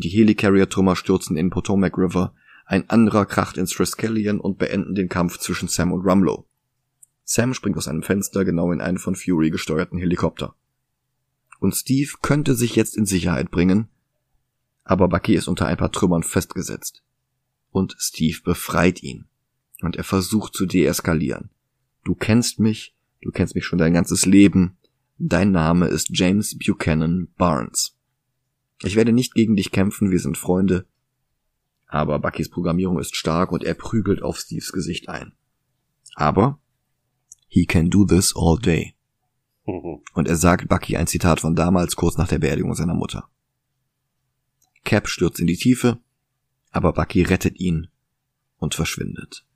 [0.00, 5.38] die Helicarrier-Trümmer stürzen in Potomac River, ein anderer kracht ins Triskelion und beenden den Kampf
[5.38, 6.46] zwischen Sam und Rumlow.
[7.24, 10.54] Sam springt aus einem Fenster genau in einen von Fury gesteuerten Helikopter.
[11.60, 13.88] Und Steve könnte sich jetzt in Sicherheit bringen,
[14.84, 17.02] aber Bucky ist unter ein paar Trümmern festgesetzt.
[17.70, 19.26] Und Steve befreit ihn.
[19.80, 21.50] Und er versucht zu deeskalieren.
[22.04, 24.76] Du kennst mich, du kennst mich schon dein ganzes Leben.
[25.18, 27.96] Dein Name ist James Buchanan Barnes.
[28.84, 30.86] Ich werde nicht gegen dich kämpfen, wir sind Freunde.
[31.86, 35.32] Aber Buckys Programmierung ist stark und er prügelt auf Steves Gesicht ein.
[36.14, 36.58] Aber
[37.48, 38.94] he can do this all day.
[39.66, 40.02] Mhm.
[40.14, 43.28] Und er sagt Bucky ein Zitat von damals kurz nach der Beerdigung seiner Mutter.
[44.84, 46.00] Cap stürzt in die Tiefe,
[46.70, 47.88] aber Bucky rettet ihn
[48.56, 49.46] und verschwindet.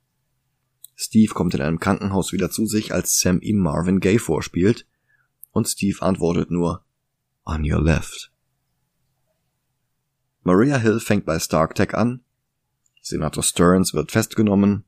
[0.95, 4.87] Steve kommt in einem Krankenhaus wieder zu sich, als Sam ihm Marvin Gaye vorspielt,
[5.51, 6.83] und Steve antwortet nur
[7.45, 8.31] On your left.
[10.47, 12.21] Maria Hill fängt bei StarkTech an,
[13.01, 14.85] Senator Stearns wird festgenommen,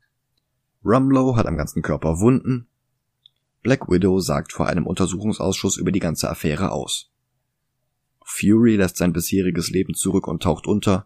[0.86, 2.70] Rumlow hat am ganzen Körper Wunden,
[3.62, 7.12] Black Widow sagt vor einem Untersuchungsausschuss über die ganze Affäre aus.
[8.24, 11.06] Fury lässt sein bisheriges Leben zurück und taucht unter,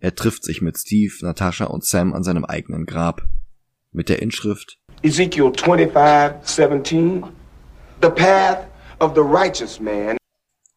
[0.00, 3.28] er trifft sich mit Steve, Natasha und Sam an seinem eigenen Grab.
[3.92, 7.22] Mit der Inschrift Ezekiel 25:17
[8.02, 8.66] The path
[8.98, 10.16] of the righteous man.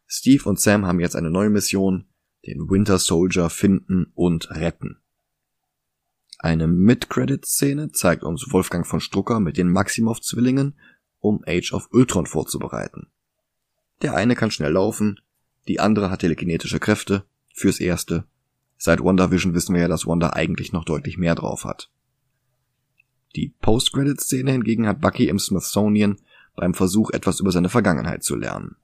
[0.06, 2.06] Steve und Sam haben jetzt eine neue Mission,
[2.48, 4.98] den Winter Soldier finden und retten.
[6.40, 10.78] Eine Mid-Credit-Szene zeigt uns Wolfgang von Strucker mit den Maximoff-Zwillingen,
[11.20, 13.08] um Age of Ultron vorzubereiten.
[14.02, 15.20] Der eine kann schnell laufen,
[15.68, 18.26] die andere hat telekinetische Kräfte, fürs Erste.
[18.78, 21.90] Seit WandaVision wissen wir ja, dass Wanda eigentlich noch deutlich mehr drauf hat.
[23.66, 26.18] Post-Credit-Szene hingegen hat Bucky im Smithsonian
[26.56, 28.76] beim Versuch, etwas über seine Vergangenheit zu lernen.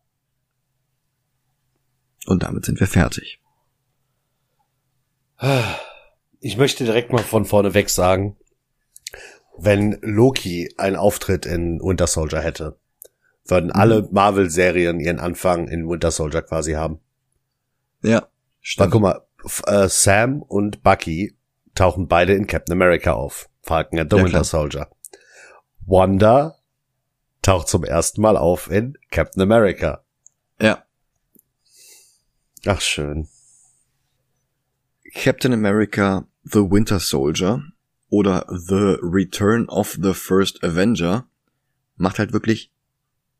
[2.25, 3.39] Und damit sind wir fertig.
[6.39, 8.37] Ich möchte direkt mal von vorne weg sagen,
[9.57, 12.77] wenn Loki einen Auftritt in Winter Soldier hätte,
[13.45, 13.75] würden mhm.
[13.75, 16.99] alle Marvel-Serien ihren Anfang in Winter Soldier quasi haben.
[18.03, 18.27] Ja.
[18.59, 18.91] Stimmt.
[18.91, 19.21] guck mal,
[19.65, 21.35] äh, Sam und Bucky
[21.75, 23.49] tauchen beide in Captain America auf.
[23.61, 24.43] Falcon and the ja, Winter klar.
[24.43, 24.89] Soldier.
[25.85, 26.55] Wanda
[27.41, 30.03] taucht zum ersten Mal auf in Captain America.
[30.59, 30.85] Ja.
[32.65, 33.27] Ach, schön.
[35.13, 37.63] Captain America The Winter Soldier
[38.09, 41.27] oder The Return of the First Avenger
[41.97, 42.71] macht halt wirklich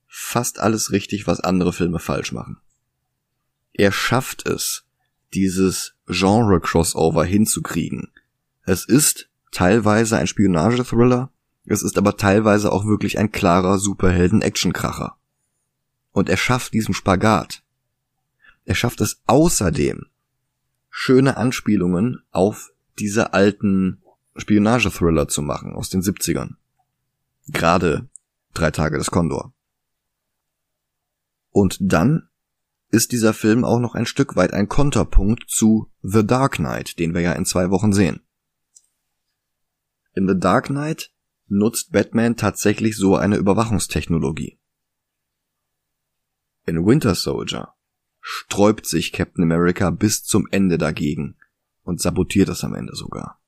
[0.08, 2.58] fast alles richtig, was andere Filme falsch machen.
[3.74, 4.84] Er schafft es,
[5.34, 8.12] dieses Genre-Crossover hinzukriegen.
[8.64, 11.32] Es ist teilweise ein Spionagethriller,
[11.66, 15.16] es ist aber teilweise auch wirklich ein klarer Superhelden-Actionkracher.
[16.12, 17.64] Und er schafft diesen Spagat.
[18.66, 20.08] Er schafft es außerdem,
[20.92, 24.04] schöne Anspielungen auf diese alten
[24.36, 26.52] Spionagethriller zu machen aus den 70ern.
[27.48, 28.08] Gerade
[28.54, 29.54] Drei Tage des Kondor.
[31.52, 32.30] Und dann
[32.90, 37.14] ist dieser Film auch noch ein Stück weit ein Konterpunkt zu The Dark Knight, den
[37.14, 38.22] wir ja in zwei Wochen sehen.
[40.14, 41.14] In The Dark Knight
[41.48, 44.60] nutzt Batman tatsächlich so eine Überwachungstechnologie.
[46.66, 47.74] In Winter Soldier
[48.22, 51.36] sträubt sich Captain America bis zum Ende dagegen
[51.84, 53.42] und sabotiert es am Ende sogar.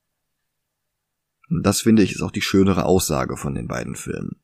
[1.50, 4.42] Und das finde ich ist auch die schönere Aussage von den beiden Filmen.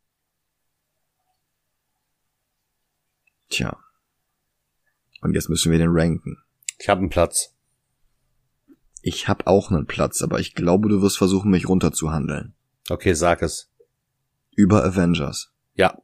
[3.50, 3.78] Tja.
[5.22, 6.38] Und jetzt müssen wir den ranken.
[6.78, 7.56] Ich habe einen Platz.
[9.02, 12.54] Ich habe auch einen Platz, aber ich glaube, du wirst versuchen, mich runterzuhandeln.
[12.90, 13.72] Okay, sag es.
[14.56, 15.52] Über Avengers.
[15.74, 16.02] Ja.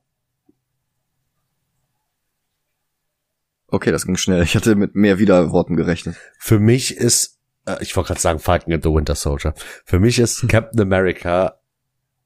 [3.76, 4.42] Okay, das ging schnell.
[4.42, 6.16] Ich hatte mit mehr Widerworten gerechnet.
[6.40, 9.54] Für mich ist, äh, ich wollte gerade sagen Falcon and the Winter Soldier.
[9.84, 10.48] Für mich ist hm.
[10.48, 11.60] Captain America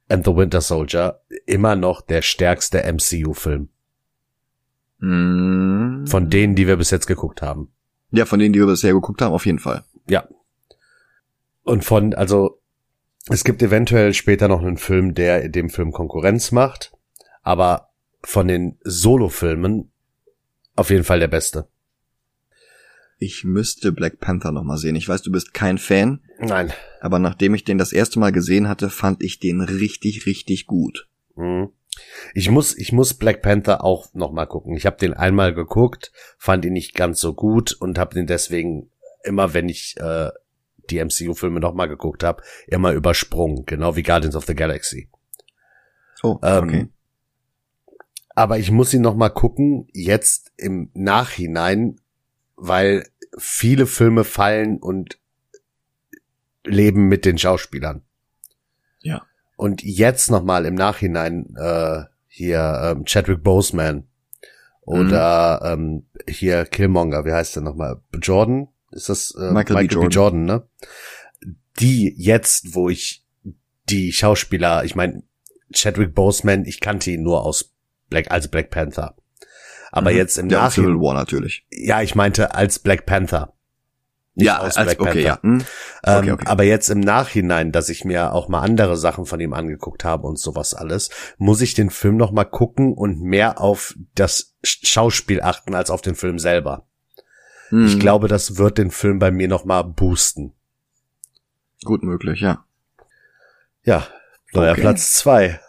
[0.09, 3.69] and the Winter Soldier immer noch der stärkste MCU-Film.
[4.99, 6.05] Mm.
[6.05, 7.71] Von denen, die wir bis jetzt geguckt haben.
[8.11, 9.83] Ja, von denen, die wir bisher geguckt haben, auf jeden Fall.
[10.07, 10.27] Ja.
[11.63, 12.61] Und von, also,
[13.27, 16.95] es gibt eventuell später noch einen Film, der dem Film Konkurrenz macht,
[17.41, 17.89] aber
[18.23, 19.91] von den Solo-Filmen
[20.79, 21.67] auf jeden Fall der beste.
[23.17, 24.95] Ich müsste Black Panther noch mal sehen.
[24.95, 26.21] Ich weiß, du bist kein Fan.
[26.39, 26.71] Nein.
[27.01, 31.09] Aber nachdem ich den das erste Mal gesehen hatte, fand ich den richtig, richtig gut.
[31.35, 31.69] Mhm.
[32.33, 34.77] Ich muss, ich muss Black Panther auch noch mal gucken.
[34.77, 38.89] Ich habe den einmal geguckt, fand ihn nicht ganz so gut und habe den deswegen
[39.23, 40.29] immer, wenn ich äh,
[40.89, 45.09] die MCU-Filme noch mal geguckt habe, immer übersprungen, genau wie Guardians of the Galaxy.
[46.23, 46.87] Oh, ähm, okay.
[48.39, 51.99] Aber ich muss ihn noch mal gucken, jetzt im Nachhinein,
[52.55, 53.05] weil
[53.37, 55.19] viele Filme fallen und
[56.63, 58.01] leben mit den Schauspielern.
[59.01, 59.23] Ja.
[59.57, 64.07] Und jetzt noch mal im Nachhinein äh, hier ähm, Chadwick Boseman
[64.83, 66.05] oder mhm.
[66.15, 68.01] ähm, hier Killmonger, wie heißt der nochmal?
[68.21, 68.69] Jordan?
[68.91, 70.07] Ist das äh, Michael, Michael B.
[70.07, 70.07] Jordan.
[70.07, 70.15] B.
[70.15, 71.55] Jordan, ne?
[71.81, 73.25] Die jetzt, wo ich
[73.89, 75.23] die Schauspieler, ich meine,
[75.73, 77.75] Chadwick Boseman, ich kannte ihn nur aus
[78.09, 79.15] Black, als Black Panther.
[79.91, 80.17] Aber mhm.
[80.17, 80.91] jetzt im ja, Nachhinein.
[80.91, 81.65] Civil War natürlich.
[81.71, 83.53] Ja, ich meinte als Black Panther.
[84.35, 85.19] Nicht ja, als, Black okay, Panther.
[85.19, 85.39] Ja.
[85.41, 85.65] Hm.
[86.05, 86.45] Ähm, okay, okay.
[86.47, 90.27] Aber jetzt im Nachhinein, dass ich mir auch mal andere Sachen von ihm angeguckt habe
[90.27, 95.41] und sowas alles, muss ich den Film noch mal gucken und mehr auf das Schauspiel
[95.41, 96.87] achten als auf den Film selber.
[97.69, 97.85] Hm.
[97.85, 100.53] Ich glaube, das wird den Film bei mir noch mal boosten.
[101.83, 102.65] Gut möglich, ja.
[103.83, 104.07] Ja,
[104.53, 104.75] neuer.
[104.75, 105.59] Platz zwei.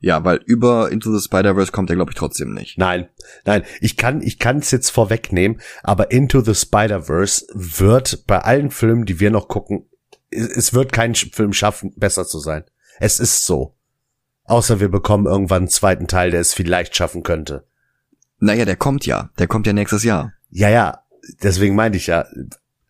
[0.00, 2.78] Ja, weil über Into the Spider-Verse kommt er, glaube ich, trotzdem nicht.
[2.78, 3.08] Nein,
[3.44, 8.70] nein, ich kann ich kann es jetzt vorwegnehmen, aber Into the Spider-Verse wird bei allen
[8.70, 9.86] Filmen, die wir noch gucken,
[10.30, 12.64] es wird kein Film schaffen, besser zu sein.
[13.00, 13.74] Es ist so.
[14.44, 17.66] Außer wir bekommen irgendwann einen zweiten Teil, der es vielleicht schaffen könnte.
[18.38, 19.30] Naja, der kommt ja.
[19.38, 20.32] Der kommt ja nächstes Jahr.
[20.50, 21.02] Ja, ja.
[21.42, 22.24] Deswegen meinte ich ja,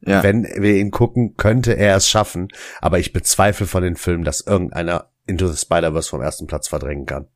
[0.03, 0.23] ja.
[0.23, 2.49] wenn wir ihn gucken, könnte er es schaffen.
[2.81, 7.07] Aber ich bezweifle von den Filmen, dass irgendeiner Into the Spider-Verse vom ersten Platz verdrängen
[7.07, 7.29] kann.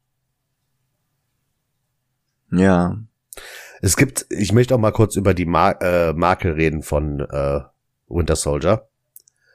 [2.51, 2.98] Ja.
[3.81, 7.60] Es gibt, ich möchte auch mal kurz über die Mar äh, Makel reden von äh,
[8.09, 8.89] Winter Soldier.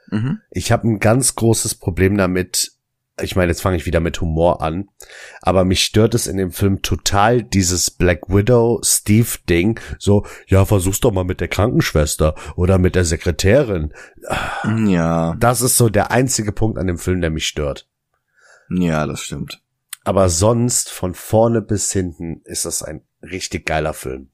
[0.09, 0.39] Mhm.
[0.51, 2.73] Ich habe ein ganz großes Problem damit.
[3.19, 4.89] Ich meine, jetzt fange ich wieder mit Humor an,
[5.41, 10.65] aber mich stört es in dem Film total dieses Black Widow Steve Ding, so ja,
[10.65, 13.91] versuch's doch mal mit der Krankenschwester oder mit der Sekretärin.
[14.85, 15.35] Ja.
[15.39, 17.87] Das ist so der einzige Punkt an dem Film, der mich stört.
[18.69, 19.61] Ja, das stimmt.
[20.03, 24.29] Aber sonst von vorne bis hinten ist das ein richtig geiler Film.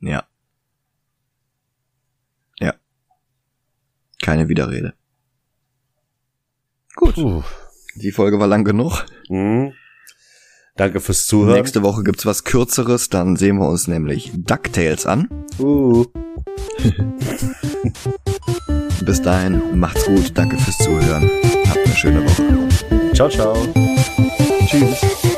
[0.00, 0.24] Ja.
[2.60, 2.74] Ja.
[4.22, 4.94] Keine Widerrede.
[6.94, 7.14] Gut.
[7.14, 7.42] Puh.
[7.96, 9.04] Die Folge war lang genug.
[9.28, 9.72] Mhm.
[10.76, 11.58] Danke fürs Zuhören.
[11.58, 15.28] Nächste Woche gibt's was Kürzeres, dann sehen wir uns nämlich DuckTales an.
[15.58, 16.06] Uh.
[19.04, 21.30] Bis dahin, macht's gut, danke fürs Zuhören.
[21.68, 23.14] Habt eine schöne Woche.
[23.14, 23.54] Ciao, ciao.
[24.66, 25.33] Tschüss.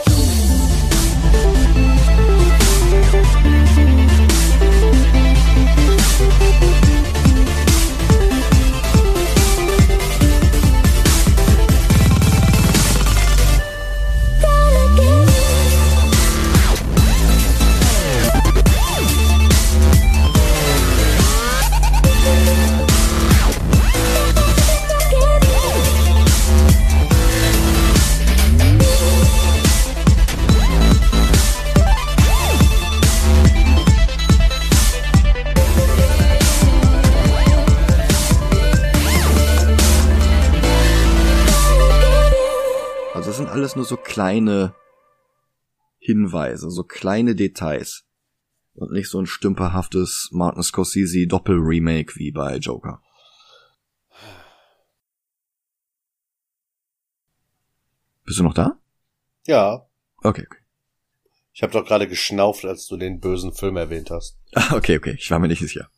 [43.67, 44.77] Alles nur so kleine
[45.99, 48.05] Hinweise, so kleine Details.
[48.75, 53.03] Und nicht so ein stümperhaftes Martin Scorsese Doppel-Remake wie bei Joker.
[58.25, 58.79] Bist du noch da?
[59.47, 59.89] Ja.
[60.19, 60.63] Okay, okay.
[61.53, 64.39] Ich habe doch gerade geschnauft, als du den bösen Film erwähnt hast.
[64.55, 65.91] Ah, Okay, okay, ich war mir nicht sicher.